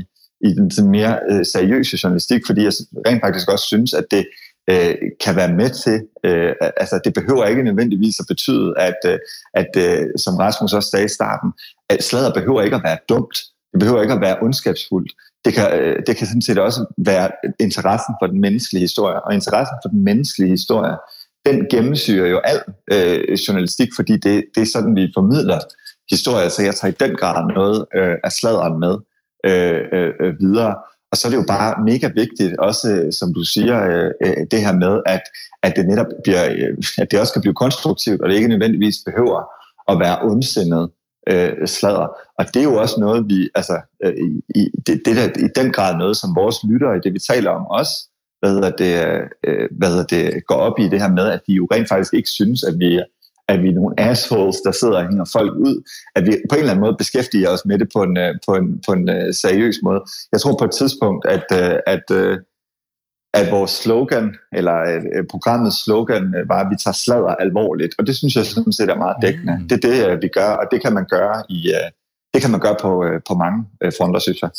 [0.47, 2.73] i den sådan mere øh, seriøse journalistik, fordi jeg
[3.07, 4.25] rent faktisk også synes, at det
[4.69, 9.19] øh, kan være med til, øh, altså det behøver ikke nødvendigvis at betyde, at, øh,
[9.53, 11.49] at øh, som Rasmus også sagde i starten,
[11.89, 13.37] at sladder behøver ikke at være dumt,
[13.71, 15.11] det behøver ikke at være ondskabsfuldt,
[15.45, 19.33] det kan, øh, det kan sådan set også være interessen for den menneskelige historie, og
[19.33, 20.95] interessen for den menneskelige historie,
[21.45, 22.59] den gennemsyrer jo al
[22.91, 25.59] øh, journalistik, fordi det, det er sådan, vi formidler
[26.09, 28.95] historier, så jeg tager i den grad noget øh, af sladeren med
[29.45, 29.81] øh,
[30.19, 30.75] øh, videre.
[31.11, 34.37] Og så er det jo bare mega vigtigt, også øh, som du siger, øh, øh,
[34.51, 35.21] det her med, at,
[35.63, 38.95] at det netop bliver, øh, at det også kan blive konstruktivt, og det ikke nødvendigvis
[39.05, 39.39] behøver
[39.91, 40.89] at være ondsindet
[41.29, 42.07] øh, sladder.
[42.39, 44.13] Og det er jo også noget, vi, altså, øh,
[44.55, 47.51] i, det, det er i den grad noget, som vores lyttere i det, vi taler
[47.51, 47.93] om også,
[48.39, 48.93] hvad hedder det,
[49.47, 52.13] øh, hvad hedder det, går op i det her med, at de jo rent faktisk
[52.13, 53.01] ikke synes, at vi
[53.47, 55.83] at vi er nogle assholes, der sidder og hænger folk ud,
[56.15, 58.55] at vi på en eller anden måde beskæftiger os med det på en, øh, på
[58.55, 60.01] en, på en uh, seriøs måde.
[60.31, 62.07] Jeg tror på et tidspunkt, at, uh, at,
[63.33, 64.75] at vores slogan, eller
[65.29, 68.97] programmets slogan, var, at vi tager sladder alvorligt, og det synes jeg sådan set er
[68.97, 69.57] meget dækkende.
[69.59, 69.67] Mm.
[69.67, 71.73] Det er det, vi gør, og det kan man gøre i,
[72.33, 72.91] det kan man gøre på,
[73.27, 73.65] på mange
[73.97, 74.49] fronter, synes jeg.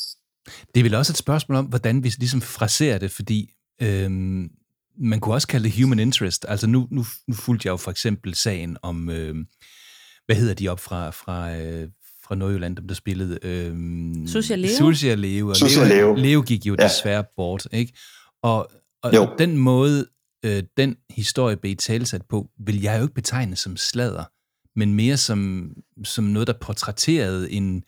[0.75, 4.51] Det er vel også et spørgsmål om, hvordan vi ligesom fraserer det, fordi øhm,
[4.99, 6.45] man kunne også kalde det human interest.
[6.49, 9.47] Altså nu, nu, nu fulgte jeg jo for eksempel sagen om, øhm,
[10.27, 11.89] hvad hedder de op fra, fra, øh,
[12.25, 13.39] fra Nordjylland, dem der spillede?
[14.29, 14.77] Susie og Leo?
[14.79, 15.49] Susie og Leo.
[15.49, 16.15] Og Susie og Leo.
[16.15, 16.85] Leo gik jo Ja.
[16.85, 17.93] desværre bort, ikke?
[18.43, 18.71] Og,
[19.03, 19.35] og, Jo.
[19.39, 20.07] den måde,
[20.45, 24.25] øh, den historie blev talsat på, vil jeg jo ikke betegne som sladder,
[24.79, 25.71] men mere som,
[26.05, 27.83] som noget, der portrætterede en,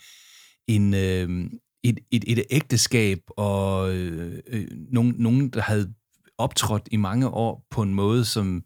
[0.66, 1.51] en, øh,
[1.85, 5.95] et, et, et ægteskab og øh, øh, nogen, nogen, der havde
[6.39, 8.62] optrådt i mange år på en måde, som,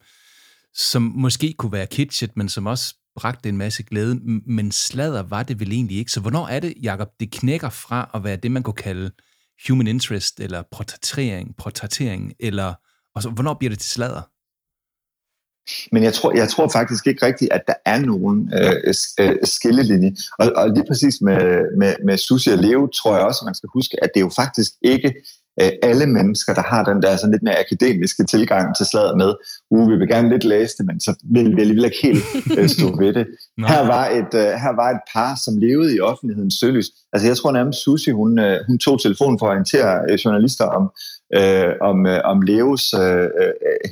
[0.74, 4.14] som måske kunne være kitschet, men som også bragte en masse glæde,
[4.46, 6.12] men sladder var det vel egentlig ikke.
[6.12, 9.10] Så hvornår er det, Jakob, det knækker fra at være det, man kunne kalde
[9.68, 12.74] human interest, eller portrættering, portrættering eller
[13.14, 14.22] og så, hvornår bliver det til sladder?
[15.92, 20.12] Men jeg tror, jeg tror faktisk ikke rigtigt, at der er nogen øh, øh, skillelinje.
[20.38, 21.42] Og, og lige præcis med,
[21.78, 24.24] med, med Susie og Leo, tror jeg også, at man skal huske, at det er
[24.24, 25.14] jo faktisk ikke
[25.60, 29.34] øh, alle mennesker, der har den der sådan lidt mere akademiske tilgang til slaget med,
[29.70, 32.24] uh, vi vil gerne lidt læse det, men så vil vi alligevel ikke helt
[32.58, 33.26] øh, stå ved det.
[33.58, 34.32] Her var, et,
[34.64, 36.90] her var et par, som levede i offentlighedens søgelys.
[37.12, 40.84] Altså jeg tror nærmest, Susie, hun, hun tog telefonen for at orientere journalister om,
[41.38, 43.28] øh, om, øh, om Leos øh,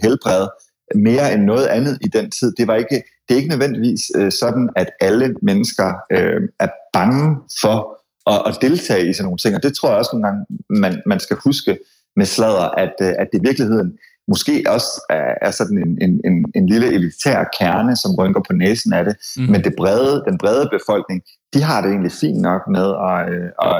[0.03, 0.47] helbred
[0.95, 2.53] mere end noget andet i den tid.
[2.59, 7.37] Det, var ikke, det er ikke nødvendigvis øh, sådan, at alle mennesker øh, er bange
[7.61, 9.55] for at, at deltage i sådan nogle ting.
[9.57, 11.79] Og det tror jeg også nogle gange, man, man skal huske
[12.17, 16.21] med sladder, at, øh, at det i virkeligheden måske også er, er sådan en, en,
[16.25, 19.17] en, en lille elitær kerne, som rynker på næsen af det.
[19.37, 19.43] Mm.
[19.43, 21.23] Men det brede, den brede befolkning,
[21.55, 23.77] de har det egentlig fint nok med at, øh, at,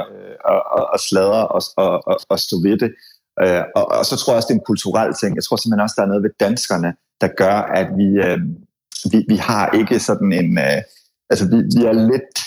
[0.51, 2.91] at, at, at sladre og, og, og, og stå ved det.
[3.43, 5.35] Øh, og, og så tror jeg også, det er en kulturel ting.
[5.35, 8.39] Jeg tror simpelthen også, der er noget ved danskerne, der gør, at vi, øh,
[9.11, 10.57] vi, vi har ikke sådan en...
[10.57, 10.81] Øh,
[11.29, 12.37] altså, vi, vi er lidt...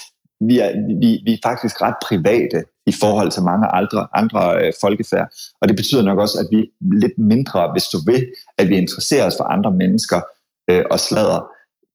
[0.40, 0.70] Vi er,
[1.00, 5.28] vi, vi er faktisk ret private i forhold til mange andre, andre øh, folkefærd.
[5.60, 8.26] Og det betyder nok også, at vi er lidt mindre, hvis du vil,
[8.58, 10.20] at vi interesserer os for andre mennesker
[10.70, 11.40] øh, og slader.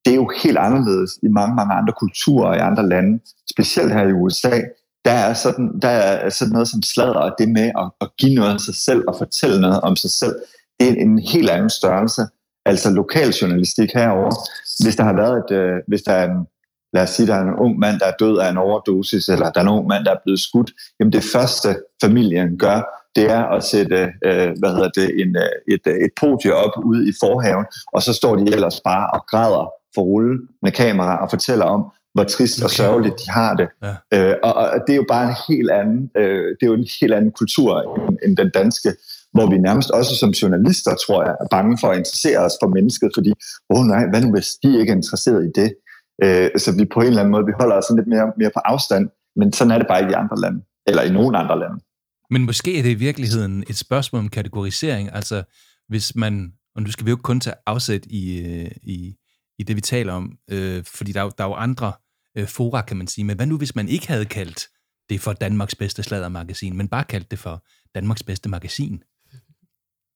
[0.05, 3.19] Det er jo helt anderledes i mange, mange andre kulturer og i andre lande.
[3.53, 4.61] Specielt her i USA,
[5.05, 8.35] der er, sådan, der er sådan noget som sladder, og det med at, at give
[8.35, 10.35] noget af sig selv og fortælle noget om sig selv,
[10.79, 12.21] det er en, helt anden størrelse.
[12.65, 14.31] Altså lokaljournalistik herover.
[14.83, 16.47] Hvis der har været et, øh, hvis der er en,
[16.93, 19.51] lad os sige, der er en ung mand, der er død af en overdosis, eller
[19.51, 21.69] der er en ung mand, der er blevet skudt, jamen det første
[22.03, 22.81] familien gør,
[23.15, 23.95] det er at sætte
[24.25, 28.01] øh, hvad hedder det, en, øh, et, øh, et podie op ude i forhaven, og
[28.03, 31.81] så står de ellers bare og græder for rulle med kamera og fortæller om,
[32.13, 33.67] hvor trist og sørgeligt de har det.
[33.83, 33.93] Ja.
[34.13, 36.89] Øh, og, og det er jo bare en helt anden, øh, det er jo en
[37.01, 38.89] helt anden kultur end, end den danske,
[39.33, 42.67] hvor vi nærmest også som journalister, tror jeg, er bange for at interessere os for
[42.67, 43.31] mennesket, fordi,
[43.69, 45.69] åh oh, nej, hvad nu hvis de ikke er interesseret i det?
[46.23, 48.61] Øh, så vi på en eller anden måde, vi holder os lidt mere, mere på
[48.65, 51.77] afstand, men sådan er det bare i andre lande, eller i nogle andre lande.
[52.33, 55.43] Men måske er det i virkeligheden et spørgsmål om kategorisering, altså
[55.87, 59.15] hvis man, og nu skal vi jo ikke kun tage afsæt i, øh, i,
[59.59, 61.93] i det, vi taler om, øh, fordi der, der er jo andre
[62.37, 64.67] øh, fora, kan man sige, men hvad nu, hvis man ikke havde kaldt
[65.09, 69.03] det for Danmarks bedste sladdermagasin, men bare kaldt det for Danmarks bedste magasin?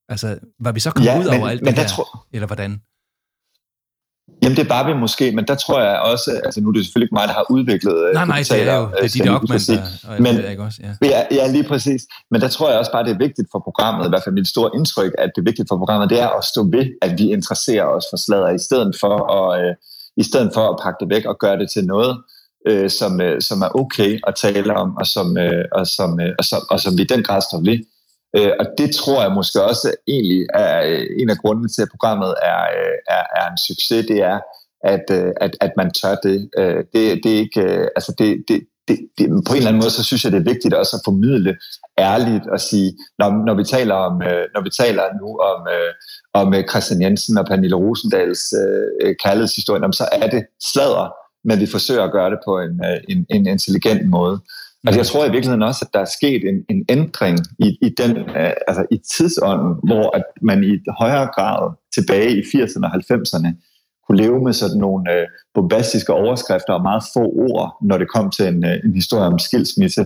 [0.10, 2.28] Altså, var vi så kommet ja, ud men, over alt men det her, tror...
[2.34, 2.82] eller hvordan?
[4.42, 7.06] Jamen det var vi måske, men der tror jeg også, altså nu er det selvfølgelig
[7.06, 9.60] ikke mig, der har udviklet øh, Nej, nej, det er jo det er de Ockmann,
[9.60, 10.80] der, men, det, ikke også?
[10.84, 11.08] Ja.
[11.14, 11.22] ja.
[11.32, 12.02] Ja, lige præcis.
[12.32, 14.48] Men der tror jeg også bare, det er vigtigt for programmet, i hvert fald mit
[14.48, 17.26] store indtryk, at det er vigtigt for programmet, det er at stå ved, at vi
[17.32, 19.74] interesserer os for slader, i stedet for at, øh,
[20.18, 22.14] i stedet for at pakke det væk og gøre det til noget,
[22.70, 26.32] øh, som, øh, som er okay at tale om, og som, øh, og som, øh,
[26.40, 27.80] og som, og som vi i den grad står ved.
[28.38, 31.94] Øh, og det tror jeg måske også egentlig er øh, en af grundene til, at
[31.94, 34.06] programmet er, øh, er, er en succes.
[34.08, 34.40] Det er,
[34.84, 36.50] at, øh, at, at man tør det.
[36.94, 37.64] Det, det er ikke,
[37.98, 40.52] altså det, det, det, det, på en eller anden måde, så synes jeg, det er
[40.54, 41.58] vigtigt også at formidle
[42.00, 44.14] ærligt og sige, når, når vi taler om,
[44.56, 45.60] når vi taler nu om,
[46.34, 51.08] om Christian Jensen og Pernille Rosendals øh, kærlighedshistorie, så er det sladder,
[51.48, 54.40] men vi forsøger at gøre det på en, en, en intelligent måde.
[54.88, 57.90] Altså jeg tror i virkeligheden også, at der er sket en, en ændring i, i,
[57.98, 62.92] den, øh, altså i tidsånden, hvor at man i højere grad tilbage i 80'erne og
[62.96, 63.50] 90'erne
[64.08, 68.32] kunne leve med sådan nogle øh, bombastiske overskrifter og meget få ord, når det kom
[68.32, 70.02] til en, øh, en historie om skilsmisse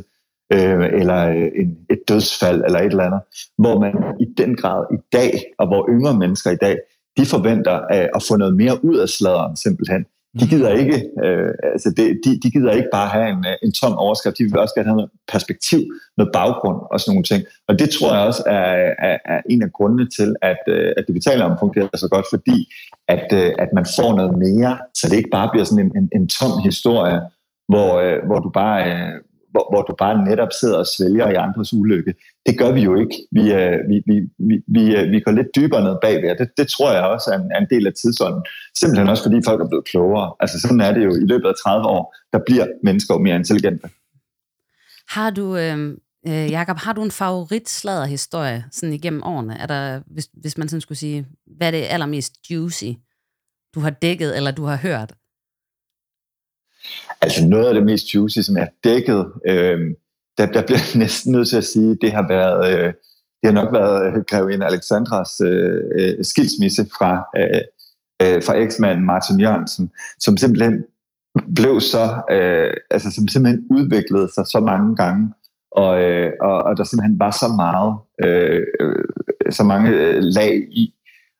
[0.53, 3.21] øh, eller øh, en, et dødsfald eller et eller andet,
[3.57, 6.77] hvor man i den grad i dag, og hvor yngre mennesker i dag,
[7.17, 10.05] de forventer øh, at få noget mere ud af sladeren simpelthen.
[10.39, 13.71] De gider ikke, øh, altså det, de, de gider ikke bare have en, øh, en
[13.71, 15.81] tom overskrift, de vil også gerne have noget perspektiv,
[16.17, 17.43] noget baggrund og sådan nogle ting.
[17.67, 21.03] Og det tror jeg også er, er, er en af grundene til, at, øh, at
[21.07, 22.57] det vi taler om fungerer så godt, fordi
[23.07, 26.09] at, øh, at man får noget mere, så det ikke bare bliver sådan en, en,
[26.15, 27.19] en tom historie,
[27.71, 28.81] hvor, øh, hvor du bare
[29.51, 32.13] hvor, hvor du bare netop sidder og svælger i andres ulykke.
[32.45, 33.15] Det gør vi jo ikke.
[33.31, 34.15] Vi, øh, vi, vi,
[34.47, 37.37] vi, vi, øh, vi går lidt dybere ned bagved, det, det tror jeg også er
[37.39, 38.41] en, er en del af tidsånden.
[38.79, 40.33] Simpelthen også fordi folk er blevet klogere.
[40.39, 43.89] Altså sådan er det jo i løbet af 30 år, der bliver mennesker mere intelligente.
[45.09, 45.77] Har du, øh,
[46.27, 49.57] øh Jakob, har du en favorit sladderhistorie sådan igennem årene?
[49.57, 51.27] Er der, hvis, hvis man sådan skulle sige,
[51.57, 52.91] hvad er det allermest juicy,
[53.75, 55.13] du har dækket eller du har hørt?
[57.21, 59.79] Altså noget af det mest juicy, som er dækket, øh,
[60.37, 62.93] der, der bliver jeg næsten nødt til at sige, det har været, øh,
[63.41, 67.61] det har nok været øh, grevinde Alexandras øh, øh, skilsmisse fra, øh,
[68.21, 70.83] øh, fra eksmanden Martin Jørgensen, som simpelthen
[71.55, 75.33] blev så, øh, altså som simpelthen udviklede sig så mange gange,
[75.71, 77.93] og, øh, og, og der simpelthen var så meget,
[78.23, 79.05] øh, øh
[79.51, 80.93] så mange øh, lag i,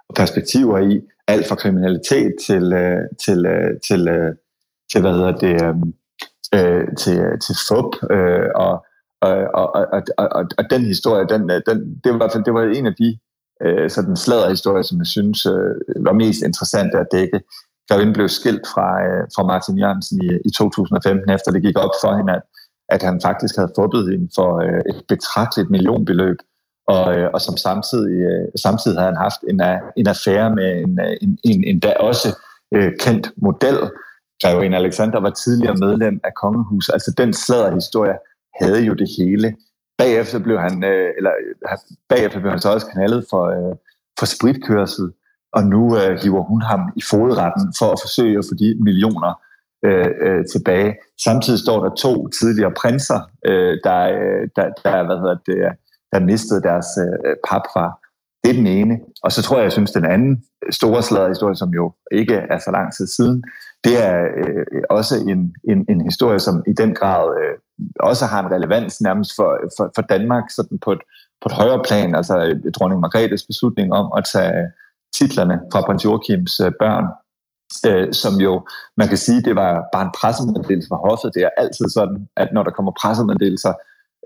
[0.10, 4.36] og perspektiver i, alt fra kriminalitet til, øh, til, øh, til øh,
[4.92, 5.94] til, hvad hedder det, øhm,
[6.56, 8.86] øh, til, til FUP, øh, og,
[9.22, 12.86] og, og, og, og, og, den historie, den, øh, den, det, var, det var en
[12.86, 13.18] af de
[13.64, 17.42] øh, sådan sladderhistorier, som jeg synes øh, var mest interessant at dække.
[17.90, 21.96] Grevinden blev skilt fra, øh, fra Martin Jørgensen i, i 2015, efter det gik op
[22.04, 22.42] for hende, at,
[22.90, 26.38] at han faktisk havde fubbet hende for øh, et betragteligt millionbeløb,
[26.88, 29.62] og, øh, og som samtidig, øh, samtidig havde han haft en,
[29.98, 32.30] en affære med en, øh, en, en, en da også
[32.76, 33.78] øh, kendt model,
[34.42, 36.94] Grevin Alexander var tidligere medlem af kongehuset.
[36.94, 38.18] Altså den sladderhistorie
[38.62, 39.56] havde jo det hele.
[39.98, 41.32] Bagefter blev han, øh, eller
[42.10, 43.76] bagefter blev han så også knaldet for, øh,
[44.20, 45.12] for spritkørsel,
[45.54, 49.34] og nu øh, hiver hun ham i fodretten for at forsøge at få de millioner
[49.86, 50.96] øh, øh, tilbage.
[51.24, 55.58] Samtidig står der to tidligere prinser, øh, der, øh, der, der, hvad hedder det,
[56.14, 57.92] der mistede deres øh, papfar.
[58.44, 59.00] Det er den ene.
[59.24, 62.72] Og så tror jeg, jeg synes, den anden store sladderhistorie, som jo ikke er så
[62.72, 63.44] lang tid siden,
[63.84, 67.56] det er øh, også en, en, en historie, som i den grad øh,
[68.00, 71.02] også har en relevans nærmest for, for, for Danmark sådan på, et,
[71.42, 72.16] på et højere plan.
[72.16, 74.68] Altså øh, dronning Margrethes beslutning om at tage
[75.14, 77.06] titlerne fra prins Joachims øh, børn
[77.88, 78.68] øh, som jo,
[78.98, 81.32] man kan sige, det var bare en pressemeddelelse fra hoffet.
[81.34, 83.74] Det er altid sådan, at når der kommer pressemeddelelser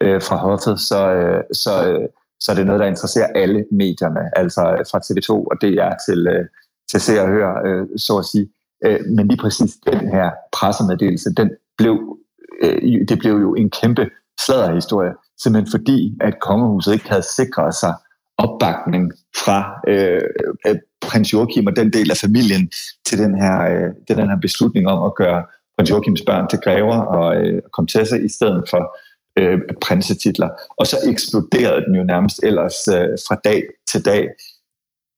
[0.02, 2.08] øh, fra hoffet, så, øh, så, øh,
[2.39, 6.28] så er det noget, der interesserer alle medierne, altså øh, fra TV2 og DR til,
[6.28, 6.45] øh,
[6.91, 8.49] til Se og Hør, øh, så at sige.
[8.86, 12.18] Øh, men lige præcis den her pressemeddelelse, den blev,
[12.64, 14.10] øh, det blev jo en kæmpe
[14.46, 15.14] sladderhistorie,
[15.44, 17.94] simpelthen fordi, at kongehuset ikke havde sikret sig
[18.38, 19.12] opbakning
[19.44, 20.22] fra øh,
[20.68, 22.72] øh, prins Joachim og den del af familien
[23.06, 25.44] til den her, øh, til den her beslutning om at gøre
[25.78, 28.98] prins Joachims børn til grever og øh, komtesser i stedet for
[29.40, 30.50] øh, prinsetitler.
[30.78, 34.30] Og så eksploderede den jo nærmest ellers øh, fra dag til dag.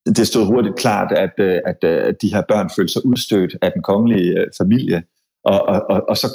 [0.06, 3.56] Det stod hurtigt klart, at, øh, at, øh, at de her børn følte sig udstødt
[3.62, 5.02] af den kongelige øh, familie.
[5.44, 6.26] Og, og, og, og så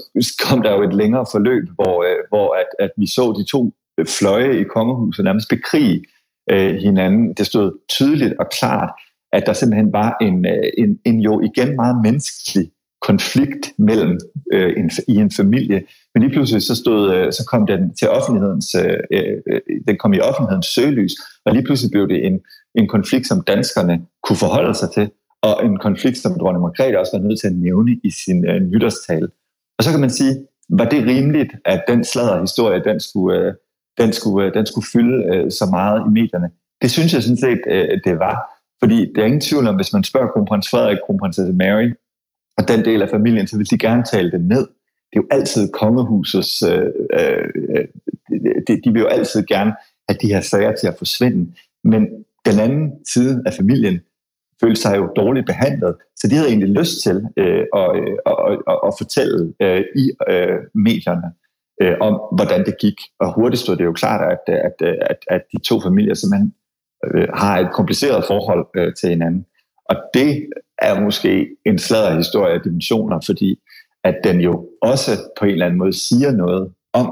[0.47, 3.73] kom der jo et længere forløb, hvor, hvor at, at vi så de to
[4.19, 6.03] fløje i kongehuset nærmest bekrige
[6.51, 7.33] øh, hinanden.
[7.33, 8.89] Det stod tydeligt og klart,
[9.33, 10.45] at der simpelthen var en,
[10.77, 14.19] en, en jo igen meget menneskelig konflikt mellem
[14.53, 15.83] øh, en, i en familie.
[16.13, 20.13] Men lige pludselig så, stod, øh, så kom den til offentlighedens, øh, øh, den kom
[20.13, 21.13] i offentlighedens søgelys,
[21.45, 22.39] og lige pludselig blev det en,
[22.75, 25.11] en konflikt, som danskerne kunne forholde sig til,
[25.41, 28.61] og en konflikt, som dronning Margrethe også var nødt til at nævne i sin øh,
[28.61, 29.27] nytårstale.
[29.77, 33.53] Og så kan man sige, var det rimeligt, at den sladderhistorie, den skulle, øh,
[33.97, 36.49] den skulle, øh, den skulle fylde øh, så meget i medierne?
[36.81, 38.37] Det synes jeg sådan set, øh, det var.
[38.79, 41.89] Fordi der er ingen tvivl om, hvis man spørger kronprins Frederik, kronprinsesse Mary,
[42.57, 44.67] og den del af familien, så vil de gerne tale det ned.
[45.09, 47.87] Det er jo altid kongehusets, øh, øh,
[48.67, 49.73] de, de vil jo altid gerne
[50.09, 51.53] have de her sager til at forsvinde.
[51.83, 52.07] Men
[52.45, 53.99] den anden side af familien
[54.61, 58.35] følte sig jo dårligt behandlet, så de havde egentlig lyst til øh, at, øh, at,
[58.67, 61.29] at, at fortælle øh, i øh, medierne
[61.81, 62.97] øh, om, hvordan det gik.
[63.19, 66.53] Og hurtigt stod det jo klart, at, at, at, at de to familier simpelthen
[67.05, 69.45] øh, har et kompliceret forhold øh, til hinanden.
[69.89, 73.59] Og det er måske en sladder historie af dimensioner, fordi
[74.03, 77.11] at den jo også på en eller anden måde siger noget om,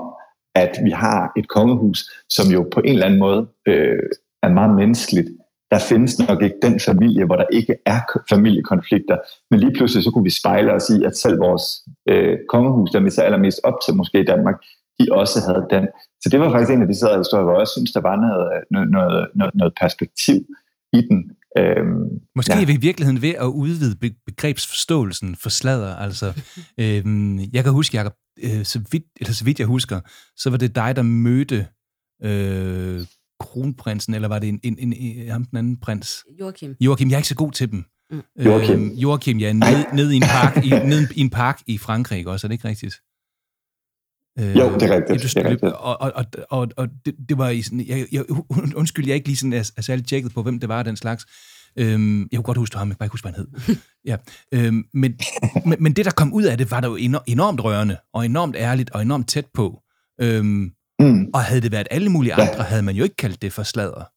[0.56, 2.00] at vi har et kongehus,
[2.30, 4.00] som jo på en eller anden måde øh,
[4.48, 5.30] er meget menneskeligt.
[5.72, 9.18] Der findes nok ikke den familie, hvor der ikke er familiekonflikter,
[9.52, 11.64] men lige pludselig så kunne vi spejle os i, at selv vores
[12.10, 14.56] øh, kongehus, der vi så allermest op til måske i Danmark,
[15.00, 15.88] de også havde den.
[16.22, 18.48] Så det var faktisk en af de steder historier, hvor jeg synes, der var noget,
[18.72, 20.40] noget, noget, noget perspektiv
[20.94, 21.32] i den.
[21.58, 22.62] Øhm, Måske ja.
[22.62, 23.96] er vi i virkeligheden ved at udvide
[24.26, 25.96] begrebsforståelsen for sladder.
[25.96, 26.28] Altså,
[26.84, 30.00] øhm, jeg kan huske, Jacob, øh, så, vidt, eller så vidt jeg husker,
[30.36, 31.68] så var det dig, der mødte
[32.24, 33.02] øh,
[33.40, 36.26] kronprinsen, eller var det en, en, en, en, ham den anden prins?
[36.40, 36.76] Joachim.
[36.80, 37.86] Joachim, jeg er ikke så god til dem.
[38.12, 38.22] Mm.
[38.46, 38.86] Joachim.
[38.86, 42.28] Øhm, Joachim, ja, ned, ned, i en park, i, ned i en park i Frankrig
[42.28, 42.96] også, er det ikke rigtigt?
[44.40, 45.36] Øh, jo, det er rigtigt.
[45.36, 45.74] Det er rigtigt.
[45.74, 48.26] Og, og, og, og det, det var i sådan, jeg, jeg,
[48.80, 50.96] undskyld, jeg er ikke lige sådan er, er særlig tjekket på, hvem det var den
[50.96, 51.26] slags.
[51.80, 53.76] Øhm, jeg kunne godt huske ham, jeg kan bare ikke huske, hvad han hed.
[54.12, 54.18] ja.
[54.54, 55.20] øhm, men,
[55.66, 58.56] men, men det, der kom ud af det, var der jo enormt rørende, og enormt
[58.56, 59.82] ærligt, og enormt tæt på.
[60.22, 61.30] Øhm, mm.
[61.34, 62.62] Og havde det været alle mulige andre, ja.
[62.62, 64.12] havde man jo ikke kaldt det for sladder.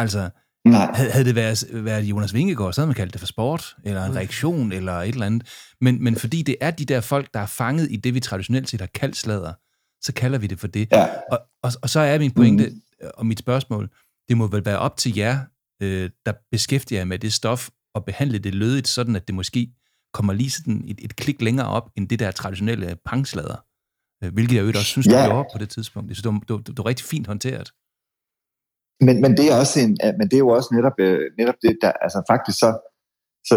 [0.00, 0.30] Altså,
[0.66, 0.92] Nej.
[0.94, 4.10] Havde det været, været Jonas Vingegaard, så havde man kaldt det for sport, eller en
[4.10, 4.16] mm.
[4.16, 5.48] reaktion, eller et eller andet.
[5.80, 8.68] Men, men fordi det er de der folk, der er fanget i det, vi traditionelt
[8.68, 9.52] set har kaldt sladder,
[10.00, 10.88] så kalder vi det for det.
[10.92, 11.08] Ja.
[11.32, 13.08] Og, og, og så er min pointe mm.
[13.14, 13.90] og mit spørgsmål,
[14.28, 15.38] det må vel være op til jer,
[15.82, 19.72] øh, der beskæftiger jer med det stof, og behandle det lødigt, sådan at det måske
[20.12, 23.65] kommer lige sådan et, et klik længere op, end det der traditionelle pangslader.
[24.24, 25.24] Øh, hvilket jeg jo også synes, ja.
[25.24, 26.08] du gjorde på det tidspunkt.
[26.08, 27.68] Det, det, det, det var rigtig fint håndteret.
[29.06, 31.78] Men, men, det er også en, men det er jo også netop, øh, netop det,
[31.82, 32.70] der, altså faktisk så,
[33.48, 33.54] så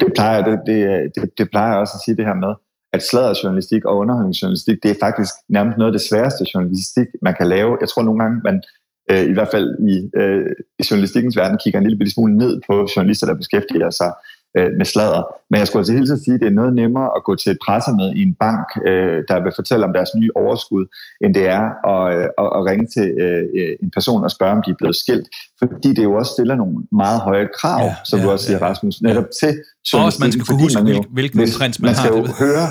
[0.00, 0.78] det plejer, det, det,
[1.14, 2.52] det, det plejer også at sige det her med,
[2.92, 7.48] at sladderjournalistik og underholdningsjournalistik, det er faktisk nærmest noget af det sværeste journalistik, man kan
[7.48, 7.76] lave.
[7.80, 8.62] Jeg tror nogle gange, man
[9.10, 10.50] øh, i hvert fald i, øh,
[10.80, 14.12] i journalistikkens verden kigger en lille smule ned på journalister, der beskæftiger sig
[14.58, 15.22] øh, med sladder.
[15.50, 17.50] Men jeg skulle altså hele tiden sige, at det er noget nemmere at gå til
[17.52, 20.84] et pressemøde i en bank, øh, der vil fortælle om deres nye overskud,
[21.24, 24.62] end det er at, øh, at, at ringe til øh, en person og spørge, om
[24.66, 25.26] de er blevet skilt.
[25.58, 28.58] Fordi det jo også stiller nogle meget høje krav, ja, som ja, du også siger,
[28.58, 29.48] ja, Rasmus, netop ja.
[29.48, 29.52] til
[29.94, 32.18] Også man skal kunne huske, man jo, hvilken hvis, prins man, man skal har.
[32.18, 32.66] jo høre...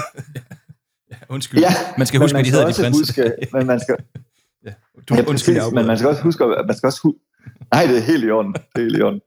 [1.12, 1.60] ja, undskyld.
[1.60, 2.98] Ja, man skal huske, hvad de hedder, de prins.
[3.00, 3.96] Huske, men man skal,
[4.66, 4.72] ja,
[5.10, 7.20] du, ja, undskyld, præcis, men man skal også huske, man skal også huske,
[7.74, 9.22] nej, det er helt i orden, det er helt i orden.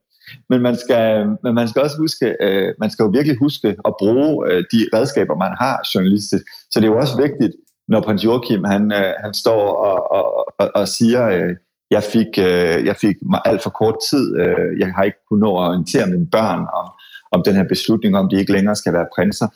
[0.49, 3.93] Men man skal, men man skal også huske, øh, man skal jo virkelig huske at
[3.99, 6.43] bruge øh, de redskaber, man har journalistisk.
[6.71, 7.53] Så det er jo også vigtigt,
[7.87, 11.55] når prins Joachim han, øh, han står og, og, og, og siger, øh,
[11.91, 13.15] jeg fik, øh, jeg fik
[13.45, 16.87] alt for kort tid, øh, jeg har ikke kunnet nå at orientere mine børn om,
[17.31, 19.47] om den her beslutning, om de ikke længere skal være prinser.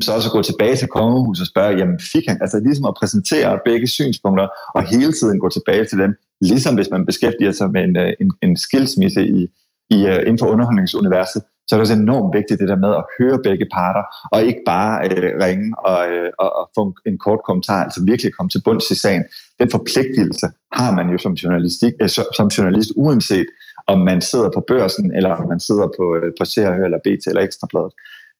[0.00, 2.94] Så også at gå tilbage til kongehuset og spørge, jamen fik han, altså ligesom at
[3.00, 7.70] præsentere begge synspunkter, og hele tiden gå tilbage til dem, ligesom hvis man beskæftiger sig
[7.70, 9.48] med en, øh, en, en skilsmisse i,
[9.90, 13.04] i, uh, inden for underholdningsuniverset, så er det også enormt vigtigt det der med at
[13.18, 17.40] høre begge parter, og ikke bare øh, ringe og, øh, og, og få en kort
[17.46, 19.24] kommentar, altså virkelig komme til bunds i sagen.
[19.60, 23.46] Den forpligtelse har man jo som, journalistik, øh, som journalist, uanset
[23.86, 27.26] om man sidder på børsen, eller om man sidder på, øh, på CRH eller BT
[27.26, 27.92] eller Ekstrabladet.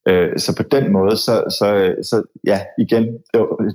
[0.08, 2.16] Øh, så på den måde, så, så, øh, så
[2.46, 3.04] ja, igen,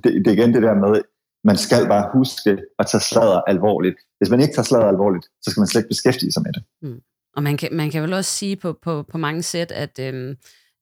[0.04, 1.02] det, det er igen det der med,
[1.44, 3.96] man skal bare huske at tage sladder alvorligt.
[4.18, 6.62] Hvis man ikke tager sladder alvorligt, så skal man slet ikke beskæftige sig med det.
[6.82, 7.00] Mm.
[7.40, 10.36] Og man kan, man kan vel også sige på, på, på mange sæt, at, øhm,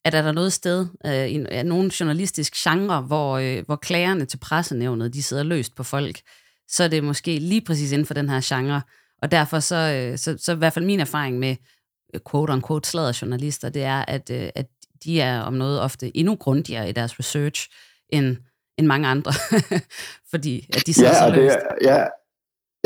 [0.04, 4.24] at er der noget sted, øh, i ja, nogen journalistisk genre, hvor, øh, hvor klagerne
[4.24, 6.20] til pressenævnet, de sidder løst på folk,
[6.68, 8.82] så er det måske lige præcis inden for den her genre.
[9.22, 11.56] Og derfor så, øh, så, så i hvert fald min erfaring med
[12.14, 14.66] øh, quote-unquote sladderjournalister, det er, at, øh, at
[15.04, 17.68] de er om noget ofte endnu grundigere i deres research,
[18.08, 18.36] end,
[18.78, 19.32] end mange andre,
[20.32, 21.56] fordi at de sidder ja, så løst.
[21.56, 22.04] Det, ja,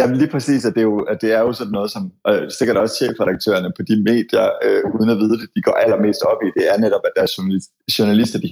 [0.03, 2.51] Jamen lige præcis, at det, er jo, at det er jo sådan noget, som øh,
[2.59, 6.41] sikkert også chefredaktørerne på de medier, øh, uden at vide det, de går allermest op
[6.47, 7.33] i, det er netop, at deres
[7.99, 8.51] journalister, de,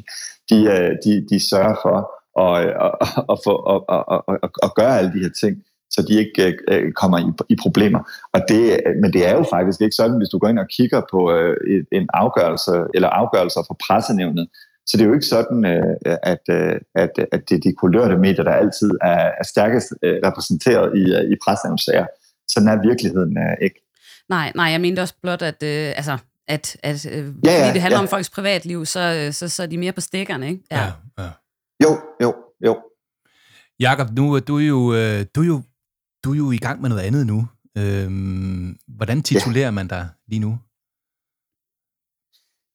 [0.50, 1.96] de, øh, de, de sørger for
[2.44, 2.92] at, øh, at,
[3.32, 5.54] at, få, at, at, at, at gøre alle de her ting,
[5.94, 8.00] så de ikke øh, øh kommer i, i problemer.
[8.34, 10.72] Og det, øh, men det er jo faktisk ikke sådan, hvis du går ind og
[10.76, 11.56] kigger på øh,
[11.92, 14.46] en afgørelse, eller afgørelser fra pressenævnet,
[14.86, 18.16] så det er jo ikke sådan, øh, at, øh, at, at det er de kulørte
[18.18, 22.06] medier, der altid er, er stærkest øh, repræsenteret i, i pressenævnssager.
[22.48, 23.80] Sådan er virkeligheden ikke.
[24.28, 26.18] Nej, nej, jeg mente også blot, at, øh, altså,
[26.48, 28.02] at, at øh, ja, ja, fordi det handler ja.
[28.02, 30.62] om folks privatliv, så, så, så er de mere på stikkerne, ikke?
[30.70, 30.78] Ja.
[30.78, 31.30] ja, ja.
[31.84, 32.82] Jo, jo, jo.
[33.80, 34.92] Jakob, nu du er jo,
[35.34, 35.62] du er jo,
[36.24, 37.48] du er jo i gang med noget andet nu.
[37.78, 39.70] Øhm, hvordan titulerer ja.
[39.70, 40.58] man dig lige nu?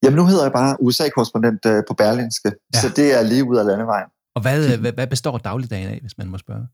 [0.06, 2.80] Jamen nu hedder jeg bare USA-korrespondent øh, på Berlinske, ja.
[2.80, 4.10] så det er lige ud af landevejen.
[4.36, 6.68] Og hvad, øh, hvad, hvad består dagligdagen af, hvis man må spørge?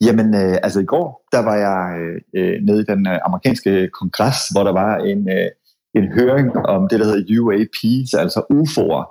[0.00, 1.80] Jamen, øh, altså i går, der var jeg
[2.36, 5.48] øh, nede i den øh, amerikanske kongres, hvor der var en, øh,
[5.94, 9.04] en høring om det, der hedder UAPs, altså UFO'er.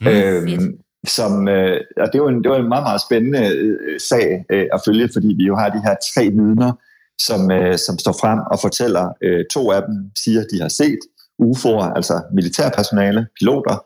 [0.00, 4.00] Mm, øhm, som, øh, og det var, en, det var en meget, meget spændende øh,
[4.00, 6.72] sag øh, at følge, fordi vi jo har de her tre vidner,
[7.26, 10.68] som, øh, som står frem og fortæller, øh, to af dem siger, at de har
[10.68, 10.98] set
[11.46, 13.76] UFO'er, altså militærpersonale, piloter,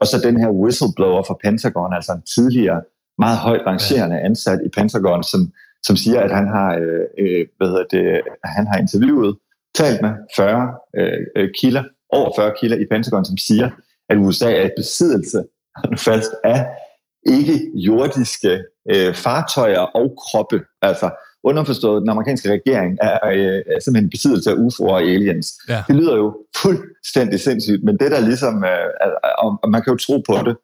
[0.00, 2.82] og så den her whistleblower fra Pentagon, altså en tidligere
[3.18, 5.52] meget højt rangerende ansat i Pentagon, som,
[5.82, 9.36] som siger, at han har, øh, øh hvad hedder det, han har interviewet,
[9.74, 13.70] talt med 40 øh, øh, kilder, over 40 kilder i Pentagon, som siger,
[14.08, 15.44] at USA er i besiddelse
[16.08, 16.66] fast af
[17.26, 20.60] ikke jordiske øh, fartøjer og kroppe.
[20.82, 21.10] Altså,
[21.50, 25.48] underforstået, den amerikanske regering er, øh, simpelthen besiddelse af UFO'er og aliens.
[25.68, 25.82] Ja.
[25.88, 28.88] Det lyder jo fuldstændig sindssygt, men det der ligesom, øh,
[29.62, 30.56] og man kan jo tro på det,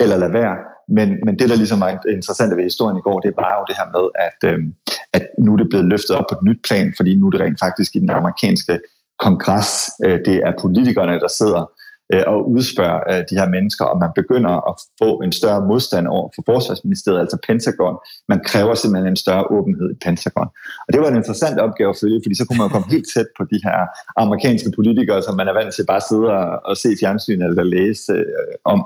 [0.00, 0.56] eller lade være,
[0.88, 3.76] men, men det der ligesom er interessant ved historien i går, det var jo det
[3.80, 4.58] her med, at, øh,
[5.12, 7.40] at nu er det blevet løftet op på et nyt plan, fordi nu er det
[7.40, 8.80] rent faktisk i den amerikanske
[9.18, 9.70] kongres,
[10.04, 11.62] øh, det er politikerne, der sidder
[12.12, 16.06] øh, og udspørge øh, de her mennesker, og man begynder at få en større modstand
[16.06, 17.96] over for forsvarsministeriet, altså Pentagon.
[18.28, 20.48] Man kræver simpelthen en større åbenhed i Pentagon.
[20.86, 23.08] Og det var en interessant opgave at følge, fordi så kunne man jo komme helt
[23.14, 23.78] tæt på de her
[24.16, 27.62] amerikanske politikere, som man er vant til bare at sidde og, og se fjernsyn eller
[27.62, 28.78] læse øh, om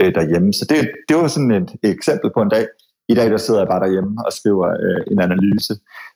[0.00, 0.52] øh, derhjemme.
[0.52, 2.66] Så det, det var sådan et, eksempel på en dag.
[3.08, 5.74] I dag der sidder jeg bare derhjemme og skriver øh, en analyse.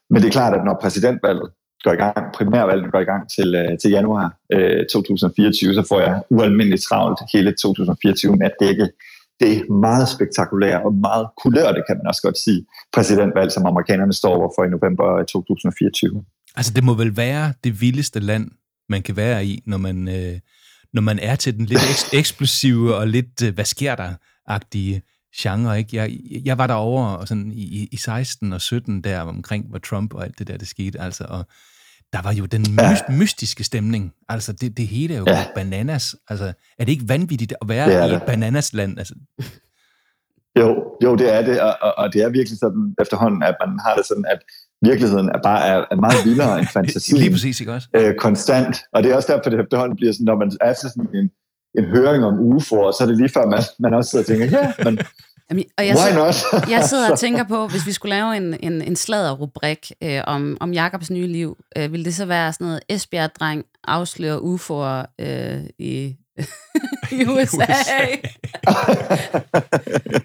[0.09, 1.49] Men det er klart, at når præsidentvalget
[1.83, 5.99] går i gang, primærvalget går i gang til, øh, til januar øh, 2024, så får
[5.99, 8.87] jeg ualmindeligt travlt hele 2024 med at dække
[9.39, 14.35] det meget spektakulære og meget kulørte, kan man også godt sige, præsidentvalg, som amerikanerne står
[14.35, 16.23] over for i november 2024.
[16.55, 18.51] Altså det må vel være det vildeste land,
[18.89, 20.39] man kan være i, når man, øh,
[20.93, 25.01] når man er til den lidt eks- eksplosive og lidt, øh, hvad sker der-agtige
[25.37, 25.97] genre, ikke?
[25.97, 30.13] Jeg, jeg var derovre og sådan i, i 16 og 17 der omkring, hvor Trump
[30.13, 31.45] og alt det der, det skete, altså, og
[32.13, 32.97] der var jo den ja.
[33.09, 34.13] mystiske stemning.
[34.29, 35.45] Altså, det, det hele er jo ja.
[35.55, 36.15] bananas.
[36.29, 36.45] Altså,
[36.79, 38.97] er det ikke vanvittigt at være i et bananasland?
[38.97, 39.13] Altså?
[40.59, 43.79] Jo, jo, det er det, og, og, og det er virkelig sådan efterhånden, at man
[43.85, 44.39] har det sådan, at
[44.81, 47.17] virkeligheden er bare er, er meget vildere end fantasien.
[47.17, 47.87] Lige præcis, ikke også?
[47.95, 48.75] Øh, konstant.
[48.93, 51.29] Og det er også derfor, det efterhånden bliver sådan, når man er til sådan en,
[51.77, 54.45] en høring om UFO, så er det lige før, man, man også sidder og tænker,
[54.59, 54.99] ja, men
[55.49, 56.35] Jamen, og jeg, Why not?
[56.73, 60.57] jeg sidder og tænker på, hvis vi skulle lave en, en, en sladderrubrik øh, om,
[60.59, 65.63] om Jakobs nye liv, øh, ville det så være sådan noget Esbjerg-dreng afslører UFO'er øh,
[65.79, 66.15] i,
[67.21, 67.65] i USA?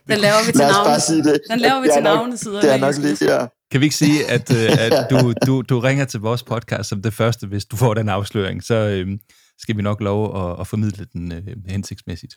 [0.08, 1.40] Den laver vi til navne.
[1.50, 2.60] Den laver vi til navnesider.
[2.60, 3.46] Det er nok lige, ja.
[3.70, 7.02] Kan vi ikke sige, at, øh, at du, du, du ringer til vores podcast som
[7.02, 9.18] det første, hvis du får den afsløring, så øh,
[9.58, 12.34] skal vi nok love at, at formidle den øh, hensigtsmæssigt.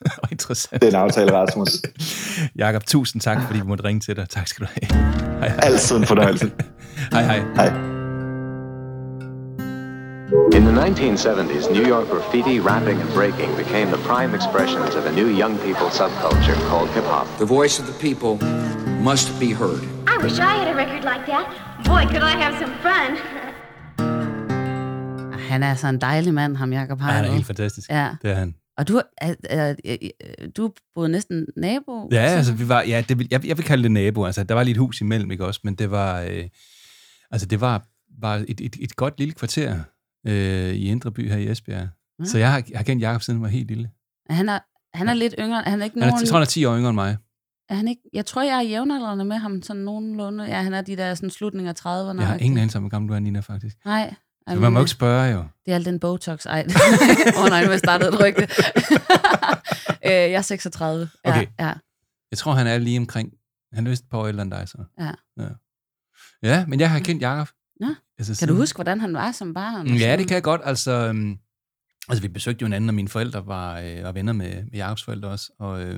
[0.22, 0.82] og interessant.
[0.82, 1.68] Det er en aftale, Rasmus.
[2.64, 4.28] Jakob, tusind tak, fordi vi måtte ringe til dig.
[4.28, 5.02] Tak skal du have.
[5.40, 5.58] Hej, hej.
[5.62, 6.50] Altid en fornøjelse.
[7.12, 7.42] hej, hej.
[7.56, 7.98] Hej.
[10.56, 15.12] In the 1970s, New York graffiti, rapping, and breaking became the prime expressions of a
[15.12, 17.26] new young people subculture called hip hop.
[17.38, 18.32] The voice of the people
[19.10, 19.82] must be heard.
[20.14, 21.46] I wish I had a record like that.
[21.84, 23.10] Boy, could I have some fun.
[25.48, 27.90] Han er altså en dejlig mand, ham Jacob Ja, han er helt fantastisk.
[27.90, 28.08] Ja.
[28.22, 28.54] Det er han.
[28.78, 30.04] Og du, er, er, er,
[30.56, 32.08] du boede næsten nabo?
[32.12, 34.24] Ja, altså vi var, ja, det jeg, jeg vil kalde det nabo.
[34.24, 35.60] Altså, der var lige et hus imellem, ikke også?
[35.64, 36.48] Men det var, øh,
[37.30, 37.86] altså det var,
[38.20, 39.80] var et, et, et godt lille kvarter
[40.26, 41.88] øh, i Indre By her i Esbjerg.
[42.18, 42.24] Ja.
[42.24, 43.90] Så jeg har, jeg har kendt Jacob siden han var helt lille.
[44.30, 44.58] Han er,
[44.94, 45.62] han er lidt yngre.
[45.66, 46.20] Han er ikke Han er, nogen...
[46.20, 47.16] jeg tror, han er 10 år yngre end mig.
[47.68, 50.44] er han ikke, jeg tror, jeg er jævnaldrende med ham sådan nogenlunde.
[50.44, 52.20] Ja, han er de der sådan slutninger af 30'erne.
[52.20, 53.76] Jeg har ingen anelse om, hvor gammel du er, Nina, faktisk.
[53.84, 54.14] Nej.
[54.54, 55.44] Så man må ikke spørge jo.
[55.66, 56.46] Det er alt den Botox.
[56.46, 56.66] Ej,
[57.36, 58.42] åh oh, nej, nu har jeg startet et rygte.
[60.06, 61.08] øh, jeg er 36.
[61.24, 61.46] Ja, Okay.
[61.58, 61.72] Ja,
[62.30, 63.32] Jeg tror, han er lige omkring...
[63.72, 64.78] Han er vist et par år ældre end dig, så.
[65.00, 65.10] ja.
[65.42, 65.48] Ja,
[66.42, 67.48] ja men jeg har kendt Jacob.
[67.80, 67.86] Nå.
[68.18, 69.86] Altså, Kan siden- du huske, hvordan han var som barn?
[69.86, 70.60] Ja, det kan jeg godt.
[70.64, 71.38] Altså, øhm,
[72.08, 75.04] altså vi besøgte jo hinanden, og mine forældre var, øh, var venner med, med Jacobs
[75.04, 75.50] forældre også.
[75.58, 75.94] Og, øh,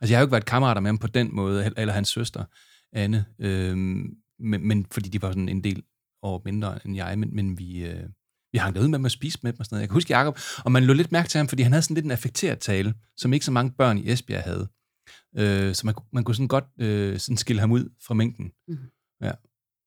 [0.00, 2.08] altså, jeg har jo ikke været kammerater med ham på den måde, eller- eller hans
[2.08, 2.44] søster,
[2.92, 3.24] Anne.
[3.40, 5.82] Øh, men, men fordi de var sådan en del
[6.26, 8.02] år mindre end jeg, men, men vi, øh,
[8.52, 9.80] vi hang derud med dem og spiste med dem og sådan noget.
[9.82, 11.94] Jeg kan huske Jacob, og man lå lidt mærke til ham, fordi han havde sådan
[11.94, 14.68] lidt en affekteret tale, som ikke så mange børn i Esbjerg havde.
[15.38, 18.50] Øh, så man, kunne- man kunne sådan godt øh, sådan skille ham ud fra mængden.
[18.68, 18.78] Mhm.
[19.22, 19.32] Ja.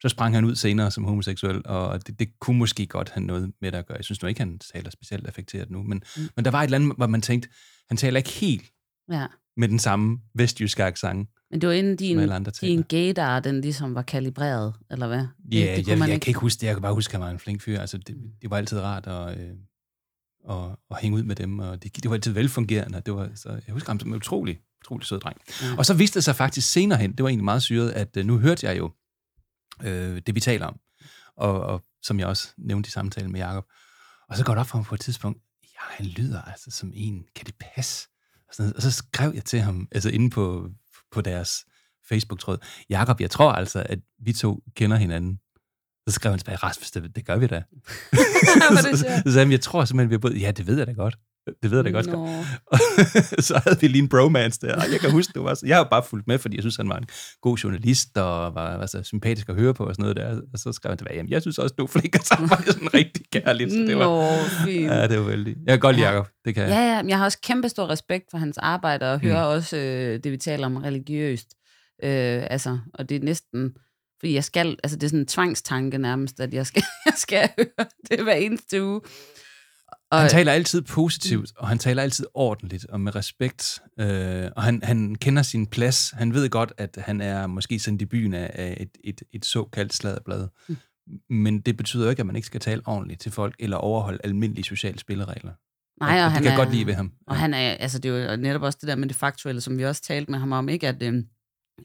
[0.01, 3.51] Så sprang han ud senere som homoseksuel, og det, det kunne måske godt have noget
[3.61, 3.97] med det at gøre.
[3.97, 6.21] Jeg synes nu ikke, han taler specielt affekteret nu, men, Mm.
[6.23, 6.29] mm.
[6.35, 7.49] men der var et eller andet, hvor man tænkte,
[7.87, 8.65] han taler ikke helt
[9.11, 9.27] Ja.
[9.57, 12.29] med den samme vestjyske accent, Men det var inden din,
[12.61, 15.17] din gaydar, den ligesom var kalibreret, eller hvad?
[15.17, 16.19] Ja, det, det jeg, jeg ikke.
[16.19, 16.67] kan ikke huske det.
[16.67, 17.79] Jeg kan bare huske, at han var en flink fyr.
[17.79, 19.49] Altså, det, det var altid rart at, øh,
[20.49, 23.01] at, at hænge ud med dem, og det, det var altid velfungerende.
[23.05, 25.37] Det var, så jeg husker ham som en utrolig, utrolig sød dreng.
[25.61, 25.77] Ja.
[25.77, 28.25] Og så viste det sig faktisk senere hen, det var egentlig meget syret, at øh,
[28.25, 28.91] nu hørte jeg jo
[29.83, 30.79] øh, det, vi taler om,
[31.35, 33.65] og, og som jeg også nævnte i samtalen med Jacob.
[34.29, 36.91] Og så går det op for ham på et tidspunkt, ja, han lyder altså som
[36.95, 38.07] en, kan det passe?
[38.47, 40.69] Og, sådan, og så skrev jeg til ham, altså inde på,
[41.11, 41.65] på deres
[42.09, 42.57] Facebook-tråd,
[42.89, 45.39] Jakob, jeg tror altså, at vi to kender hinanden.
[46.07, 47.63] Så skrev han tilbage, Rasmus, det, det gør vi da.
[48.81, 50.91] Så, så, sagde han, jeg tror simpelthen, vi har både, ja, det ved jeg da
[50.91, 51.17] godt.
[51.63, 52.05] Det ved jeg da godt.
[53.45, 54.83] Så havde vi lige en bromance der.
[54.91, 56.89] Jeg kan huske, det var så, jeg har bare fulgt med, fordi jeg synes, han
[56.89, 57.05] var en
[57.41, 60.41] god journalist, og var, var så sympatisk at høre på og sådan noget der.
[60.53, 62.13] Og så skrev han tilbage, jamen, jeg synes også, du er flink,
[62.49, 63.71] var det sådan rigtig kærligt.
[63.71, 64.27] Så det var, Nå,
[64.65, 64.85] fint.
[64.85, 65.55] ja, det var vældig.
[65.65, 66.11] Jeg kan godt lide Ja.
[66.13, 66.71] Jacob, det kan jeg.
[66.71, 69.55] Ja, ja, jeg har også kæmpe stor respekt for hans arbejde, og hører Mm.
[69.55, 71.47] også øh, det, vi taler om religiøst.
[72.03, 73.71] Øh, altså, og det er næsten,
[74.19, 77.49] fordi jeg skal, altså det er sådan en tvangstanke nærmest, at jeg skal, jeg skal
[77.57, 79.01] høre det hver eneste uge.
[80.11, 83.79] Og, Han taler altid positivt, og han taler altid ordentligt og med respekt.
[83.99, 86.11] Øh, og han, han kender sin plads.
[86.17, 89.93] Han ved godt, at han er måske sendt i byen af, et, et, et såkaldt
[89.93, 90.47] sladderblad.
[90.69, 90.77] Mm.
[91.29, 94.19] Men det betyder jo ikke, at man ikke skal tale ordentligt til folk, eller overholde
[94.23, 95.51] almindelige sociale spilleregler.
[96.01, 97.11] nej, og, og det han kan jeg er, godt lide ved ham.
[97.27, 99.77] Og han er, altså det er jo netop også det der med det faktuelle, som
[99.77, 100.87] vi også talte med ham om, ikke?
[100.87, 101.25] At, øhm,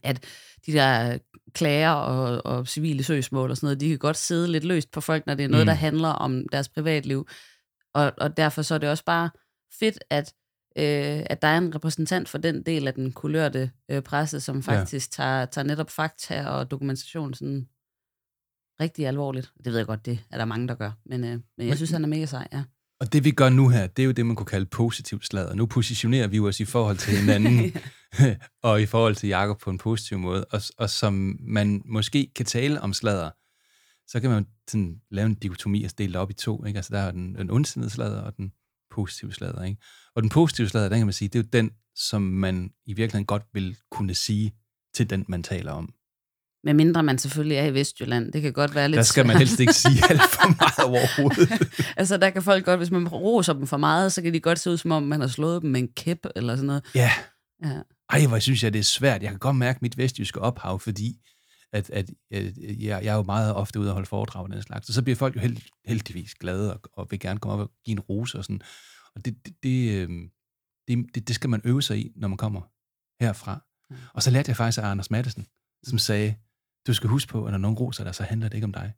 [0.03, 0.23] at
[0.65, 1.17] de der
[1.53, 5.01] klager og, og civile søgsmål og sådan noget, de kan godt sidde lidt løst på
[5.01, 5.67] folk, når det er noget, Mm.
[5.67, 7.27] der handler om deres privatliv.
[7.95, 9.29] Og, og derfor så er det også bare
[9.79, 10.33] fedt, at,
[10.77, 14.63] øh, at der er en repræsentant for den del af den kulørte øh, presse, som
[14.63, 15.23] faktisk ja.
[15.23, 17.67] tager, tager netop fakta og dokumentation sådan
[18.81, 19.51] rigtig alvorligt.
[19.57, 20.91] Det ved jeg godt, det er der mange, der gør.
[21.05, 22.63] Men, øh, men jeg Men- synes, han er mega sej, ja.
[22.99, 25.55] Og det vi gør nu her, det er jo det, man kunne kalde positiv sladder.
[25.55, 27.73] Nu positionerer vi os i forhold til hinanden,
[28.69, 30.45] og i forhold til Jakob på en positiv måde.
[30.45, 33.29] Og, og som man måske kan tale om sladder,
[34.07, 36.65] så kan man sådan lave en dikotomi og dele det op i to.
[36.65, 36.77] Ikke?
[36.77, 38.51] Altså der er den, den ondsindede sladder og den
[38.91, 39.63] positive sladder.
[39.63, 39.81] Ikke?
[40.15, 42.93] Og den positive sladder, den kan man sige, det er jo den, som man i
[42.93, 44.53] virkeligheden godt vil kunne sige
[44.93, 45.93] til den, man taler om.
[46.63, 48.31] Med mindre man selvfølgelig er i Vestjylland.
[48.31, 51.69] Det kan godt være lidt Der skal man helst ikke sige alt for meget overhovedet.
[51.99, 54.59] altså, der kan folk godt, hvis man roser dem for meget, så kan de godt
[54.59, 56.83] se ud, som om man har slået dem med en kæp eller sådan noget.
[56.95, 57.11] Ja,
[57.63, 57.79] Ja.
[58.09, 59.21] Ej, hvor synes jeg, det er svært.
[59.21, 61.15] Jeg kan godt mærke mit vestjyske ophav, fordi
[61.73, 64.61] at, at, at jeg, jeg er jo meget ofte ude og holde foredrag og den
[64.61, 64.89] slags.
[64.89, 67.71] Og så bliver folk jo held, heldigvis glade og, og vil gerne komme op og
[67.85, 68.61] give en rose og sådan.
[69.15, 70.29] Og det, det, det, øhm,
[70.87, 72.61] det, det, det skal man øve sig i, når man kommer
[73.19, 73.65] herfra.
[73.91, 73.95] Ja.
[74.13, 75.45] Og så lærte jeg faktisk af Anders Madsen,
[75.83, 76.35] som sagde,
[76.87, 78.93] du skal huske på, at når nogen roser dig, så handler det ikke om dig.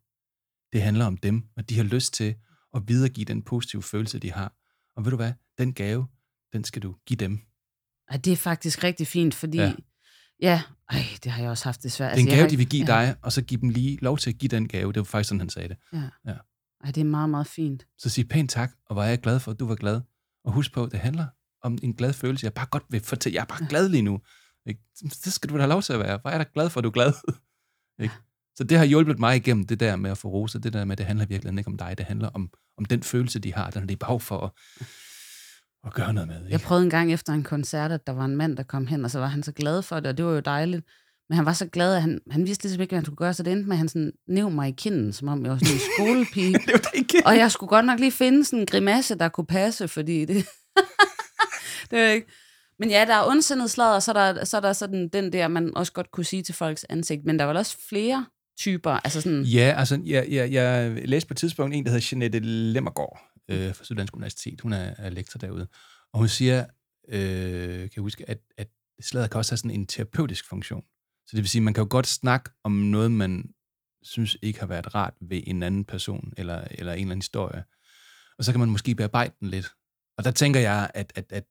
[0.72, 2.34] Det handler om dem, og de har lyst til
[2.74, 4.54] at videregive den positive følelse, de har.
[4.96, 5.32] Og ved du hvad?
[5.58, 6.06] Den gave,
[6.52, 7.40] den skal du give dem.
[8.08, 9.58] Ej, det er faktisk rigtig fint, fordi...
[9.58, 9.74] Ja.
[10.42, 10.50] Ja.
[10.50, 12.12] ja ej, det har jeg også haft det svært.
[12.12, 13.00] Det er en gave, har de vil give ja.
[13.00, 14.92] dig, og så give dem lige lov til at give den gave.
[14.92, 15.76] Det var faktisk sådan, han sagde det.
[16.84, 17.86] Ej, det er meget, meget fint.
[17.98, 20.00] Så sig pænt tak, og var jeg glad for, at du var glad.
[20.44, 21.26] Og husk på, det handler
[21.62, 22.44] om en glad følelse.
[22.44, 24.20] Jeg er bare godt vil fortælle, jeg er bare glad lige nu.
[24.66, 24.80] Ikke?
[25.24, 26.18] Det skal du da have lov til at være.
[26.18, 27.12] Hvor er jeg da glad for, at du er glad.
[28.02, 28.14] Ikke?
[28.56, 30.92] Så det har hjulpet mig igennem det der med at få roser, det der med,
[30.92, 33.70] at det handler virkelig ikke om dig, det handler om, om den følelse, de har,
[33.70, 34.50] den har de behov for at,
[35.86, 36.36] at gøre noget med.
[36.36, 36.50] Ikke?
[36.50, 39.04] Jeg prøvede en gang efter en koncert, at der var en mand, der kom hen,
[39.04, 40.84] og så var han så glad for det, og det var jo dejligt.
[41.28, 43.34] Men han var så glad, at han, han vidste ligesom ikke, hvad han skulle gøre,
[43.34, 45.58] så det endte med, at han sådan næv mig i kinden, som om jeg var
[45.58, 46.52] sådan en skolepige.
[46.66, 47.22] det var ikke.
[47.26, 50.36] Og jeg skulle godt nok lige finde sådan en grimasse, der kunne passe, fordi det...
[51.90, 52.26] det var ikke...
[52.78, 55.32] Men ja, der er ondsindet slag, og så er der, så er der sådan den
[55.32, 57.24] der, man også godt kunne sige til folks ansigt.
[57.24, 58.26] Men der var også flere
[58.58, 58.90] typer.
[58.90, 59.42] Altså sådan...
[59.42, 63.74] Ja, altså, jeg, jeg, jeg læste på et tidspunkt en, der hedder Jeanette Lemmergaard øh,
[63.74, 64.60] fra Syddansk Universitet.
[64.60, 65.68] Hun er, er lektor derude.
[66.12, 66.66] Og hun siger,
[67.08, 68.68] øh, kan jeg huske, at, at
[69.00, 70.84] slaget kan også have sådan en terapeutisk funktion.
[71.26, 73.54] Så det vil sige, man kan jo godt snakke om noget, man
[74.02, 77.64] synes ikke har været rart ved en anden person, eller, eller en eller anden historie.
[78.38, 79.70] Og så kan man måske bearbejde den lidt.
[80.18, 81.44] Og der tænker jeg, at, at, at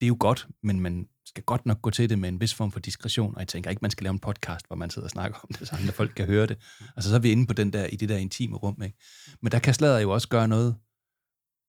[0.00, 2.54] det er jo godt, men man skal godt nok gå til det med en vis
[2.54, 5.06] form for diskretion, og jeg tænker ikke, man skal lave en podcast, hvor man sidder
[5.06, 6.58] og snakker om det, så andre folk kan høre det.
[6.96, 8.98] Altså så er vi inde på den der, i det der intime rum, ikke?
[9.42, 10.76] Men der kan slader jo også gøre noget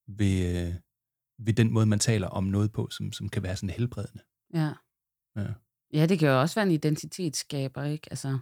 [0.07, 0.73] ved, øh,
[1.45, 4.23] ved den måde, man taler om noget på, som, som kan være sådan helbredende.
[4.53, 4.73] Ja.
[5.35, 5.47] Ja.
[5.93, 8.07] Ja, det kan jo også være en identitetsskaber, ikke?
[8.11, 8.39] Altså,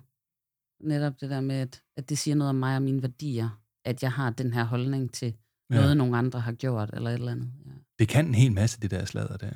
[0.82, 4.04] netop det der med, at, at det siger noget om mig og mine værdier, at
[4.04, 5.36] jeg har den her holdning til
[5.72, 5.76] Ja.
[5.76, 7.52] noget, nogle andre har gjort, eller et eller andet.
[7.66, 7.72] Ja.
[8.00, 9.52] Det kan en hel masse, det der slader der.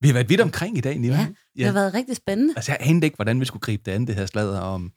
[0.00, 1.16] Vi har været vidt omkring i dag, Nina.
[1.16, 2.52] Ja, det har været rigtig spændende.
[2.56, 4.92] Altså, jeg anede ikke, hvordan vi skulle gribe det an, det her slader om,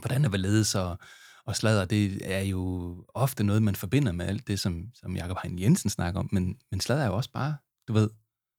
[0.00, 0.98] hvordan det var ledes, og,
[1.46, 5.36] og slader, det er jo ofte noget, man forbinder med alt det, som, som Jacob
[5.42, 7.56] Hein Jensen snakker om, men, men slader er jo også bare,
[7.88, 8.10] du ved,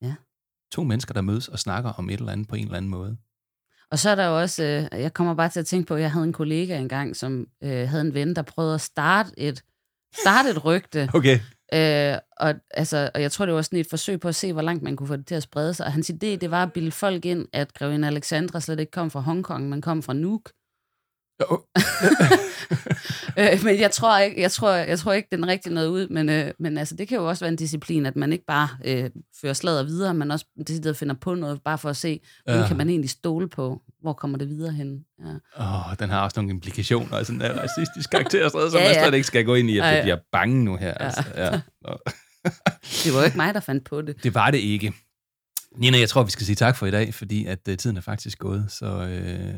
[0.01, 0.15] Ja.
[0.71, 3.17] to mennesker, der mødes og snakker om et eller andet på en eller anden måde.
[3.91, 6.01] Og så er der jo også, øh, jeg kommer bare til at tænke på, at
[6.01, 9.63] jeg havde en kollega engang, som øh, havde en ven, der prøvede at starte et,
[10.23, 11.09] starte et rygte.
[11.15, 11.39] Okay.
[11.73, 14.61] Øh, og, altså, og jeg tror, det var sådan et forsøg på at se, hvor
[14.61, 15.86] langt man kunne få det til at sprede sig.
[15.86, 19.11] Og hans idé, det var at bilde folk ind, at grevinde Alexandra slet ikke kom
[19.11, 20.51] fra Hongkong, men kom fra Nuuk.
[23.39, 26.07] øh, men jeg tror, ikke, jeg, tror, jeg tror ikke, den rigtig noget ud.
[26.07, 28.69] Men, øh, men altså, det kan jo også være en disciplin, at man ikke bare
[28.86, 29.09] øh,
[29.41, 32.67] fører slaget videre, men også decideret finder på noget, bare for at se, hvordan Ja.
[32.67, 34.99] kan man egentlig stole på, hvor kommer det videre hen.
[35.19, 35.63] Ja.
[35.63, 38.88] Åh, oh, den har også nogle implikationer af sådan en racistisk karakter, så som Ja,
[38.88, 39.03] ja.
[39.03, 39.89] slet ikke skal gå ind i, at Ej.
[39.89, 40.93] jeg bliver bange nu her.
[40.93, 41.51] Altså, ja.
[43.03, 44.15] Det var jo ikke mig, der fandt på det.
[44.23, 44.93] Det var det ikke.
[45.77, 48.01] Nina, jeg tror, vi skal sige tak for i dag, fordi at uh, tiden er
[48.01, 49.53] faktisk gået, så øh,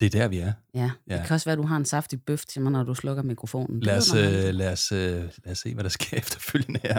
[0.00, 0.52] det er der, vi er.
[0.74, 1.22] Ja, det Ja.
[1.26, 3.76] kan også være, at du har en saftig bøf til mig, når du slukker mikrofonen.
[3.76, 4.44] Det Lad os, aldrig.
[4.48, 4.98] øh, lad, os, øh,
[5.44, 6.98] lad os se, hvad der sker efterfølgende her.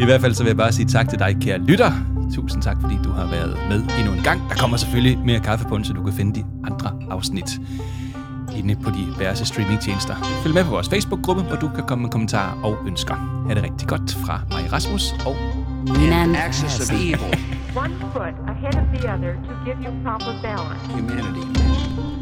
[0.00, 1.92] I hvert fald så vil jeg bare sige tak til dig, kære lytter.
[2.34, 4.40] Tusind tak, fordi du har været med endnu en gang.
[4.48, 7.50] Der kommer selvfølgelig mere kaffepund, så du kan finde de andre afsnit
[8.56, 10.14] inde på diverse streamingtjenester.
[10.42, 13.44] Følg med på vores Facebook-gruppe, hvor du kan komme med kommentarer og ønsker.
[13.48, 15.36] Ha' det rigtig godt fra mig, Rasmus, og
[15.98, 16.96] Nina Axis of Andreasen.
[16.96, 17.38] evil,
[17.74, 20.84] One foot ahead of the other to give you proper balance.
[20.90, 21.42] humanity,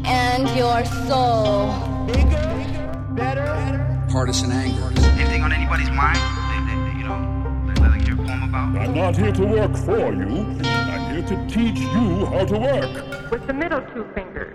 [0.05, 1.71] and your soul.
[2.05, 6.19] Bigger, better, partisan anger, anything on anybody's mind,
[6.51, 8.77] they, they, they, you know, they let hear a poem about.
[8.77, 10.45] I'm not here to work for you.
[10.67, 13.31] I'm here to teach you how to work.
[13.31, 14.53] With the middle two fingers,